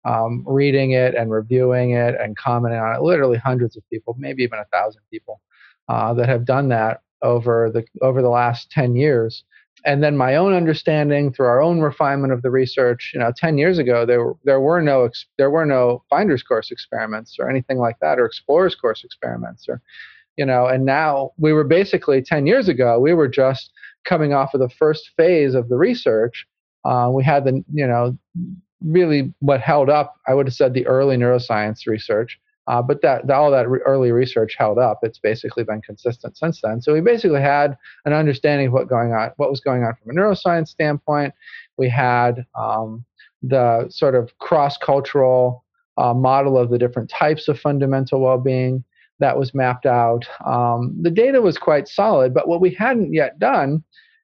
um, 0.04 0.44
reading 0.46 0.92
it 0.92 1.14
and 1.14 1.30
reviewing 1.30 1.90
it 1.90 2.14
and 2.18 2.36
commenting 2.36 2.80
on 2.80 2.96
it. 2.96 3.02
Literally 3.02 3.36
hundreds 3.36 3.76
of 3.76 3.88
people, 3.90 4.16
maybe 4.18 4.42
even 4.42 4.58
a 4.58 4.64
thousand 4.72 5.02
people, 5.10 5.40
uh, 5.88 6.14
that 6.14 6.28
have 6.28 6.44
done 6.44 6.68
that 6.68 7.02
over 7.22 7.70
the 7.70 7.84
over 8.00 8.22
the 8.22 8.30
last 8.30 8.70
ten 8.70 8.96
years. 8.96 9.44
And 9.86 10.02
then 10.02 10.16
my 10.16 10.36
own 10.36 10.52
understanding 10.52 11.32
through 11.32 11.46
our 11.46 11.62
own 11.62 11.80
refinement 11.80 12.34
of 12.34 12.42
the 12.42 12.50
research. 12.50 13.12
You 13.14 13.20
know, 13.20 13.32
ten 13.34 13.56
years 13.56 13.78
ago 13.78 14.04
there 14.04 14.34
there 14.44 14.60
were 14.60 14.82
no 14.82 15.08
there 15.38 15.50
were 15.50 15.66
no 15.66 16.02
Finders 16.10 16.42
course 16.42 16.70
experiments 16.70 17.36
or 17.38 17.48
anything 17.48 17.78
like 17.78 17.96
that, 18.00 18.18
or 18.18 18.26
Explorers 18.26 18.74
course 18.74 19.04
experiments, 19.04 19.66
or 19.68 19.80
you 20.36 20.44
know. 20.44 20.66
And 20.66 20.84
now 20.84 21.30
we 21.38 21.52
were 21.52 21.64
basically 21.64 22.20
ten 22.20 22.46
years 22.46 22.68
ago 22.68 23.00
we 23.00 23.14
were 23.14 23.28
just 23.28 23.72
coming 24.04 24.32
off 24.32 24.54
of 24.54 24.60
the 24.60 24.68
first 24.68 25.10
phase 25.16 25.54
of 25.54 25.68
the 25.68 25.76
research, 25.76 26.46
uh, 26.84 27.10
we 27.12 27.22
had 27.22 27.44
the, 27.44 27.62
you 27.72 27.86
know, 27.86 28.16
really 28.82 29.32
what 29.40 29.60
held 29.60 29.90
up, 29.90 30.16
I 30.26 30.34
would 30.34 30.46
have 30.46 30.54
said 30.54 30.74
the 30.74 30.86
early 30.86 31.16
neuroscience 31.16 31.86
research. 31.86 32.40
Uh, 32.70 32.80
but 32.80 33.02
that, 33.02 33.28
all 33.28 33.50
that 33.50 33.68
re- 33.68 33.80
early 33.84 34.12
research 34.12 34.54
held 34.56 34.78
up. 34.78 35.00
It's 35.02 35.18
basically 35.18 35.64
been 35.64 35.82
consistent 35.82 36.38
since 36.38 36.60
then. 36.62 36.80
So 36.80 36.94
we 36.94 37.00
basically 37.00 37.40
had 37.40 37.76
an 38.04 38.12
understanding 38.12 38.68
of 38.68 38.72
what 38.72 38.88
going 38.88 39.12
on, 39.12 39.32
what 39.38 39.50
was 39.50 39.58
going 39.58 39.82
on 39.82 39.94
from 39.96 40.16
a 40.16 40.20
neuroscience 40.20 40.68
standpoint. 40.68 41.34
We 41.78 41.88
had 41.88 42.46
um, 42.56 43.04
the 43.42 43.88
sort 43.90 44.14
of 44.14 44.38
cross-cultural 44.38 45.64
uh, 45.98 46.14
model 46.14 46.56
of 46.56 46.70
the 46.70 46.78
different 46.78 47.10
types 47.10 47.48
of 47.48 47.58
fundamental 47.58 48.20
well-being 48.20 48.84
that 49.18 49.36
was 49.36 49.52
mapped 49.52 49.86
out. 49.86 50.24
Um, 50.46 50.94
the 51.02 51.10
data 51.10 51.42
was 51.42 51.58
quite 51.58 51.88
solid, 51.88 52.32
but 52.32 52.46
what 52.46 52.60
we 52.60 52.70
hadn't 52.70 53.12
yet 53.12 53.40
done 53.40 53.82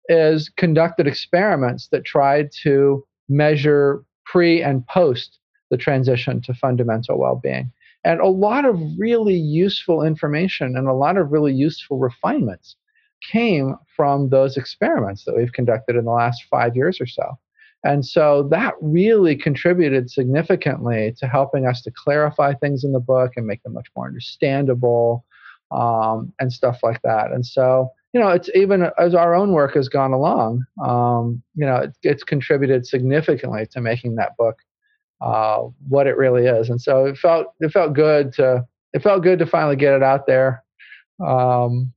is 0.09 0.49
conducted 0.57 1.09
experiments 1.09 1.89
that 1.89 2.05
tried 2.05 2.51
to 2.63 3.05
measure 3.29 4.05
pre 4.25 4.63
and 4.63 4.87
post 4.87 5.41
the 5.71 5.77
transition 5.77 6.41
to 6.43 6.55
fundamental 6.55 7.19
well 7.19 7.41
being. 7.43 7.73
And 8.07 8.21
a 8.21 8.29
lot 8.29 8.65
of 8.65 8.79
really 8.97 9.35
useful 9.35 10.05
information 10.05 10.77
and 10.77 10.87
a 10.87 10.93
lot 10.93 11.17
of 11.17 11.33
really 11.33 11.53
useful 11.53 11.99
refinements 11.99 12.77
came 13.21 13.75
from 13.97 14.29
those 14.29 14.57
experiments 14.57 15.25
that 15.25 15.37
we've 15.37 15.53
conducted 15.53 15.97
in 15.97 16.05
the 16.05 16.13
last 16.13 16.45
five 16.49 16.77
years 16.77 17.01
or 17.01 17.07
so. 17.07 17.37
And 17.83 18.07
so 18.07 18.47
that 18.53 18.75
really 18.81 19.35
contributed 19.35 20.09
significantly 20.09 21.15
to 21.19 21.27
helping 21.27 21.67
us 21.67 21.83
to 21.83 21.91
clarify 21.91 22.55
things 22.55 22.85
in 22.85 22.93
the 22.93 23.01
book 23.01 23.33
and 23.35 23.45
make 23.45 23.63
them 23.65 23.75
much 23.75 23.89
more 23.97 24.07
understandable 24.07 25.25
um, 25.73 26.33
and 26.39 26.53
stuff 26.53 26.79
like 26.85 27.03
that. 27.03 27.33
And 27.33 27.45
so, 27.45 27.91
you 28.13 28.21
know, 28.21 28.29
it's 28.29 28.49
even 28.55 28.89
as 28.99 29.17
our 29.17 29.35
own 29.35 29.51
work 29.51 29.75
has 29.75 29.89
gone 29.89 30.13
along, 30.13 30.65
um, 30.85 31.43
you 31.57 31.67
know, 31.67 31.77
it, 31.77 31.97
it's 32.05 32.23
contributed 32.23 32.87
significantly 32.87 33.67
to 33.73 33.81
making 33.81 34.15
that 34.15 34.37
book 34.37 34.59
uh, 35.21 35.63
what 35.89 36.07
it 36.07 36.17
really 36.17 36.47
is. 36.47 36.69
And 36.69 36.81
so 36.81 37.07
it 37.07 37.17
felt 37.17 37.49
it 37.61 37.71
felt 37.71 37.95
good 37.95 38.33
to 38.35 38.67
it 38.93 39.03
felt 39.03 39.23
good 39.23 39.39
to 39.39 39.47
finally 39.47 39.77
get 39.77 39.95
it 39.95 40.03
out 40.03 40.27
there. 40.27 40.63
Um, 41.27 41.93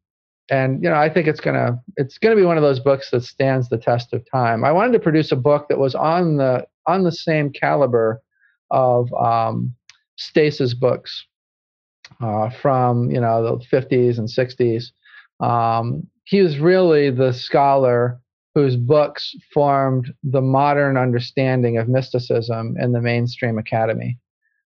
and 0.52 0.84
you 0.84 0.90
know, 0.90 0.96
I 0.96 1.10
think 1.10 1.28
it's 1.28 1.40
gonna 1.40 1.80
it's 1.98 2.18
gonna 2.18 2.36
be 2.36 2.44
one 2.44 2.58
of 2.58 2.64
those 2.64 2.80
books 2.80 3.12
that 3.12 3.24
stands 3.24 3.70
the 3.70 3.78
test 3.78 4.14
of 4.14 4.24
time. 4.30 4.64
I 4.64 4.72
wanted 4.72 4.94
to 4.94 5.00
produce 5.00 5.32
a 5.32 5.36
book 5.36 5.68
that 5.70 5.78
was 5.78 5.96
on 5.96 6.38
the 6.38 6.66
on 6.88 7.04
the 7.04 7.12
same 7.12 7.52
caliber 7.52 8.22
of 8.72 9.14
um, 9.14 9.76
Stace's 10.18 10.74
books 10.74 11.26
uh, 12.22 12.50
from 12.50 13.12
you 13.12 13.22
know 13.22 13.58
the 13.60 13.66
50s 13.66 14.18
and 14.18 14.28
60s. 14.28 14.92
Um, 15.40 16.08
he 16.26 16.42
was 16.42 16.60
really 16.60 17.10
the 17.10 17.34
scholar 17.34 18.20
whose 18.56 18.76
books 18.76 19.36
formed 19.54 20.14
the 20.24 20.42
modern 20.42 20.98
understanding 20.98 21.78
of 21.78 21.88
mysticism 21.88 22.76
in 22.80 22.92
the 22.92 23.02
mainstream 23.02 23.58
academy. 23.58 24.18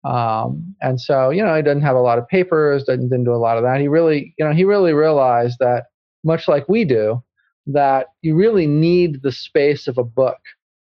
Um, 0.06 0.76
and 0.82 1.02
so, 1.02 1.30
you 1.30 1.44
know, 1.44 1.56
he 1.56 1.62
didn't 1.62 1.82
have 1.82 1.96
a 1.96 2.02
lot 2.02 2.20
of 2.20 2.28
papers, 2.28 2.84
didn't, 2.84 3.10
didn't 3.10 3.26
do 3.26 3.34
a 3.34 3.38
lot 3.38 3.58
of 3.58 3.64
that. 3.64 3.82
He 3.82 3.88
really, 3.88 4.34
you 4.38 4.46
know, 4.46 4.54
he 4.54 4.64
really 4.64 4.94
realized 4.94 5.58
that, 5.60 5.86
much 6.24 6.48
like 6.48 6.70
we 6.70 6.86
do, 6.86 7.24
that 7.68 8.08
you 8.22 8.36
really 8.36 8.68
need 8.68 9.24
the 9.24 9.32
space 9.32 9.88
of 9.88 9.98
a 9.98 10.04
book 10.04 10.38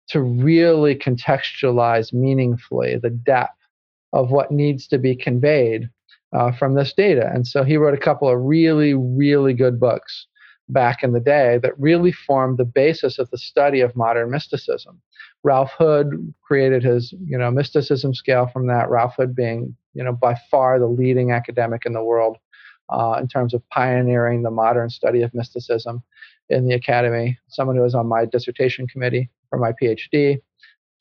to 0.08 0.20
really 0.20 0.94
contextualize 0.94 2.12
meaningfully 2.12 2.98
the 3.00 3.10
depth 3.10 3.58
of 4.12 4.30
what 4.30 4.50
needs 4.50 4.86
to 4.88 4.98
be 4.98 5.14
conveyed 5.14 5.88
uh, 6.32 6.52
from 6.52 6.74
this 6.74 6.92
data. 6.92 7.30
And 7.32 7.46
so 7.46 7.62
he 7.62 7.76
wrote 7.76 7.94
a 7.94 8.04
couple 8.04 8.28
of 8.28 8.40
really, 8.40 8.94
really 8.94 9.54
good 9.54 9.78
books 9.78 10.26
back 10.72 11.02
in 11.02 11.12
the 11.12 11.20
day 11.20 11.58
that 11.62 11.78
really 11.78 12.12
formed 12.12 12.58
the 12.58 12.64
basis 12.64 13.18
of 13.18 13.30
the 13.30 13.38
study 13.38 13.80
of 13.80 13.96
modern 13.96 14.30
mysticism. 14.30 15.00
Ralph 15.42 15.72
Hood 15.76 16.34
created 16.42 16.82
his, 16.82 17.14
you 17.24 17.38
know, 17.38 17.50
mysticism 17.50 18.14
scale 18.14 18.48
from 18.52 18.66
that. 18.66 18.90
Ralph 18.90 19.14
Hood 19.16 19.34
being, 19.34 19.74
you 19.94 20.04
know, 20.04 20.12
by 20.12 20.36
far 20.50 20.78
the 20.78 20.86
leading 20.86 21.32
academic 21.32 21.86
in 21.86 21.92
the 21.92 22.04
world 22.04 22.36
uh, 22.90 23.18
in 23.20 23.28
terms 23.28 23.54
of 23.54 23.66
pioneering 23.70 24.42
the 24.42 24.50
modern 24.50 24.90
study 24.90 25.22
of 25.22 25.32
mysticism 25.34 26.02
in 26.48 26.66
the 26.66 26.74
academy. 26.74 27.38
Someone 27.48 27.76
who 27.76 27.82
was 27.82 27.94
on 27.94 28.06
my 28.06 28.24
dissertation 28.24 28.86
committee 28.86 29.30
for 29.48 29.58
my 29.58 29.72
PhD. 29.72 30.40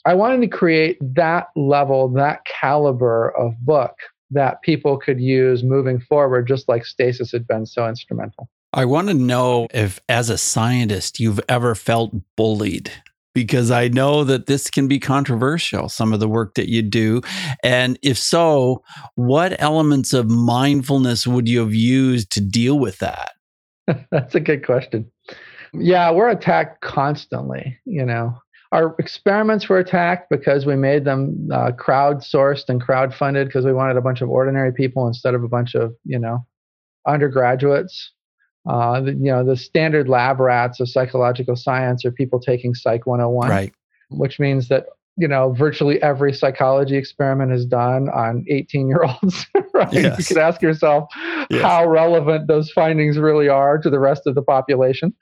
I 0.06 0.14
wanted 0.14 0.42
to 0.42 0.48
create 0.48 0.98
that 1.16 1.48
level, 1.56 2.08
that 2.14 2.46
caliber 2.46 3.32
of 3.38 3.54
book 3.60 3.96
that 4.32 4.62
people 4.62 4.98
could 4.98 5.20
use 5.20 5.64
moving 5.64 6.00
forward, 6.00 6.48
just 6.48 6.70
like 6.70 6.86
Stace's 6.86 7.32
had 7.32 7.48
been 7.48 7.66
so 7.66 7.88
instrumental. 7.88 8.50
I 8.72 8.86
want 8.86 9.08
to 9.08 9.16
know 9.16 9.68
if, 9.74 10.00
as 10.08 10.30
a 10.30 10.38
scientist, 10.38 11.20
you've 11.20 11.40
ever 11.50 11.74
felt 11.74 12.14
bullied 12.36 12.92
because 13.34 13.72
I 13.72 13.88
know 13.88 14.24
that 14.24 14.46
this 14.46 14.70
can 14.70 14.88
be 14.88 15.00
controversial, 15.00 15.90
some 15.90 16.14
of 16.14 16.20
the 16.20 16.28
work 16.28 16.54
that 16.56 16.70
you 16.70 16.82
do. 16.82 17.22
And 17.64 17.98
if 18.04 18.18
so, 18.18 18.84
what 19.16 19.60
elements 19.60 20.14
of 20.14 20.30
mindfulness 20.30 21.26
would 21.26 21.48
you 21.48 21.60
have 21.60 21.74
used 21.74 22.32
to 22.34 22.42
deal 22.42 22.78
with 22.78 23.00
that? 23.00 23.32
That's 24.12 24.36
a 24.36 24.40
good 24.40 24.66
question. 24.66 25.10
Yeah, 25.74 26.12
we're 26.12 26.30
attacked 26.30 26.82
constantly, 26.82 27.78
you 27.86 28.06
know. 28.06 28.36
Our 28.72 28.96
experiments 29.00 29.68
were 29.68 29.80
attacked 29.80 30.30
because 30.30 30.68
we 30.68 30.76
made 30.76 31.06
them 31.06 31.50
uh, 31.52 31.72
crowdsourced 31.72 32.70
and 32.70 32.84
crowdfunded 32.84 33.46
because 33.46 33.66
we 33.66 33.74
wanted 33.74 33.98
a 33.98 34.02
bunch 34.02 34.22
of 34.22 34.30
ordinary 34.30 34.72
people 34.72 35.08
instead 35.08 35.34
of 35.34 35.44
a 35.44 35.48
bunch 35.48 35.74
of, 35.74 35.96
you 36.06 36.20
know, 36.20 36.46
undergraduates. 37.08 38.12
Uh, 38.70 39.02
the, 39.02 39.14
you 39.14 39.32
know, 39.32 39.44
the 39.44 39.58
standard 39.58 40.08
lab 40.08 40.40
rats 40.40 40.80
of 40.80 40.88
psychological 40.88 41.56
science 41.56 42.06
are 42.06 42.12
people 42.12 42.40
taking 42.40 42.76
Psych 42.76 43.08
101, 43.08 43.50
right? 43.50 43.74
Which 44.10 44.40
means 44.40 44.68
that 44.68 44.86
you 45.18 45.28
know 45.28 45.52
virtually 45.54 46.02
every 46.04 46.32
psychology 46.34 46.96
experiment 46.96 47.52
is 47.52 47.66
done 47.66 48.10
on 48.10 48.46
18 48.48 48.88
year 48.88 49.04
olds. 49.04 49.48
right? 49.74 49.92
Yes. 49.92 50.20
You 50.20 50.26
could 50.26 50.38
ask 50.38 50.62
yourself 50.62 51.10
yes. 51.50 51.64
how 51.64 51.88
relevant 51.88 52.48
those 52.48 52.72
findings 52.72 53.18
really 53.18 53.50
are 53.50 53.80
to 53.80 53.90
the 53.90 54.00
rest 54.00 54.28
of 54.28 54.36
the 54.36 54.44
population. 54.44 55.16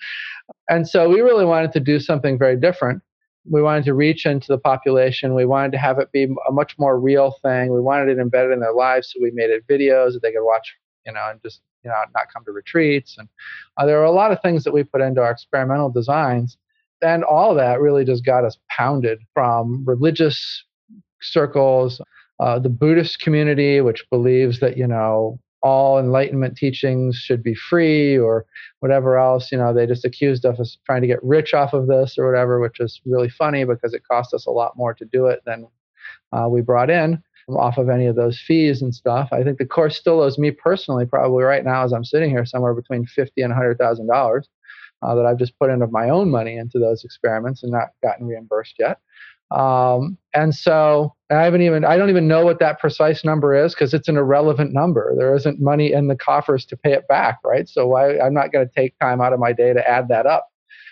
And 0.69 0.87
so 0.87 1.07
we 1.07 1.21
really 1.21 1.45
wanted 1.45 1.71
to 1.71 1.79
do 1.79 2.01
something 2.01 2.37
very 2.37 2.57
different. 2.57 3.01
We 3.49 3.61
wanted 3.61 3.85
to 3.85 3.93
reach 3.93 4.25
into 4.25 4.47
the 4.49 4.57
population. 4.57 5.35
We 5.35 5.45
wanted 5.45 5.71
to 5.71 5.77
have 5.77 5.99
it 5.99 6.11
be 6.11 6.27
a 6.49 6.51
much 6.51 6.75
more 6.77 6.99
real 6.99 7.35
thing. 7.41 7.73
We 7.73 7.79
wanted 7.79 8.09
it 8.09 8.19
embedded 8.19 8.51
in 8.51 8.59
their 8.59 8.73
lives, 8.73 9.13
so 9.13 9.23
we 9.23 9.31
made 9.33 9.51
it 9.51 9.65
videos 9.67 10.13
that 10.13 10.19
they 10.21 10.33
could 10.33 10.43
watch, 10.43 10.75
you 11.05 11.13
know, 11.13 11.29
and 11.31 11.41
just 11.41 11.61
you 11.83 11.89
know 11.89 11.95
not 12.13 12.31
come 12.33 12.43
to 12.45 12.51
retreats 12.51 13.15
and 13.17 13.27
uh, 13.77 13.85
there 13.85 13.99
are 13.99 14.05
a 14.05 14.11
lot 14.11 14.31
of 14.31 14.41
things 14.41 14.63
that 14.63 14.73
we 14.73 14.83
put 14.83 15.01
into 15.01 15.21
our 15.21 15.31
experimental 15.31 15.89
designs 15.89 16.57
and 17.01 17.23
all 17.23 17.53
that 17.53 17.79
really 17.79 18.03
just 18.03 18.25
got 18.25 18.43
us 18.43 18.57
pounded 18.69 19.19
from 19.33 19.83
religious 19.85 20.63
circles 21.21 22.01
uh, 22.39 22.59
the 22.59 22.69
buddhist 22.69 23.19
community 23.19 23.81
which 23.81 24.05
believes 24.09 24.59
that 24.59 24.77
you 24.77 24.87
know 24.87 25.39
all 25.63 25.97
enlightenment 25.97 26.55
teachings 26.55 27.15
should 27.15 27.41
be 27.41 27.55
free 27.55 28.17
or 28.17 28.45
whatever 28.79 29.17
else 29.17 29.51
you 29.51 29.57
know 29.57 29.73
they 29.73 29.87
just 29.87 30.05
accused 30.05 30.45
us 30.45 30.59
of 30.59 30.67
trying 30.85 31.01
to 31.01 31.07
get 31.07 31.23
rich 31.23 31.53
off 31.53 31.73
of 31.73 31.87
this 31.87 32.15
or 32.17 32.29
whatever 32.29 32.59
which 32.59 32.79
is 32.79 33.01
really 33.05 33.29
funny 33.29 33.63
because 33.63 33.93
it 33.93 34.03
cost 34.09 34.33
us 34.33 34.45
a 34.45 34.51
lot 34.51 34.77
more 34.77 34.93
to 34.93 35.05
do 35.05 35.25
it 35.25 35.41
than 35.45 35.67
uh, 36.31 36.47
we 36.49 36.61
brought 36.61 36.89
in 36.89 37.21
off 37.49 37.77
of 37.77 37.89
any 37.89 38.05
of 38.05 38.15
those 38.15 38.39
fees 38.39 38.81
and 38.81 38.93
stuff. 38.93 39.29
I 39.31 39.43
think 39.43 39.57
the 39.57 39.65
course 39.65 39.97
still 39.97 40.21
owes 40.21 40.37
me 40.37 40.51
personally, 40.51 41.05
probably 41.05 41.43
right 41.43 41.63
now 41.63 41.83
as 41.83 41.93
I'm 41.93 42.05
sitting 42.05 42.29
here, 42.29 42.45
somewhere 42.45 42.73
between 42.73 43.05
fifty 43.05 43.41
and 43.41 43.53
hundred 43.53 43.77
thousand 43.77 44.09
uh, 44.09 44.13
dollars 44.13 44.49
that 45.01 45.25
I've 45.25 45.39
just 45.39 45.57
put 45.59 45.69
in 45.69 45.81
of 45.81 45.91
my 45.91 46.09
own 46.09 46.29
money 46.29 46.57
into 46.57 46.79
those 46.79 47.03
experiments 47.03 47.63
and 47.63 47.71
not 47.71 47.89
gotten 48.03 48.27
reimbursed 48.27 48.75
yet. 48.79 48.99
Um, 49.49 50.17
and 50.33 50.53
so 50.53 51.15
I 51.31 51.43
haven't 51.43 51.61
even 51.61 51.85
I 51.85 51.97
don't 51.97 52.09
even 52.09 52.27
know 52.27 52.43
what 52.43 52.59
that 52.59 52.79
precise 52.79 53.23
number 53.23 53.55
is 53.55 53.73
because 53.73 53.93
it's 53.93 54.09
an 54.09 54.17
irrelevant 54.17 54.73
number. 54.73 55.13
There 55.17 55.33
isn't 55.35 55.61
money 55.61 55.93
in 55.93 56.07
the 56.07 56.17
coffers 56.17 56.65
to 56.65 56.77
pay 56.77 56.93
it 56.93 57.07
back, 57.07 57.39
right? 57.45 57.67
So 57.69 57.87
why, 57.87 58.19
I'm 58.19 58.33
not 58.33 58.51
going 58.51 58.67
to 58.67 58.73
take 58.73 58.97
time 58.99 59.21
out 59.21 59.33
of 59.33 59.39
my 59.39 59.53
day 59.53 59.71
to 59.73 59.89
add 59.89 60.09
that 60.09 60.25
up, 60.25 60.49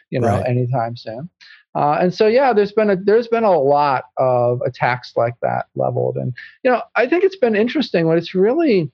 you 0.10 0.22
know, 0.22 0.30
right. 0.30 0.48
anytime 0.48 0.96
soon. 0.96 1.30
Uh, 1.76 1.98
and 2.00 2.14
so, 2.14 2.28
yeah, 2.28 2.54
there's 2.54 2.72
been 2.72 2.90
a 2.90 2.96
there's 2.96 3.28
been 3.28 3.44
a 3.44 3.60
lot 3.60 4.06
of 4.18 4.62
attacks 4.66 5.14
like 5.16 5.36
that 5.42 5.66
leveled, 5.76 6.16
and 6.16 6.34
you 6.64 6.72
know, 6.72 6.82
I 6.96 7.08
think 7.08 7.24
it's 7.24 7.36
been 7.36 7.56
interesting. 7.56 8.08
What 8.08 8.18
it's 8.18 8.34
really 8.34 8.92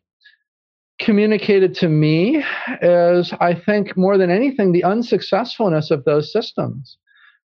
communicated 1.00 1.76
to 1.76 1.90
me 1.90 2.44
is, 2.82 3.34
I 3.40 3.54
think, 3.54 3.98
more 3.98 4.18
than 4.18 4.32
anything, 4.32 4.72
the 4.72 4.84
unsuccessfulness 4.84 5.92
of 5.92 6.06
those 6.06 6.32
systems. 6.32 6.98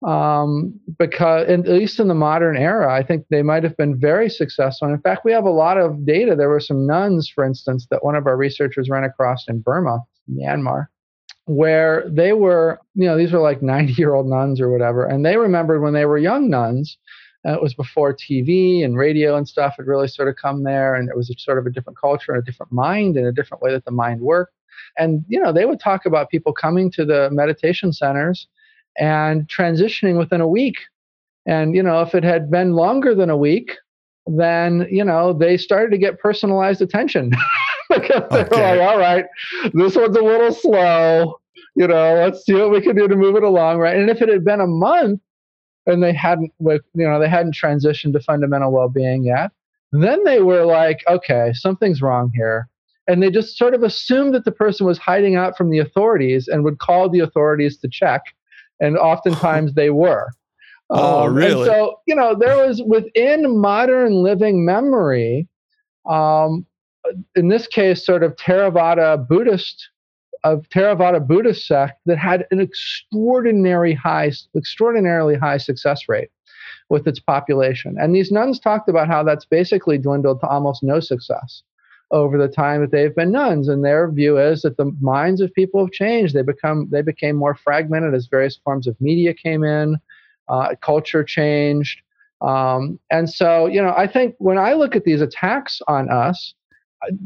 Um, 0.07 0.79
because 0.97 1.49
at 1.49 1.67
least 1.67 1.99
in 1.99 2.07
the 2.07 2.15
modern 2.15 2.57
era, 2.57 2.95
I 2.95 3.03
think 3.03 3.27
they 3.31 3.43
might 3.43 3.65
have 3.65 3.77
been 3.77 3.99
very 3.99 4.31
successful. 4.31 4.87
And 4.87 4.95
in 4.95 5.03
fact, 5.03 5.25
we 5.25 5.33
have 5.33 5.45
a 5.45 5.51
lot 5.51 5.77
of 5.77 6.07
data. 6.07 6.37
There 6.37 6.49
were 6.49 6.61
some 6.61 6.87
nuns, 6.87 7.29
for 7.29 7.45
instance, 7.45 7.89
that 7.91 8.05
one 8.05 8.15
of 8.15 8.27
our 8.27 8.37
researchers 8.37 8.89
ran 8.89 9.03
across 9.03 9.49
in 9.49 9.61
Burma, 9.61 9.99
Myanmar, 10.31 10.87
where 11.49 12.05
they 12.07 12.35
were, 12.35 12.79
you 12.95 13.07
know, 13.07 13.17
these 13.17 13.33
were 13.33 13.41
like 13.41 13.63
90 13.63 13.95
year 13.95 14.15
old 14.15 14.27
nuns 14.27 14.61
or 14.61 14.71
whatever. 14.71 15.07
And 15.07 15.25
they 15.25 15.39
remembered 15.39 15.81
when 15.81 15.95
they 15.95 16.05
were 16.05 16.19
young 16.19 16.51
nuns, 16.51 16.99
it 17.45 17.63
was 17.63 17.73
before 17.73 18.15
TV 18.15 18.85
and 18.85 18.97
radio 18.97 19.35
and 19.37 19.49
stuff 19.49 19.75
had 19.79 19.87
really 19.87 20.09
sort 20.09 20.29
of 20.29 20.37
come 20.37 20.65
there. 20.65 20.95
And 20.95 21.09
it 21.09 21.17
was 21.17 21.31
a 21.31 21.39
sort 21.39 21.59
of 21.59 21.65
a 21.65 21.71
different 21.71 21.99
culture 21.99 22.33
and 22.33 22.43
a 22.43 22.45
different 22.45 22.71
mind 22.71 23.17
and 23.17 23.27
a 23.27 23.33
different 23.33 23.63
way 23.63 23.73
that 23.73 23.87
the 23.87 23.91
mind 23.91 24.21
worked. 24.21 24.53
And, 24.99 25.25
you 25.27 25.41
know, 25.41 25.53
they 25.53 25.65
would 25.65 25.81
talk 25.81 26.05
about 26.05 26.29
people 26.29 26.53
coming 26.53 26.91
to 26.93 27.05
the 27.07 27.31
meditation 27.31 27.93
centers 27.93 28.47
and 28.99 29.49
transitioning 29.49 30.19
within 30.19 30.43
a 30.43 30.49
week. 30.49 30.77
And, 31.47 31.75
you 31.75 31.83
know, 31.83 32.03
if 32.03 32.15
it 32.15 32.25
had 32.25 32.51
been 32.51 32.75
longer 32.75 33.15
than 33.15 33.31
a 33.31 33.37
week, 33.37 33.73
then, 34.27 34.87
you 34.91 35.05
know, 35.05 35.33
they 35.33 35.57
started 35.57 35.91
to 35.93 35.99
get 35.99 36.19
personalized 36.19 36.83
attention. 36.83 37.33
because 37.95 38.23
they're 38.31 38.47
okay. 38.47 38.79
like, 38.79 38.89
all 38.89 38.99
right, 38.99 39.25
this 39.73 39.97
one's 39.97 40.17
a 40.17 40.23
little 40.23 40.53
slow. 40.53 41.41
You 41.75 41.87
know, 41.87 42.15
let's 42.15 42.45
see 42.45 42.55
what 42.55 42.71
we 42.71 42.81
can 42.81 42.97
do 42.97 43.09
to 43.09 43.17
move 43.17 43.37
it 43.37 43.43
along, 43.43 43.79
right? 43.79 43.97
And 43.97 44.11
if 44.11 44.21
it 44.21 44.29
had 44.29 44.45
been 44.45 44.61
a 44.61 44.67
month 44.67 45.21
and 45.87 46.03
they 46.03 46.13
hadn't, 46.13 46.53
you 46.59 46.81
know, 46.95 47.21
they 47.21 47.29
hadn't 47.29 47.55
transitioned 47.55 48.13
to 48.15 48.21
fundamental 48.21 48.73
well-being 48.73 49.25
yet, 49.25 49.51
then 49.93 50.25
they 50.25 50.43
were 50.43 50.65
like, 50.65 51.01
okay, 51.09 51.53
something's 51.55 52.03
wrong 52.03 52.31
here. 52.35 52.69
And 53.07 53.23
they 53.23 53.31
just 53.31 53.57
sort 53.57 53.75
of 53.75 53.83
assumed 53.83 54.35
that 54.35 54.45
the 54.45 54.53
person 54.53 54.87
was 54.87 54.99
hiding 54.99 55.37
out 55.37 55.57
from 55.57 55.71
the 55.71 55.79
authorities 55.79 56.47
and 56.47 56.63
would 56.65 56.79
call 56.79 57.09
the 57.09 57.21
authorities 57.21 57.79
to 57.79 57.89
check. 57.89 58.23
And 58.81 58.99
oftentimes 58.99 59.75
they 59.75 59.91
were. 59.91 60.31
Oh, 60.91 61.27
um, 61.27 61.35
really? 61.35 61.67
so, 61.67 62.01
you 62.07 62.15
know, 62.15 62.35
there 62.35 62.67
was 62.67 62.81
within 62.83 63.59
modern 63.59 64.23
living 64.23 64.65
memory, 64.65 65.47
um, 66.09 66.65
in 67.35 67.49
this 67.49 67.67
case, 67.67 68.05
sort 68.05 68.23
of 68.23 68.37
Theravada 68.37 69.27
Buddhist 69.29 69.89
of 70.45 70.69
Theravada 70.69 71.27
Buddhist 71.27 71.67
sect 71.67 72.01
that 72.07 72.19
had 72.19 72.47
an 72.51 72.61
extraordinary 72.61 73.95
high, 73.95 74.31
extraordinarily 74.57 75.37
high 75.37 75.59
success 75.59 76.09
rate 76.09 76.31
with 76.89 77.07
its 77.07 77.21
population. 77.21 77.97
And 78.01 78.15
these 78.15 78.31
nuns 78.31 78.59
talked 78.59 78.89
about 78.89 79.09
how 79.09 79.23
that's 79.23 79.45
basically 79.45 79.99
dwindled 79.99 80.41
to 80.41 80.47
almost 80.47 80.83
no 80.83 81.01
success 81.01 81.63
over 82.11 82.39
the 82.39 82.49
time 82.49 82.81
that 82.81 82.91
they've 82.91 83.15
been 83.15 83.33
nuns. 83.33 83.69
And 83.69 83.85
their 83.85 84.11
view 84.11 84.39
is 84.39 84.63
that 84.63 84.77
the 84.77 84.91
minds 85.01 85.41
of 85.41 85.53
people 85.53 85.81
have 85.81 85.93
changed. 85.93 86.35
They 86.35 86.43
become 86.43 86.89
they 86.91 87.03
became 87.03 87.37
more 87.37 87.55
fragmented 87.55 88.15
as 88.15 88.27
various 88.27 88.57
forms 88.57 88.87
of 88.87 88.99
media 89.01 89.35
came 89.35 89.65
in, 89.65 89.97
uh, 90.49 90.75
culture 90.81 91.25
changed. 91.25 92.01
Um, 92.41 93.01
and 93.11 93.29
so, 93.29 93.67
you 93.67 93.83
know, 93.83 93.93
I 93.97 94.07
think 94.07 94.37
when 94.39 94.59
I 94.59 94.75
look 94.75 94.95
at 94.95 95.05
these 95.05 95.21
attacks 95.21 95.83
on 95.89 96.09
us, 96.09 96.55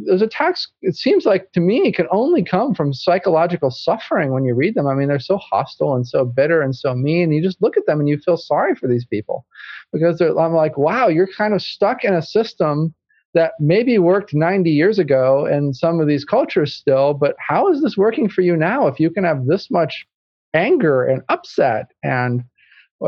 those 0.07 0.23
attacks, 0.23 0.69
it 0.83 0.97
seems 0.97 1.25
like 1.25 1.51
to 1.53 1.61
me, 1.61 1.93
can 1.93 2.07
only 2.11 2.43
come 2.45 2.75
from 2.75 2.93
psychological 2.93 3.71
suffering 3.71 4.33
when 4.33 4.45
you 4.45 4.55
read 4.55 4.75
them. 4.75 4.87
I 4.87 4.95
mean, 4.95 5.09
they're 5.09 5.19
so 5.19 5.39
hostile 5.39 5.95
and 5.95 6.07
so 6.07 6.25
bitter 6.25 6.61
and 6.61 6.77
so 6.77 6.95
mean. 6.95 7.33
You 7.33 7.43
just 7.43 7.63
look 7.63 7.77
at 7.77 7.87
them 7.87 7.99
and 7.99 8.09
you 8.09 8.19
feel 8.19 8.37
sorry 8.37 8.75
for 8.75 8.87
these 8.87 9.07
people 9.07 9.47
because 9.93 10.21
I'm 10.21 10.55
like, 10.55 10.77
wow, 10.77 11.09
you're 11.09 11.27
kind 11.27 11.55
of 11.55 11.63
stuck 11.63 12.05
in 12.05 12.15
a 12.15 12.23
system 12.23 12.95
that 13.35 13.53
maybe 13.59 13.99
worked 13.99 14.35
90 14.35 14.71
years 14.71 14.99
ago 14.99 15.47
in 15.47 15.73
some 15.73 16.01
of 16.01 16.07
these 16.07 16.25
cultures 16.25 16.75
still, 16.75 17.15
but 17.15 17.35
how 17.39 17.71
is 17.73 17.83
this 17.83 17.97
working 17.97 18.29
for 18.29 18.43
you 18.43 18.57
now 18.57 18.87
if 18.87 19.01
you 19.01 19.11
can 19.11 19.25
have 19.25 19.47
this 19.47 19.71
much 19.71 20.07
anger 20.55 21.03
and 21.05 21.23
upset 21.29 21.93
and 22.03 22.45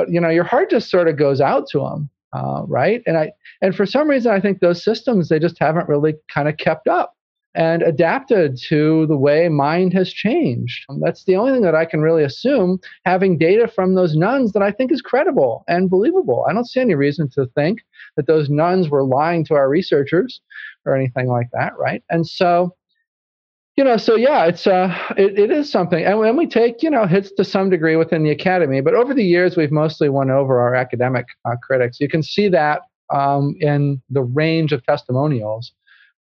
you 0.09 0.21
know 0.21 0.31
your 0.31 0.45
heart 0.45 0.71
just 0.71 0.91
sort 0.91 1.09
of 1.09 1.17
goes 1.17 1.41
out 1.41 1.69
to 1.69 1.79
them 1.79 2.09
uh, 2.35 2.63
right 2.67 3.03
and 3.07 3.17
i 3.17 3.33
and 3.63 3.75
for 3.75 3.87
some 3.87 4.09
reason 4.09 4.33
i 4.33 4.41
think 4.41 4.61
those 4.61 4.83
systems 4.83 5.29
they 5.29 5.39
just 5.39 5.59
haven't 5.59 5.89
really 5.89 6.15
kind 6.29 6.49
of 6.49 6.57
kept 6.57 6.89
up 6.89 7.15
and 7.55 7.83
adapted 7.83 8.59
to 8.69 9.07
the 9.07 9.17
way 9.17 9.49
mind 9.49 9.93
has 9.93 10.13
changed. 10.13 10.85
That's 11.01 11.25
the 11.25 11.37
only 11.37 11.53
thing 11.53 11.63
that 11.63 11.75
I 11.75 11.85
can 11.85 12.01
really 12.01 12.25
assume, 12.25 12.81
having 13.05 13.39
data 13.39 13.69
from 13.69 13.95
those 13.95 14.17
nuns 14.17 14.53
that 14.53 14.63
I 14.63 14.73
think 14.73 14.91
is 14.91 15.01
credible 15.01 15.65
and 15.69 15.89
believable. 15.89 16.45
I 16.49 16.53
don't 16.53 16.69
see 16.69 16.81
any 16.81 16.95
reason 16.95 17.29
to 17.31 17.47
think 17.55 17.81
that 18.17 18.27
those 18.27 18.51
nuns 18.51 18.89
were 18.89 19.05
lying 19.05 19.45
to 19.47 19.55
our 19.55 19.69
researchers 19.69 20.41
or 20.85 20.97
anything 20.97 21.29
like 21.29 21.49
that, 21.53 21.79
right? 21.79 22.03
And 22.11 22.27
so, 22.27 22.75
you 23.77 23.83
know, 23.83 23.97
so 23.97 24.15
yeah, 24.15 24.45
it's 24.45 24.67
uh, 24.67 24.97
it, 25.17 25.39
it 25.39 25.51
is 25.51 25.71
something, 25.71 26.05
and 26.05 26.19
when 26.19 26.37
we 26.37 26.47
take 26.47 26.83
you 26.83 26.91
know 26.91 27.07
hits 27.07 27.33
to 27.33 27.45
some 27.45 27.71
degree 27.71 27.97
within 27.97 28.23
the 28.23 28.31
academy, 28.31 28.81
but 28.81 28.95
over 28.95 29.15
the 29.15 29.25
years 29.25 29.57
we've 29.57 29.73
mostly 29.73 30.09
won 30.09 30.31
over 30.31 30.61
our 30.61 30.75
academic 30.75 31.27
uh, 31.45 31.57
critics. 31.63 31.99
You 32.01 32.09
can 32.09 32.23
see 32.23 32.49
that 32.49 32.83
um, 33.13 33.57
in 33.61 34.01
the 34.11 34.23
range 34.23 34.73
of 34.73 34.85
testimonials 34.85 35.73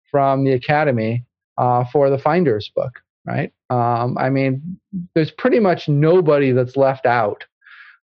from 0.10 0.44
the 0.44 0.54
Academy 0.54 1.26
uh, 1.58 1.84
for 1.92 2.10
the 2.10 2.18
Finders 2.18 2.72
book, 2.76 3.00
right? 3.26 3.54
Um, 3.70 4.18
I 4.18 4.30
mean, 4.30 4.80
there's 5.16 5.32
pretty 5.32 5.60
much 5.60 5.88
nobody 5.88 6.52
that's 6.52 6.78
left 6.78 7.06
out 7.06 7.44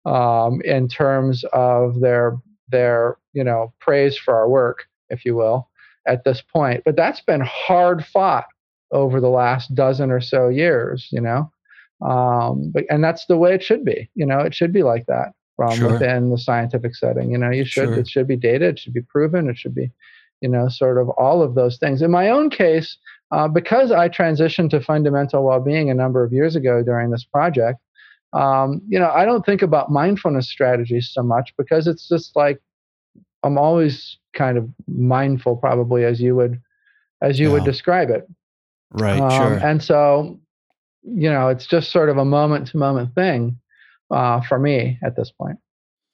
um, 0.06 0.62
in 0.62 0.88
terms 0.88 1.44
of 1.54 2.00
their 2.00 2.38
their 2.70 3.18
you 3.34 3.44
know 3.44 3.74
praise 3.80 4.18
for 4.18 4.36
our 4.36 4.48
work, 4.48 4.86
if 5.10 5.26
you 5.26 5.36
will, 5.36 5.70
at 6.08 6.24
this 6.24 6.42
point. 6.42 6.84
But 6.86 6.96
that's 6.96 7.22
been 7.22 7.42
hard 7.42 8.06
fought 8.06 8.46
over 8.92 9.20
the 9.22 9.30
last 9.30 9.74
dozen 9.76 10.12
or 10.12 10.22
so 10.22 10.50
years, 10.50 11.08
you 11.12 11.22
know. 11.22 11.52
Um, 12.02 12.72
but 12.74 12.86
and 12.90 13.04
that's 13.04 13.26
the 13.26 13.38
way 13.38 13.54
it 13.54 13.64
should 13.64 13.84
be. 13.84 14.10
You 14.16 14.26
know, 14.26 14.40
it 14.40 14.56
should 14.56 14.72
be 14.72 14.84
like 14.84 15.06
that 15.08 15.34
from 15.56 15.76
sure. 15.76 15.92
within 15.92 16.30
the 16.30 16.38
scientific 16.38 16.96
setting. 16.96 17.32
You 17.32 17.38
know, 17.38 17.50
you 17.50 17.66
should 17.66 17.90
sure. 17.90 18.00
it 18.00 18.08
should 18.08 18.28
be 18.28 18.38
data, 18.38 18.68
it 18.68 18.80
should 18.80 18.94
be 18.94 19.02
proven, 19.02 19.50
it 19.50 19.58
should 19.58 19.76
be 19.76 19.92
you 20.42 20.50
know, 20.50 20.70
sort 20.70 20.98
of 20.98 21.10
all 21.10 21.42
of 21.42 21.56
those 21.56 21.78
things. 21.78 22.02
In 22.02 22.12
my 22.12 22.30
own 22.30 22.50
case, 22.50 22.98
uh, 23.32 23.48
because 23.48 23.92
I 23.92 24.10
transitioned 24.10 24.70
to 24.72 24.82
fundamental 24.82 25.44
well-being 25.44 25.90
a 25.90 25.94
number 25.94 26.24
of 26.24 26.34
years 26.34 26.56
ago 26.56 26.82
during 26.84 27.12
this 27.12 27.26
project, 27.26 27.80
um, 28.34 28.82
you 28.88 29.00
know, 29.00 29.10
I 29.10 29.26
don't 29.26 29.46
think 29.46 29.62
about 29.62 29.92
mindfulness 29.92 30.50
strategies 30.50 31.10
so 31.12 31.24
much 31.24 31.54
because 31.58 31.88
it's 31.88 32.08
just 32.08 32.36
like 32.36 32.60
I'm 33.44 33.58
always 33.58 34.18
kind 34.34 34.58
of 34.58 34.70
mindful, 34.88 35.58
probably 35.58 36.06
as 36.06 36.22
you 36.22 36.36
would, 36.36 36.62
as 37.22 37.40
you 37.40 37.48
yeah. 37.48 37.54
would 37.54 37.66
describe 37.66 38.10
it. 38.10 38.28
Right. 38.92 39.20
Um, 39.20 39.32
sure. 39.32 39.54
And 39.68 39.84
so, 39.84 40.40
you 41.04 41.30
know, 41.30 41.48
it's 41.48 41.66
just 41.66 41.92
sort 41.92 42.10
of 42.10 42.18
a 42.18 42.26
moment-to-moment 42.26 43.14
thing 43.16 43.60
uh, 44.12 44.42
for 44.42 44.60
me 44.60 44.98
at 45.04 45.16
this 45.16 45.32
point. 45.32 45.58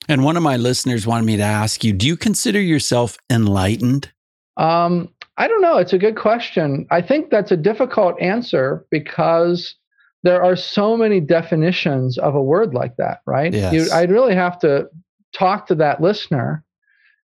And 0.08 0.24
one 0.24 0.38
of 0.38 0.44
my 0.44 0.58
listeners 0.58 1.08
wanted 1.08 1.26
me 1.26 1.38
to 1.38 1.44
ask 1.44 1.84
you: 1.84 1.94
Do 1.94 2.06
you 2.06 2.16
consider 2.16 2.62
yourself 2.62 3.18
enlightened? 3.30 4.12
Um, 4.58 5.10
I 5.38 5.48
don't 5.48 5.62
know. 5.62 5.78
It's 5.78 5.94
a 5.94 5.98
good 5.98 6.16
question. 6.16 6.88
I 6.92 7.02
think 7.02 7.30
that's 7.30 7.52
a 7.52 7.58
difficult 7.58 8.20
answer 8.22 8.86
because 8.92 9.76
there 10.24 10.44
are 10.44 10.56
so 10.56 10.96
many 10.96 11.20
definitions 11.20 12.18
of 12.18 12.36
a 12.36 12.42
word 12.42 12.74
like 12.74 12.96
that, 12.98 13.20
right? 13.26 13.54
Yes. 13.54 13.74
You, 13.74 13.92
I'd 13.92 14.12
really 14.12 14.36
have 14.36 14.58
to 14.60 14.88
talk 15.34 15.68
to 15.68 15.76
that 15.76 16.02
listener 16.02 16.64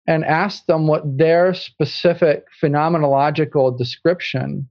and 0.08 0.26
ask 0.26 0.66
them 0.66 0.88
what 0.88 1.04
their 1.18 1.54
specific 1.54 2.46
phenomenological 2.62 3.78
description 3.78 4.70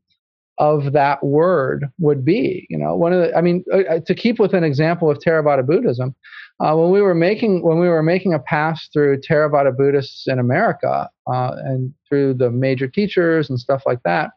of 0.61 0.93
that 0.93 1.25
word 1.25 1.87
would 1.99 2.25
be. 2.25 2.67
You 2.69 2.79
know, 2.79 2.95
one 2.95 3.13
of 3.13 3.21
the, 3.23 3.37
I 3.37 3.41
mean, 3.41 3.65
uh, 3.73 3.79
uh 3.79 4.01
to 4.07 4.15
keep 4.15 4.39
with 4.39 4.55
an 4.55 4.63
example 4.63 5.11
of 5.11 5.19
Theravada 5.19 5.67
Buddhism, 5.67 6.15
uh, 6.61 6.77
when 6.77 6.91
we 6.91 7.01
were 7.01 7.15
making 7.15 7.63
when 7.63 7.81
we 7.81 7.89
were 7.89 8.03
making 8.03 8.35
a 8.35 8.39
pass 8.39 8.89
through 8.93 9.21
Theravada 9.23 9.75
Buddhists 9.75 10.29
in 10.29 10.39
America 10.39 11.09
uh, 11.27 11.53
and 11.65 11.93
through 12.07 12.35
the 12.35 12.51
major 12.51 12.87
teachers 12.87 13.49
and 13.49 13.59
stuff 13.59 13.83
like 13.87 14.03
that, 14.05 14.31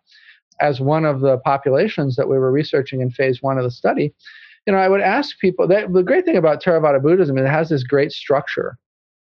as 0.62 0.80
one 0.80 1.04
of 1.04 1.20
the 1.20 1.38
populations 1.40 2.16
that 2.16 2.30
we 2.30 2.40
were 2.40 2.52
researching 2.52 3.02
in 3.02 3.12
phase 3.12 3.40
one 3.42 3.58
of 3.58 3.66
the 3.66 3.72
study, 3.72 4.14
you 4.66 4.72
know, 4.72 4.80
I 4.80 4.88
would 4.88 5.02
ask 5.02 5.38
people. 5.40 5.68
That, 5.68 5.92
the 5.92 6.04
great 6.04 6.24
thing 6.24 6.38
about 6.38 6.64
Theravada 6.64 7.04
Buddhism 7.04 7.38
is 7.38 7.44
it 7.44 7.50
has 7.50 7.68
this 7.68 7.84
great 7.84 8.14
structure, 8.14 8.78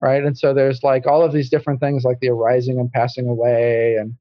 right? 0.01 0.23
And 0.23 0.35
so 0.35 0.51
there's 0.51 0.81
like 0.81 1.05
all 1.05 1.21
of 1.21 1.31
these 1.31 1.51
different 1.51 1.79
things 1.79 2.03
like 2.03 2.19
the 2.21 2.29
arising 2.29 2.79
and 2.79 2.91
passing 2.91 3.27
away 3.27 3.97
and 3.99 4.15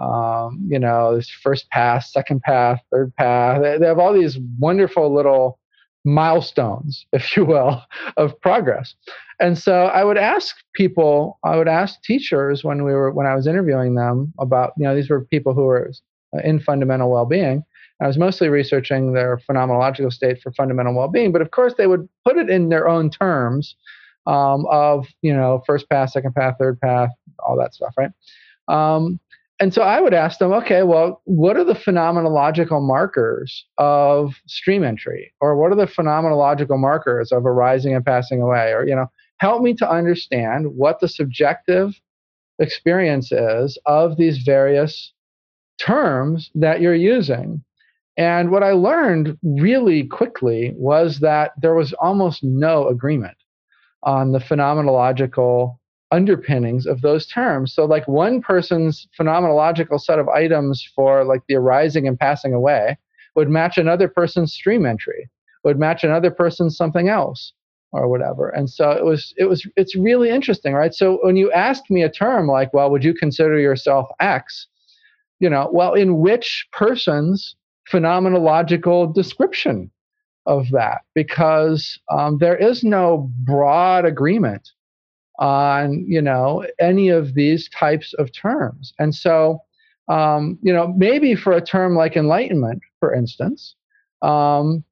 um, 0.00 0.66
you 0.68 0.78
know, 0.78 1.16
this 1.16 1.28
first 1.28 1.68
path, 1.70 2.04
second 2.04 2.40
path, 2.42 2.80
third 2.90 3.14
path. 3.16 3.62
They, 3.62 3.86
have 3.86 3.98
all 3.98 4.12
these 4.12 4.38
wonderful 4.58 5.12
little 5.12 5.58
milestones, 6.04 7.06
if 7.12 7.36
you 7.36 7.44
will, 7.44 7.82
of 8.16 8.38
progress. 8.40 8.94
And 9.40 9.58
so 9.58 9.86
I 9.86 10.04
would 10.04 10.18
ask 10.18 10.56
people, 10.74 11.38
I 11.44 11.56
would 11.56 11.68
ask 11.68 12.02
teachers 12.02 12.64
when 12.64 12.84
we 12.84 12.92
were 12.92 13.10
when 13.10 13.26
I 13.26 13.34
was 13.34 13.46
interviewing 13.46 13.94
them 13.94 14.32
about, 14.38 14.72
you 14.78 14.84
know, 14.84 14.94
these 14.94 15.10
were 15.10 15.24
people 15.24 15.52
who 15.52 15.64
were 15.64 15.90
in 16.44 16.60
fundamental 16.60 17.10
well-being. 17.10 17.64
I 18.00 18.06
was 18.06 18.18
mostly 18.18 18.48
researching 18.48 19.12
their 19.12 19.38
phenomenological 19.48 20.12
state 20.12 20.40
for 20.42 20.52
fundamental 20.52 20.94
well-being, 20.94 21.30
but 21.30 21.42
of 21.42 21.50
course 21.50 21.74
they 21.76 21.86
would 21.86 22.08
put 22.24 22.36
it 22.36 22.50
in 22.50 22.68
their 22.68 22.88
own 22.88 23.10
terms 23.10 23.76
um, 24.26 24.66
of, 24.70 25.06
you 25.20 25.32
know, 25.32 25.62
first 25.66 25.88
path, 25.88 26.10
second 26.10 26.34
path, 26.34 26.56
third 26.58 26.80
path, 26.80 27.10
all 27.44 27.56
that 27.56 27.74
stuff, 27.74 27.94
right? 27.96 28.10
Um, 28.68 29.20
and 29.62 29.72
so 29.72 29.82
I 29.82 30.00
would 30.00 30.12
ask 30.12 30.40
them, 30.40 30.52
okay, 30.54 30.82
well, 30.82 31.22
what 31.24 31.56
are 31.56 31.62
the 31.62 31.74
phenomenological 31.74 32.84
markers 32.84 33.64
of 33.78 34.34
stream 34.48 34.82
entry? 34.82 35.32
Or 35.40 35.56
what 35.56 35.70
are 35.70 35.76
the 35.76 35.86
phenomenological 35.86 36.80
markers 36.80 37.30
of 37.30 37.46
arising 37.46 37.94
and 37.94 38.04
passing 38.04 38.42
away? 38.42 38.72
Or, 38.72 38.84
you 38.84 38.96
know, 38.96 39.06
help 39.36 39.62
me 39.62 39.72
to 39.74 39.88
understand 39.88 40.74
what 40.74 40.98
the 40.98 41.06
subjective 41.06 41.92
experience 42.58 43.30
is 43.30 43.78
of 43.86 44.16
these 44.16 44.38
various 44.38 45.12
terms 45.78 46.50
that 46.56 46.80
you're 46.80 46.92
using. 46.96 47.62
And 48.16 48.50
what 48.50 48.64
I 48.64 48.72
learned 48.72 49.38
really 49.44 50.08
quickly 50.08 50.72
was 50.74 51.20
that 51.20 51.52
there 51.62 51.76
was 51.76 51.92
almost 51.92 52.42
no 52.42 52.88
agreement 52.88 53.36
on 54.02 54.32
the 54.32 54.40
phenomenological 54.40 55.78
underpinnings 56.12 56.86
of 56.86 57.00
those 57.00 57.26
terms. 57.26 57.74
So, 57.74 57.84
like 57.84 58.06
one 58.06 58.40
person's 58.40 59.08
phenomenological 59.18 60.00
set 60.00 60.18
of 60.18 60.28
items 60.28 60.86
for 60.94 61.24
like 61.24 61.42
the 61.48 61.56
arising 61.56 62.06
and 62.06 62.18
passing 62.18 62.54
away 62.54 62.98
would 63.34 63.48
match 63.48 63.78
another 63.78 64.08
person's 64.08 64.52
stream 64.52 64.86
entry, 64.86 65.28
would 65.64 65.78
match 65.78 66.04
another 66.04 66.30
person's 66.30 66.76
something 66.76 67.08
else 67.08 67.52
or 67.92 68.08
whatever. 68.08 68.48
And 68.50 68.70
so 68.70 68.90
it 68.90 69.04
was, 69.04 69.34
it 69.36 69.44
was, 69.44 69.66
it's 69.76 69.96
really 69.96 70.30
interesting, 70.30 70.74
right? 70.74 70.94
So 70.94 71.18
when 71.22 71.36
you 71.36 71.50
asked 71.52 71.90
me 71.90 72.02
a 72.02 72.10
term 72.10 72.46
like, 72.46 72.72
well, 72.72 72.90
would 72.90 73.04
you 73.04 73.14
consider 73.14 73.58
yourself 73.58 74.08
X? 74.20 74.66
You 75.40 75.50
know, 75.50 75.68
well, 75.72 75.94
in 75.94 76.18
which 76.18 76.66
person's 76.72 77.56
phenomenological 77.90 79.14
description 79.14 79.90
of 80.46 80.70
that? 80.70 81.02
Because 81.14 81.98
um, 82.10 82.38
there 82.38 82.56
is 82.56 82.82
no 82.82 83.30
broad 83.44 84.04
agreement 84.04 84.70
on 85.38 86.04
you 86.06 86.22
know 86.22 86.64
any 86.80 87.08
of 87.08 87.34
these 87.34 87.68
types 87.70 88.14
of 88.14 88.32
terms 88.32 88.92
and 88.98 89.14
so 89.14 89.58
um, 90.08 90.58
you 90.62 90.72
know 90.72 90.92
maybe 90.96 91.34
for 91.34 91.52
a 91.52 91.60
term 91.60 91.96
like 91.96 92.16
enlightenment 92.16 92.80
for 93.00 93.14
instance 93.14 93.74
um, 94.22 94.84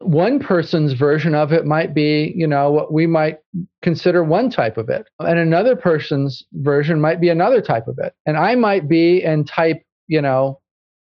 One 0.00 0.40
person's 0.40 0.94
version 0.94 1.34
of 1.34 1.52
it 1.52 1.64
might 1.64 1.94
be, 1.94 2.32
you 2.34 2.46
know, 2.46 2.72
what 2.72 2.92
we 2.92 3.06
might 3.06 3.38
consider 3.82 4.24
one 4.24 4.50
type 4.50 4.76
of 4.76 4.88
it. 4.88 5.06
And 5.20 5.38
another 5.38 5.76
person's 5.76 6.42
version 6.54 7.00
might 7.00 7.20
be 7.20 7.28
another 7.28 7.60
type 7.62 7.86
of 7.86 7.98
it. 8.00 8.12
And 8.26 8.36
I 8.36 8.56
might 8.56 8.88
be 8.88 9.22
in 9.22 9.44
type, 9.44 9.80
you 10.08 10.20
know, 10.20 10.58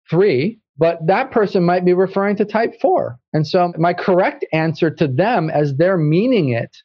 three, 0.07 0.59
but 0.77 0.99
that 1.07 1.31
person 1.31 1.63
might 1.63 1.83
be 1.83 1.93
referring 1.93 2.35
to 2.37 2.45
type 2.45 2.79
four. 2.79 3.17
And 3.33 3.47
so 3.47 3.73
my 3.75 3.93
correct 3.93 4.45
answer 4.53 4.91
to 4.91 5.07
them 5.07 5.49
as 5.49 5.75
they're 5.77 5.97
meaning 5.97 6.49
it 6.49 6.77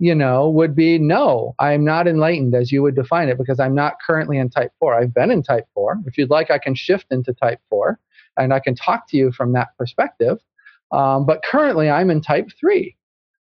you 0.00 0.14
know, 0.14 0.48
would 0.48 0.74
be 0.74 0.98
no, 0.98 1.54
I'm 1.58 1.84
not 1.84 2.08
enlightened 2.08 2.54
as 2.54 2.72
you 2.72 2.82
would 2.82 2.96
define 2.96 3.28
it 3.28 3.36
because 3.36 3.60
I'm 3.60 3.74
not 3.74 3.96
currently 4.04 4.38
in 4.38 4.48
type 4.48 4.72
four. 4.80 4.94
I've 4.94 5.12
been 5.12 5.30
in 5.30 5.42
type 5.42 5.66
four. 5.74 5.98
If 6.06 6.16
you'd 6.16 6.30
like, 6.30 6.50
I 6.50 6.56
can 6.56 6.74
shift 6.74 7.06
into 7.10 7.34
type 7.34 7.60
four 7.68 8.00
and 8.38 8.54
I 8.54 8.60
can 8.60 8.74
talk 8.74 9.06
to 9.10 9.18
you 9.18 9.30
from 9.30 9.52
that 9.52 9.68
perspective. 9.76 10.38
Um, 10.90 11.26
but 11.26 11.44
currently, 11.44 11.90
I'm 11.90 12.08
in 12.08 12.22
type 12.22 12.48
three. 12.58 12.96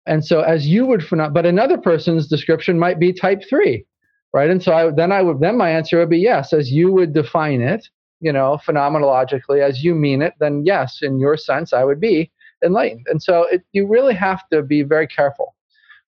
And 0.04 0.24
so, 0.24 0.40
as 0.40 0.66
you 0.66 0.84
would, 0.86 1.04
but 1.10 1.46
another 1.46 1.78
person's 1.78 2.26
description 2.26 2.76
might 2.76 2.98
be 2.98 3.12
type 3.12 3.42
three, 3.48 3.86
right? 4.32 4.50
And 4.50 4.60
so, 4.60 4.72
I, 4.72 4.90
then 4.90 5.12
I 5.12 5.22
would, 5.22 5.38
then 5.38 5.56
my 5.56 5.70
answer 5.70 5.98
would 6.00 6.10
be 6.10 6.18
yes, 6.18 6.52
as 6.52 6.72
you 6.72 6.90
would 6.90 7.14
define 7.14 7.60
it, 7.60 7.88
you 8.20 8.32
know, 8.32 8.58
phenomenologically, 8.66 9.62
as 9.62 9.84
you 9.84 9.94
mean 9.94 10.22
it, 10.22 10.34
then 10.40 10.64
yes, 10.66 10.98
in 11.02 11.20
your 11.20 11.36
sense, 11.36 11.72
I 11.72 11.84
would 11.84 12.00
be 12.00 12.32
enlightened. 12.64 13.06
And 13.08 13.22
so, 13.22 13.46
it, 13.48 13.62
you 13.72 13.86
really 13.86 14.14
have 14.14 14.42
to 14.52 14.62
be 14.62 14.82
very 14.82 15.06
careful 15.06 15.54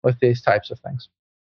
with 0.03 0.19
these 0.19 0.41
types 0.41 0.71
of 0.71 0.79
things. 0.79 1.09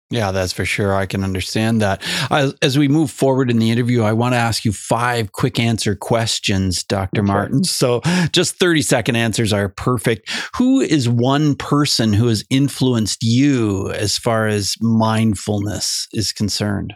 Yeah, 0.08 0.30
that's 0.30 0.52
for 0.52 0.64
sure. 0.64 0.94
I 0.94 1.04
can 1.06 1.24
understand 1.24 1.82
that. 1.82 2.00
As, 2.30 2.54
as, 2.62 2.78
we 2.78 2.86
move 2.86 3.10
forward 3.10 3.50
in 3.50 3.58
the 3.58 3.72
interview, 3.72 4.02
I 4.02 4.12
want 4.12 4.34
to 4.34 4.38
ask 4.38 4.64
you 4.64 4.72
five 4.72 5.32
quick 5.32 5.58
answer 5.58 5.96
questions, 5.96 6.84
Dr. 6.84 7.22
Okay. 7.22 7.26
Martin. 7.26 7.64
So, 7.64 8.02
just 8.30 8.54
30 8.56 8.82
second 8.82 9.16
answers 9.16 9.52
are 9.52 9.68
perfect. 9.68 10.30
Who 10.54 10.80
is 10.80 11.08
one 11.08 11.56
person 11.56 12.12
who 12.12 12.28
has 12.28 12.44
influenced 12.50 13.24
you 13.24 13.90
as 13.90 14.16
far 14.16 14.46
as 14.46 14.76
mindfulness 14.80 16.06
is 16.12 16.32
concerned? 16.32 16.94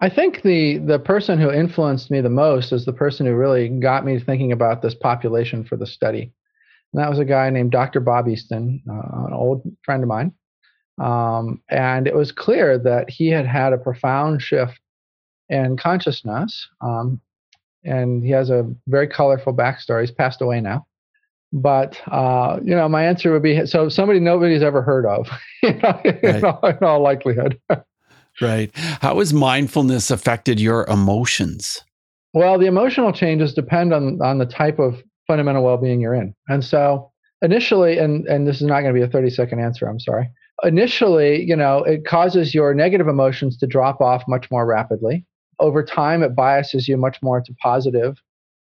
I 0.00 0.10
think 0.10 0.42
the 0.42 0.78
the 0.78 0.98
person 0.98 1.40
who 1.40 1.50
influenced 1.50 2.10
me 2.10 2.20
the 2.20 2.28
most 2.28 2.72
is 2.72 2.84
the 2.84 2.92
person 2.92 3.26
who 3.26 3.34
really 3.34 3.68
got 3.68 4.04
me 4.04 4.20
thinking 4.20 4.52
about 4.52 4.82
this 4.82 4.94
population 4.94 5.64
for 5.64 5.76
the 5.76 5.86
study. 5.86 6.32
And 6.92 7.02
that 7.02 7.10
was 7.10 7.18
a 7.18 7.24
guy 7.24 7.50
named 7.50 7.72
Dr. 7.72 8.00
Bob 8.00 8.28
Easton, 8.28 8.82
uh, 8.88 9.26
an 9.26 9.32
old 9.32 9.62
friend 9.84 10.02
of 10.02 10.08
mine. 10.08 10.32
Um, 11.00 11.62
and 11.68 12.06
it 12.06 12.14
was 12.14 12.32
clear 12.32 12.78
that 12.78 13.08
he 13.08 13.28
had 13.28 13.46
had 13.46 13.72
a 13.72 13.78
profound 13.78 14.42
shift 14.42 14.80
in 15.48 15.76
consciousness. 15.76 16.68
Um, 16.80 17.20
and 17.84 18.24
he 18.24 18.30
has 18.30 18.50
a 18.50 18.70
very 18.86 19.06
colorful 19.06 19.54
backstory. 19.54 20.02
He's 20.02 20.10
passed 20.10 20.40
away 20.40 20.60
now. 20.60 20.86
But 21.52 21.98
uh, 22.08 22.58
you 22.62 22.74
know, 22.74 22.88
my 22.88 23.04
answer 23.04 23.32
would 23.32 23.42
be 23.42 23.64
so 23.64 23.88
somebody 23.88 24.20
nobody's 24.20 24.62
ever 24.62 24.82
heard 24.82 25.06
of, 25.06 25.30
you 25.62 25.72
know, 25.74 26.00
right. 26.04 26.24
in, 26.24 26.44
all, 26.44 26.60
in 26.66 26.78
all 26.82 27.00
likelihood. 27.00 27.58
right. 28.42 28.70
How 28.74 29.18
has 29.18 29.32
mindfulness 29.32 30.10
affected 30.10 30.60
your 30.60 30.84
emotions? 30.86 31.82
Well, 32.34 32.58
the 32.58 32.66
emotional 32.66 33.12
changes 33.12 33.54
depend 33.54 33.94
on 33.94 34.20
on 34.20 34.36
the 34.38 34.44
type 34.44 34.78
of 34.78 35.02
fundamental 35.28 35.62
well-being 35.62 36.00
you're 36.00 36.14
in. 36.14 36.34
And 36.48 36.64
so 36.64 37.12
initially, 37.42 37.98
and 37.98 38.26
and 38.26 38.48
this 38.48 38.56
is 38.56 38.62
not 38.62 38.80
going 38.80 38.92
to 38.92 39.00
be 39.00 39.04
a 39.04 39.08
30 39.08 39.30
second 39.30 39.60
answer. 39.60 39.86
I'm 39.86 40.00
sorry. 40.00 40.28
Initially, 40.64 41.44
you 41.44 41.54
know, 41.54 41.84
it 41.84 42.04
causes 42.04 42.52
your 42.52 42.74
negative 42.74 43.06
emotions 43.06 43.56
to 43.58 43.66
drop 43.66 44.00
off 44.00 44.24
much 44.26 44.50
more 44.50 44.66
rapidly. 44.66 45.24
Over 45.60 45.84
time, 45.84 46.24
it 46.24 46.34
biases 46.34 46.88
you 46.88 46.96
much 46.96 47.18
more 47.22 47.40
to 47.40 47.54
positive 47.62 48.16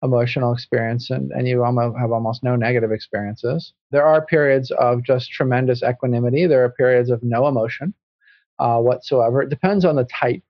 emotional 0.02 0.52
experience 0.52 1.08
and, 1.08 1.32
and 1.32 1.48
you 1.48 1.64
almost 1.64 1.96
have 1.98 2.12
almost 2.12 2.44
no 2.44 2.56
negative 2.56 2.92
experiences. 2.92 3.72
There 3.90 4.06
are 4.06 4.26
periods 4.26 4.70
of 4.72 5.02
just 5.02 5.30
tremendous 5.30 5.82
equanimity. 5.82 6.46
There 6.46 6.62
are 6.62 6.70
periods 6.70 7.10
of 7.10 7.22
no 7.22 7.46
emotion 7.48 7.94
uh, 8.58 8.80
whatsoever. 8.80 9.40
It 9.40 9.48
depends 9.48 9.84
on 9.84 9.96
the 9.96 10.04
type 10.04 10.42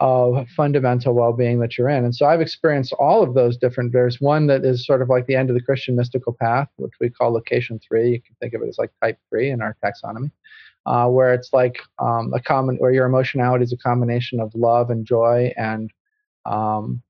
of 0.00 0.48
fundamental 0.56 1.12
well-being 1.14 1.60
that 1.60 1.76
you're 1.76 1.88
in. 1.90 2.04
And 2.04 2.14
so 2.14 2.26
i've 2.26 2.40
experienced 2.40 2.92
all 2.94 3.22
of 3.22 3.34
those 3.34 3.56
different 3.56 3.92
there's 3.92 4.20
one 4.20 4.46
that 4.46 4.64
is 4.64 4.86
sort 4.86 5.02
of 5.02 5.08
like 5.08 5.26
the 5.26 5.36
end 5.36 5.50
of 5.50 5.54
the 5.54 5.62
christian 5.62 5.94
mystical 5.94 6.32
path 6.32 6.68
which 6.76 6.94
we 7.00 7.10
call 7.10 7.32
location 7.32 7.78
three. 7.86 8.10
You 8.12 8.22
can 8.22 8.34
think 8.40 8.54
of 8.54 8.62
it 8.62 8.68
as 8.68 8.78
like 8.78 8.90
type 9.02 9.18
three 9.28 9.50
in 9.50 9.60
our 9.60 9.76
taxonomy 9.84 10.30
uh, 10.86 11.06
where 11.08 11.34
it's 11.34 11.52
like 11.52 11.78
um, 11.98 12.32
a 12.34 12.40
common 12.40 12.76
where 12.76 12.92
your 12.92 13.06
emotionality 13.06 13.64
is 13.64 13.72
a 13.72 13.76
combination 13.76 14.40
of 14.40 14.54
love 14.54 14.90
and 14.90 15.04
joy 15.04 15.52
and 15.56 15.92
um, 16.46 17.02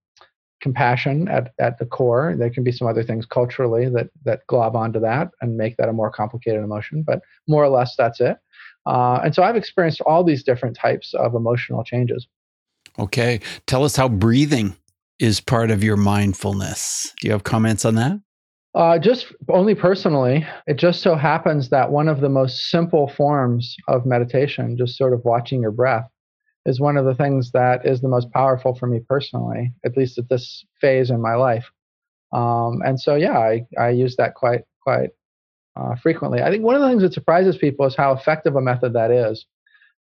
compassion 0.61 1.29
at, 1.29 1.53
at 1.59 1.79
the 1.79 1.87
core. 1.87 2.35
There 2.37 2.51
can 2.51 2.65
be 2.65 2.73
some 2.73 2.89
other 2.89 3.05
things 3.05 3.25
culturally 3.25 3.89
that 3.91 4.11
that 4.25 4.47
glob 4.49 4.75
onto 4.75 5.01
that 5.01 5.31
and 5.41 5.57
make 5.57 5.77
that 5.77 5.89
a 5.89 5.93
more 5.93 6.11
complicated 6.11 6.63
emotion 6.63 7.03
but 7.07 7.23
more 7.47 7.63
or 7.65 7.69
less 7.69 7.95
that's 7.97 8.21
it. 8.21 8.37
Uh, 8.87 9.21
and 9.23 9.35
so 9.35 9.43
i've 9.43 9.57
experienced 9.57 10.01
all 10.03 10.25
these 10.25 10.43
different 10.43 10.75
types 10.75 11.13
of 11.15 11.35
emotional 11.35 11.85
changes 11.85 12.27
Okay. 13.01 13.41
Tell 13.67 13.85
us 13.85 13.97
how 13.97 14.09
breathing 14.09 14.77
is 15.19 15.41
part 15.41 15.71
of 15.71 15.83
your 15.83 15.97
mindfulness. 15.97 17.13
Do 17.21 17.29
you 17.29 17.33
have 17.33 17.45
comments 17.45 17.85
on 17.85 17.95
that? 17.97 18.21
Uh, 18.75 18.99
just 18.99 19.27
only 19.49 19.75
personally. 19.75 20.47
It 20.67 20.77
just 20.77 21.03
so 21.03 21.17
happens 21.17 21.71
that 21.71 21.91
one 21.91 22.09
of 22.09 22.21
the 22.21 22.29
most 22.29 22.71
simple 22.71 23.09
forms 23.09 23.75
of 23.89 24.07
meditation, 24.07 24.77
just 24.77 24.97
sort 24.97 25.13
of 25.13 25.25
watching 25.25 25.61
your 25.63 25.73
breath, 25.73 26.09
is 26.67 26.79
one 26.79 26.97
of 26.97 27.05
the 27.05 27.15
things 27.15 27.51
that 27.53 27.85
is 27.85 28.01
the 28.01 28.09
most 28.09 28.31
powerful 28.33 28.75
for 28.75 28.87
me 28.87 29.01
personally, 29.09 29.73
at 29.85 29.97
least 29.97 30.19
at 30.19 30.29
this 30.29 30.65
phase 30.81 31.11
in 31.11 31.21
my 31.21 31.35
life. 31.35 31.71
Um, 32.33 32.81
and 32.85 33.01
so, 33.01 33.17
yeah, 33.17 33.39
I, 33.39 33.67
I 33.79 33.91
use 33.91 34.15
that 34.17 34.35
quite 34.35 34.63
quite 34.83 35.11
uh, 35.75 35.97
frequently. 35.97 36.43
I 36.43 36.51
think 36.51 36.63
one 36.63 36.77
of 36.77 36.83
the 36.83 36.89
things 36.89 37.03
that 37.03 37.15
surprises 37.15 37.57
people 37.57 37.87
is 37.87 37.97
how 37.97 38.13
effective 38.13 38.57
a 38.57 38.61
method 38.61 38.93
that 38.93 39.11
is 39.11 39.47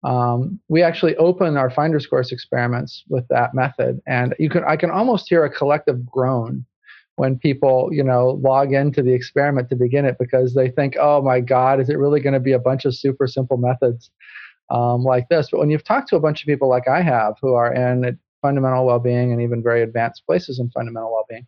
um, 0.05 0.61
we 0.68 0.82
actually 0.82 1.16
open 1.16 1.57
our 1.57 1.70
finder's 1.70 2.07
course 2.07 2.32
experiments 2.32 3.05
with 3.09 3.26
that 3.28 3.55
method 3.55 4.01
and 4.07 4.34
you 4.38 4.49
can 4.49 4.64
i 4.64 4.76
can 4.76 4.90
almost 4.90 5.28
hear 5.28 5.44
a 5.44 5.51
collective 5.51 6.05
groan 6.05 6.64
when 7.16 7.38
people 7.38 7.88
you 7.92 8.05
know 8.05 8.40
log 8.42 8.72
into 8.72 9.03
the 9.03 9.12
experiment 9.12 9.68
to 9.68 9.76
begin 9.76 10.05
it 10.05 10.16
because 10.18 10.55
they 10.55 10.70
think 10.70 10.97
oh 11.01 11.22
my 11.22 11.40
god 11.40 11.80
is 11.80 11.88
it 11.88 11.99
really 11.99 12.20
going 12.20 12.34
to 12.34 12.40
be 12.40 12.53
a 12.53 12.59
bunch 12.59 12.84
of 12.84 12.94
super 12.94 13.26
simple 13.26 13.57
methods 13.57 14.11
um, 14.68 15.05
like 15.05 15.28
this? 15.28 15.49
But 15.51 15.61
when 15.61 15.70
you've 15.70 15.84
talked 15.84 16.09
to 16.09 16.16
a 16.16 16.20
bunch 16.20 16.42
of 16.42 16.47
people 16.47 16.68
like 16.68 16.88
i 16.88 17.01
have 17.01 17.34
who 17.40 17.55
are 17.55 17.72
in 17.72 18.18
fundamental 18.42 18.86
well-being 18.86 19.32
and 19.32 19.40
even 19.40 19.62
very 19.62 19.82
advanced 19.82 20.24
places 20.26 20.59
in 20.59 20.70
fundamental 20.70 21.12
well-being 21.12 21.47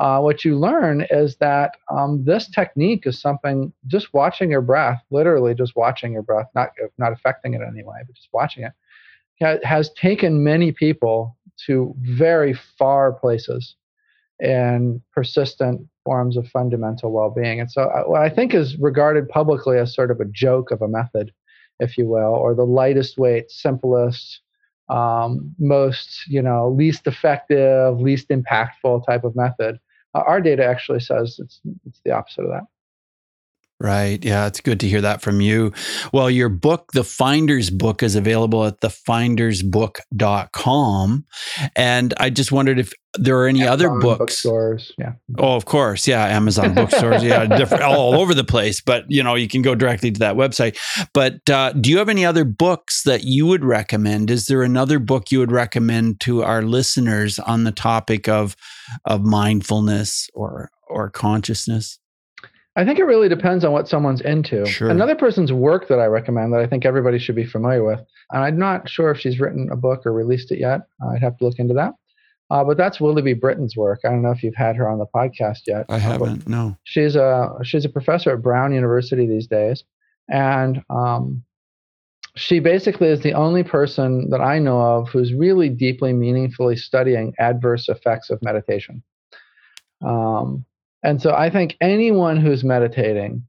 uh, 0.00 0.18
what 0.18 0.46
you 0.46 0.58
learn 0.58 1.06
is 1.10 1.36
that 1.36 1.72
um, 1.90 2.24
this 2.24 2.48
technique 2.48 3.06
is 3.06 3.20
something 3.20 3.70
just 3.86 4.14
watching 4.14 4.50
your 4.50 4.62
breath, 4.62 5.02
literally 5.10 5.54
just 5.54 5.76
watching 5.76 6.14
your 6.14 6.22
breath, 6.22 6.46
not 6.54 6.70
not 6.96 7.12
affecting 7.12 7.52
it 7.52 7.60
anyway, 7.60 7.98
but 8.06 8.16
just 8.16 8.30
watching 8.32 8.64
it, 8.64 9.62
has 9.62 9.90
taken 9.92 10.42
many 10.42 10.72
people 10.72 11.36
to 11.66 11.94
very 11.98 12.54
far 12.54 13.12
places 13.12 13.76
and 14.40 15.02
persistent 15.12 15.86
forms 16.02 16.38
of 16.38 16.48
fundamental 16.48 17.12
well-being. 17.12 17.60
And 17.60 17.70
so, 17.70 17.82
uh, 17.82 18.04
what 18.04 18.22
I 18.22 18.30
think 18.30 18.54
is 18.54 18.78
regarded 18.78 19.28
publicly 19.28 19.76
as 19.76 19.94
sort 19.94 20.10
of 20.10 20.18
a 20.18 20.24
joke 20.24 20.70
of 20.70 20.80
a 20.80 20.88
method, 20.88 21.30
if 21.78 21.98
you 21.98 22.08
will, 22.08 22.32
or 22.34 22.54
the 22.54 22.64
lightest 22.64 23.18
weight, 23.18 23.50
simplest, 23.50 24.40
um, 24.88 25.54
most 25.58 26.26
you 26.26 26.40
know, 26.40 26.70
least 26.70 27.06
effective, 27.06 28.00
least 28.00 28.30
impactful 28.30 29.04
type 29.04 29.24
of 29.24 29.36
method 29.36 29.74
uh, 29.74 29.78
Uh, 30.14 30.22
our 30.26 30.40
data 30.40 30.64
actually 30.64 31.00
says 31.00 31.36
it's 31.38 31.60
it's 31.86 32.00
the 32.04 32.10
opposite 32.12 32.42
of 32.44 32.50
that. 32.50 32.64
Right. 33.82 34.22
Yeah, 34.22 34.46
it's 34.46 34.60
good 34.60 34.78
to 34.80 34.88
hear 34.88 35.00
that 35.00 35.22
from 35.22 35.40
you. 35.40 35.72
Well, 36.12 36.28
your 36.28 36.50
book, 36.50 36.92
The 36.92 37.02
Finder's 37.02 37.70
Book, 37.70 38.02
is 38.02 38.14
available 38.14 38.66
at 38.66 38.82
thefindersbook.com. 38.82 41.24
And 41.74 42.14
I 42.18 42.28
just 42.28 42.52
wondered 42.52 42.78
if 42.78 42.92
there 43.14 43.38
are 43.38 43.48
any 43.48 43.62
Amazon 43.62 43.72
other 43.72 43.88
books. 44.00 44.18
Bookstores. 44.18 44.92
Yeah. 44.98 45.14
Oh, 45.38 45.56
of 45.56 45.64
course. 45.64 46.06
Yeah. 46.06 46.26
Amazon 46.26 46.74
bookstores. 46.74 47.24
yeah. 47.24 47.46
Different, 47.56 47.82
all 47.82 48.20
over 48.20 48.34
the 48.34 48.44
place. 48.44 48.82
But, 48.82 49.06
you 49.08 49.22
know, 49.22 49.34
you 49.34 49.48
can 49.48 49.62
go 49.62 49.74
directly 49.74 50.10
to 50.10 50.20
that 50.20 50.36
website. 50.36 50.76
But 51.14 51.48
uh, 51.48 51.72
do 51.72 51.88
you 51.88 51.96
have 51.96 52.10
any 52.10 52.26
other 52.26 52.44
books 52.44 53.02
that 53.04 53.24
you 53.24 53.46
would 53.46 53.64
recommend? 53.64 54.30
Is 54.30 54.44
there 54.44 54.62
another 54.62 54.98
book 54.98 55.32
you 55.32 55.38
would 55.38 55.52
recommend 55.52 56.20
to 56.20 56.42
our 56.42 56.60
listeners 56.60 57.38
on 57.38 57.64
the 57.64 57.72
topic 57.72 58.28
of, 58.28 58.56
of 59.06 59.22
mindfulness 59.22 60.28
or, 60.34 60.68
or 60.86 61.08
consciousness? 61.08 61.98
I 62.76 62.84
think 62.84 62.98
it 62.98 63.04
really 63.04 63.28
depends 63.28 63.64
on 63.64 63.72
what 63.72 63.88
someone's 63.88 64.20
into. 64.20 64.64
Sure. 64.64 64.90
Another 64.90 65.16
person's 65.16 65.52
work 65.52 65.88
that 65.88 65.98
I 65.98 66.06
recommend 66.06 66.52
that 66.52 66.60
I 66.60 66.66
think 66.66 66.84
everybody 66.84 67.18
should 67.18 67.34
be 67.34 67.44
familiar 67.44 67.84
with, 67.84 68.00
and 68.30 68.44
I'm 68.44 68.58
not 68.58 68.88
sure 68.88 69.10
if 69.10 69.18
she's 69.18 69.40
written 69.40 69.70
a 69.72 69.76
book 69.76 70.06
or 70.06 70.12
released 70.12 70.52
it 70.52 70.60
yet. 70.60 70.82
I'd 71.12 71.22
have 71.22 71.36
to 71.38 71.44
look 71.44 71.58
into 71.58 71.74
that. 71.74 71.94
Uh, 72.50 72.64
but 72.64 72.76
that's 72.76 73.00
Willoughby 73.00 73.34
Britton's 73.34 73.76
work. 73.76 74.00
I 74.04 74.08
don't 74.08 74.22
know 74.22 74.32
if 74.32 74.42
you've 74.42 74.56
had 74.56 74.74
her 74.76 74.88
on 74.88 74.98
the 74.98 75.06
podcast 75.06 75.60
yet. 75.66 75.86
I 75.88 75.98
haven't. 75.98 76.48
no. 76.48 76.76
She's 76.84 77.14
a 77.16 77.50
she's 77.62 77.84
a 77.84 77.88
professor 77.88 78.30
at 78.32 78.42
Brown 78.42 78.72
University 78.72 79.26
these 79.26 79.46
days, 79.46 79.84
and 80.28 80.82
um, 80.90 81.44
she 82.36 82.58
basically 82.60 83.08
is 83.08 83.20
the 83.20 83.34
only 83.34 83.62
person 83.62 84.30
that 84.30 84.40
I 84.40 84.58
know 84.58 84.80
of 84.80 85.08
who's 85.08 85.32
really 85.32 85.68
deeply, 85.68 86.12
meaningfully 86.12 86.76
studying 86.76 87.34
adverse 87.38 87.88
effects 87.88 88.30
of 88.30 88.42
meditation. 88.42 89.02
Um, 90.02 90.64
And 91.02 91.20
so 91.20 91.32
I 91.32 91.50
think 91.50 91.76
anyone 91.80 92.36
who's 92.36 92.62
meditating 92.64 93.44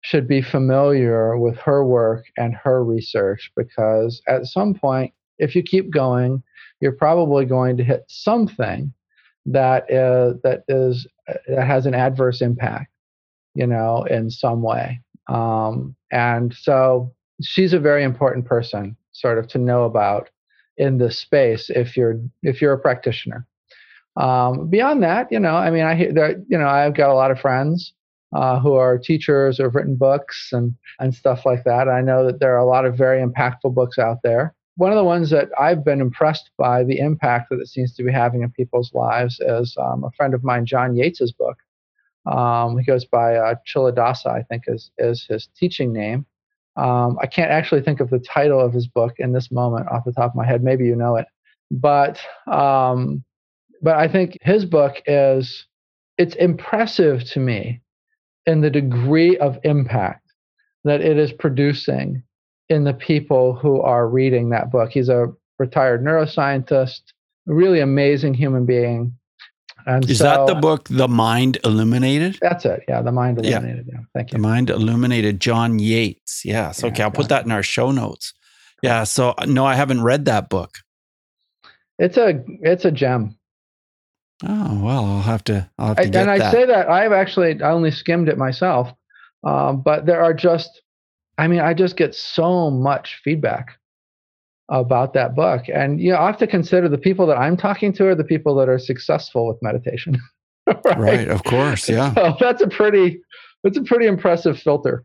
should 0.00 0.28
be 0.28 0.42
familiar 0.42 1.38
with 1.38 1.56
her 1.58 1.84
work 1.84 2.24
and 2.36 2.54
her 2.54 2.84
research 2.84 3.50
because 3.56 4.20
at 4.28 4.46
some 4.46 4.74
point, 4.74 5.12
if 5.38 5.54
you 5.54 5.62
keep 5.62 5.90
going, 5.90 6.42
you're 6.80 6.92
probably 6.92 7.44
going 7.44 7.76
to 7.78 7.84
hit 7.84 8.04
something 8.08 8.92
that 9.46 9.84
is 9.90 10.40
that 10.42 10.64
is 10.68 11.06
that 11.48 11.66
has 11.66 11.86
an 11.86 11.94
adverse 11.94 12.40
impact, 12.40 12.90
you 13.54 13.66
know, 13.66 14.04
in 14.04 14.30
some 14.30 14.62
way. 14.62 15.00
Um, 15.28 15.94
and 16.12 16.54
so 16.54 17.12
she's 17.42 17.72
a 17.72 17.80
very 17.80 18.04
important 18.04 18.46
person, 18.46 18.96
sort 19.12 19.38
of, 19.38 19.48
to 19.48 19.58
know 19.58 19.84
about 19.84 20.30
in 20.76 20.98
this 20.98 21.18
space 21.18 21.70
if 21.70 21.96
you're 21.96 22.20
if 22.42 22.60
you're 22.60 22.72
a 22.72 22.78
practitioner. 22.78 23.46
Um, 24.16 24.68
beyond 24.68 25.02
that, 25.02 25.30
you 25.32 25.40
know, 25.40 25.56
I 25.56 25.70
mean, 25.70 25.84
I 25.84 25.98
you 25.98 26.58
know, 26.58 26.68
I've 26.68 26.94
got 26.94 27.10
a 27.10 27.14
lot 27.14 27.30
of 27.30 27.40
friends 27.40 27.92
uh, 28.34 28.58
who 28.60 28.74
are 28.74 28.98
teachers 28.98 29.60
or 29.60 29.64
have 29.64 29.74
written 29.74 29.96
books 29.96 30.50
and 30.52 30.74
and 30.98 31.14
stuff 31.14 31.44
like 31.44 31.64
that. 31.64 31.88
I 31.88 32.00
know 32.00 32.24
that 32.26 32.40
there 32.40 32.54
are 32.54 32.58
a 32.58 32.66
lot 32.66 32.84
of 32.84 32.96
very 32.96 33.24
impactful 33.24 33.74
books 33.74 33.98
out 33.98 34.18
there. 34.22 34.54
One 34.76 34.90
of 34.90 34.96
the 34.96 35.04
ones 35.04 35.30
that 35.30 35.50
I've 35.58 35.84
been 35.84 36.00
impressed 36.00 36.50
by 36.58 36.82
the 36.82 36.98
impact 36.98 37.50
that 37.50 37.60
it 37.60 37.68
seems 37.68 37.94
to 37.94 38.02
be 38.02 38.10
having 38.10 38.42
in 38.42 38.50
people's 38.50 38.92
lives 38.92 39.38
is 39.40 39.76
um, 39.80 40.02
a 40.02 40.10
friend 40.16 40.34
of 40.34 40.42
mine, 40.42 40.66
John 40.66 40.94
Yates's 40.94 41.32
book. 41.32 41.56
Um, 42.26 42.78
he 42.78 42.84
goes 42.84 43.04
by 43.04 43.36
uh, 43.36 43.54
Culadasa, 43.68 44.26
I 44.26 44.42
think 44.42 44.64
is 44.66 44.90
is 44.98 45.26
his 45.28 45.48
teaching 45.56 45.92
name. 45.92 46.26
Um, 46.76 47.18
I 47.22 47.26
can't 47.26 47.52
actually 47.52 47.82
think 47.82 48.00
of 48.00 48.10
the 48.10 48.18
title 48.18 48.60
of 48.60 48.72
his 48.72 48.88
book 48.88 49.14
in 49.18 49.32
this 49.32 49.52
moment 49.52 49.86
off 49.88 50.04
the 50.04 50.12
top 50.12 50.30
of 50.30 50.34
my 50.34 50.46
head. 50.46 50.64
Maybe 50.64 50.86
you 50.86 50.96
know 50.96 51.16
it, 51.16 51.26
but 51.70 52.20
um, 52.50 53.22
but 53.84 53.96
I 53.96 54.08
think 54.08 54.38
his 54.40 54.64
book 54.64 55.02
is 55.06 55.66
it's 56.16 56.34
impressive 56.36 57.22
to 57.32 57.38
me 57.38 57.82
in 58.46 58.62
the 58.62 58.70
degree 58.70 59.36
of 59.36 59.58
impact 59.62 60.26
that 60.84 61.02
it 61.02 61.18
is 61.18 61.32
producing 61.32 62.22
in 62.70 62.84
the 62.84 62.94
people 62.94 63.52
who 63.54 63.82
are 63.82 64.08
reading 64.08 64.48
that 64.50 64.72
book. 64.72 64.90
He's 64.90 65.10
a 65.10 65.26
retired 65.58 66.02
neuroscientist, 66.02 67.00
a 67.46 67.54
really 67.54 67.80
amazing 67.80 68.32
human 68.32 68.64
being. 68.64 69.14
And 69.86 70.08
is 70.08 70.18
so, 70.18 70.24
that 70.24 70.46
the 70.46 70.58
book, 70.58 70.88
The 70.88 71.08
Mind 71.08 71.58
Illuminated? 71.62 72.38
That's 72.40 72.64
it. 72.64 72.84
Yeah, 72.88 73.02
The 73.02 73.12
Mind 73.12 73.38
Illuminated. 73.38 73.86
Yeah. 73.86 73.98
yeah. 73.98 74.04
Thank 74.14 74.32
you. 74.32 74.38
The 74.38 74.42
Mind 74.42 74.70
Illuminated, 74.70 75.40
John 75.40 75.78
Yates. 75.78 76.42
Yes. 76.42 76.80
Yeah, 76.80 76.88
okay. 76.88 77.02
I'll 77.02 77.10
John. 77.10 77.16
put 77.16 77.28
that 77.28 77.44
in 77.44 77.52
our 77.52 77.62
show 77.62 77.90
notes. 77.90 78.32
Yeah. 78.82 79.04
So 79.04 79.34
uh, 79.36 79.44
no, 79.44 79.66
I 79.66 79.74
haven't 79.74 80.02
read 80.02 80.24
that 80.24 80.48
book. 80.48 80.78
It's 81.98 82.16
a 82.16 82.42
it's 82.62 82.86
a 82.86 82.90
gem. 82.90 83.36
Oh 84.42 84.80
well, 84.82 85.04
I'll 85.04 85.22
have 85.22 85.44
to. 85.44 85.68
I'll 85.78 85.88
have 85.88 85.96
to 85.96 86.02
I, 86.02 86.06
get 86.06 86.28
and 86.28 86.40
that. 86.40 86.48
I 86.48 86.50
say 86.50 86.66
that 86.66 86.88
I've 86.88 87.12
actually 87.12 87.62
I 87.62 87.70
only 87.70 87.90
skimmed 87.90 88.28
it 88.28 88.36
myself, 88.36 88.92
um, 89.44 89.82
but 89.82 90.06
there 90.06 90.22
are 90.22 90.34
just, 90.34 90.82
I 91.38 91.46
mean, 91.46 91.60
I 91.60 91.74
just 91.74 91.96
get 91.96 92.14
so 92.14 92.70
much 92.70 93.20
feedback 93.22 93.78
about 94.68 95.14
that 95.14 95.36
book, 95.36 95.64
and 95.72 96.00
you 96.00 96.10
know, 96.10 96.18
I 96.18 96.26
have 96.26 96.38
to 96.38 96.46
consider 96.46 96.88
the 96.88 96.98
people 96.98 97.26
that 97.28 97.38
I'm 97.38 97.56
talking 97.56 97.92
to 97.94 98.08
are 98.08 98.14
the 98.14 98.24
people 98.24 98.54
that 98.56 98.68
are 98.68 98.78
successful 98.78 99.46
with 99.46 99.58
meditation. 99.62 100.20
right? 100.66 100.98
right? 100.98 101.28
Of 101.28 101.44
course, 101.44 101.88
yeah. 101.88 102.12
So 102.14 102.36
that's 102.40 102.62
a 102.62 102.68
pretty, 102.68 103.20
that's 103.62 103.78
a 103.78 103.82
pretty 103.82 104.06
impressive 104.06 104.58
filter. 104.58 105.04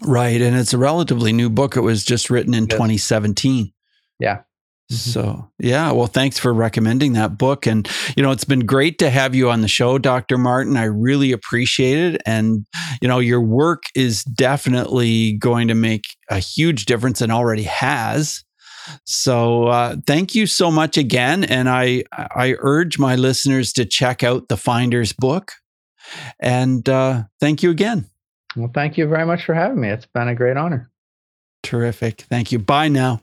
Right, 0.00 0.40
and 0.40 0.56
it's 0.56 0.72
a 0.72 0.78
relatively 0.78 1.32
new 1.32 1.48
book. 1.48 1.76
It 1.76 1.82
was 1.82 2.04
just 2.04 2.28
written 2.28 2.54
in 2.54 2.64
yes. 2.64 2.72
2017. 2.72 3.72
Yeah. 4.18 4.40
Mm-hmm. 4.90 5.10
So, 5.10 5.50
yeah, 5.58 5.92
well, 5.92 6.06
thanks 6.06 6.38
for 6.38 6.52
recommending 6.52 7.14
that 7.14 7.38
book. 7.38 7.66
And, 7.66 7.88
you 8.16 8.22
know, 8.22 8.30
it's 8.30 8.44
been 8.44 8.66
great 8.66 8.98
to 8.98 9.10
have 9.10 9.34
you 9.34 9.50
on 9.50 9.60
the 9.60 9.68
show, 9.68 9.98
Dr. 9.98 10.36
Martin. 10.38 10.76
I 10.76 10.84
really 10.84 11.32
appreciate 11.32 12.14
it. 12.14 12.22
And, 12.26 12.66
you 13.00 13.08
know, 13.08 13.18
your 13.18 13.40
work 13.40 13.84
is 13.94 14.24
definitely 14.24 15.34
going 15.34 15.68
to 15.68 15.74
make 15.74 16.04
a 16.28 16.38
huge 16.38 16.84
difference 16.84 17.20
and 17.20 17.32
already 17.32 17.62
has. 17.62 18.44
So, 19.04 19.66
uh, 19.68 19.96
thank 20.06 20.34
you 20.34 20.46
so 20.46 20.70
much 20.70 20.96
again. 20.96 21.44
And 21.44 21.68
I, 21.68 22.04
I 22.12 22.56
urge 22.58 22.98
my 22.98 23.14
listeners 23.16 23.72
to 23.74 23.84
check 23.84 24.22
out 24.22 24.48
the 24.48 24.56
Finder's 24.56 25.12
book. 25.12 25.52
And 26.40 26.86
uh, 26.88 27.24
thank 27.40 27.62
you 27.62 27.70
again. 27.70 28.06
Well, 28.56 28.70
thank 28.74 28.98
you 28.98 29.06
very 29.06 29.24
much 29.24 29.44
for 29.44 29.54
having 29.54 29.80
me. 29.80 29.88
It's 29.88 30.06
been 30.06 30.28
a 30.28 30.34
great 30.34 30.56
honor. 30.56 30.90
Terrific. 31.62 32.22
Thank 32.22 32.52
you. 32.52 32.58
Bye 32.58 32.88
now. 32.88 33.22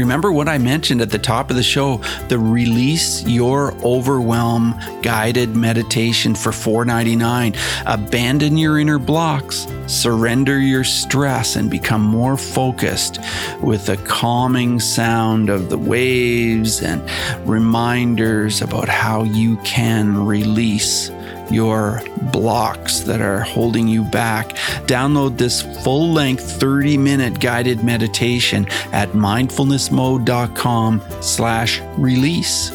Remember 0.00 0.32
what 0.32 0.48
I 0.48 0.56
mentioned 0.56 1.02
at 1.02 1.10
the 1.10 1.18
top 1.18 1.50
of 1.50 1.56
the 1.56 1.62
show 1.62 1.98
the 2.28 2.38
Release 2.38 3.22
Your 3.24 3.74
Overwhelm 3.84 4.74
guided 5.02 5.54
meditation 5.54 6.34
for 6.34 6.52
$4.99. 6.52 7.54
Abandon 7.84 8.56
your 8.56 8.78
inner 8.78 8.98
blocks, 8.98 9.66
surrender 9.86 10.58
your 10.58 10.84
stress, 10.84 11.54
and 11.54 11.70
become 11.70 12.00
more 12.00 12.38
focused 12.38 13.18
with 13.60 13.84
the 13.84 13.98
calming 13.98 14.80
sound 14.80 15.50
of 15.50 15.68
the 15.68 15.76
waves 15.76 16.80
and 16.80 17.02
reminders 17.46 18.62
about 18.62 18.88
how 18.88 19.24
you 19.24 19.58
can 19.58 20.24
release 20.24 21.10
your 21.50 22.02
blocks 22.32 23.00
that 23.00 23.20
are 23.20 23.40
holding 23.40 23.88
you 23.88 24.04
back. 24.04 24.50
Download 24.86 25.36
this 25.36 25.62
full 25.82 26.12
length 26.12 26.60
30 26.60 26.96
minute 26.96 27.40
guided 27.40 27.82
meditation 27.82 28.66
at 28.92 29.10
mindfulnessmode.com 29.10 31.02
slash 31.20 31.80
release. 31.96 32.72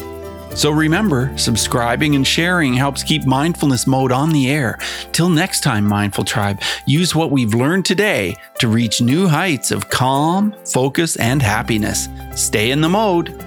So 0.56 0.70
remember, 0.70 1.36
subscribing 1.36 2.16
and 2.16 2.26
sharing 2.26 2.72
helps 2.72 3.02
keep 3.02 3.26
Mindfulness 3.26 3.86
Mode 3.86 4.10
on 4.10 4.30
the 4.30 4.50
air. 4.50 4.78
Till 5.12 5.28
next 5.28 5.60
time, 5.60 5.84
Mindful 5.84 6.24
Tribe, 6.24 6.62
use 6.86 7.14
what 7.14 7.30
we've 7.30 7.52
learned 7.52 7.84
today 7.84 8.36
to 8.60 8.68
reach 8.68 9.02
new 9.02 9.28
heights 9.28 9.70
of 9.70 9.90
calm, 9.90 10.54
focus, 10.64 11.16
and 11.16 11.42
happiness. 11.42 12.08
Stay 12.34 12.70
in 12.70 12.80
the 12.80 12.88
mode. 12.88 13.38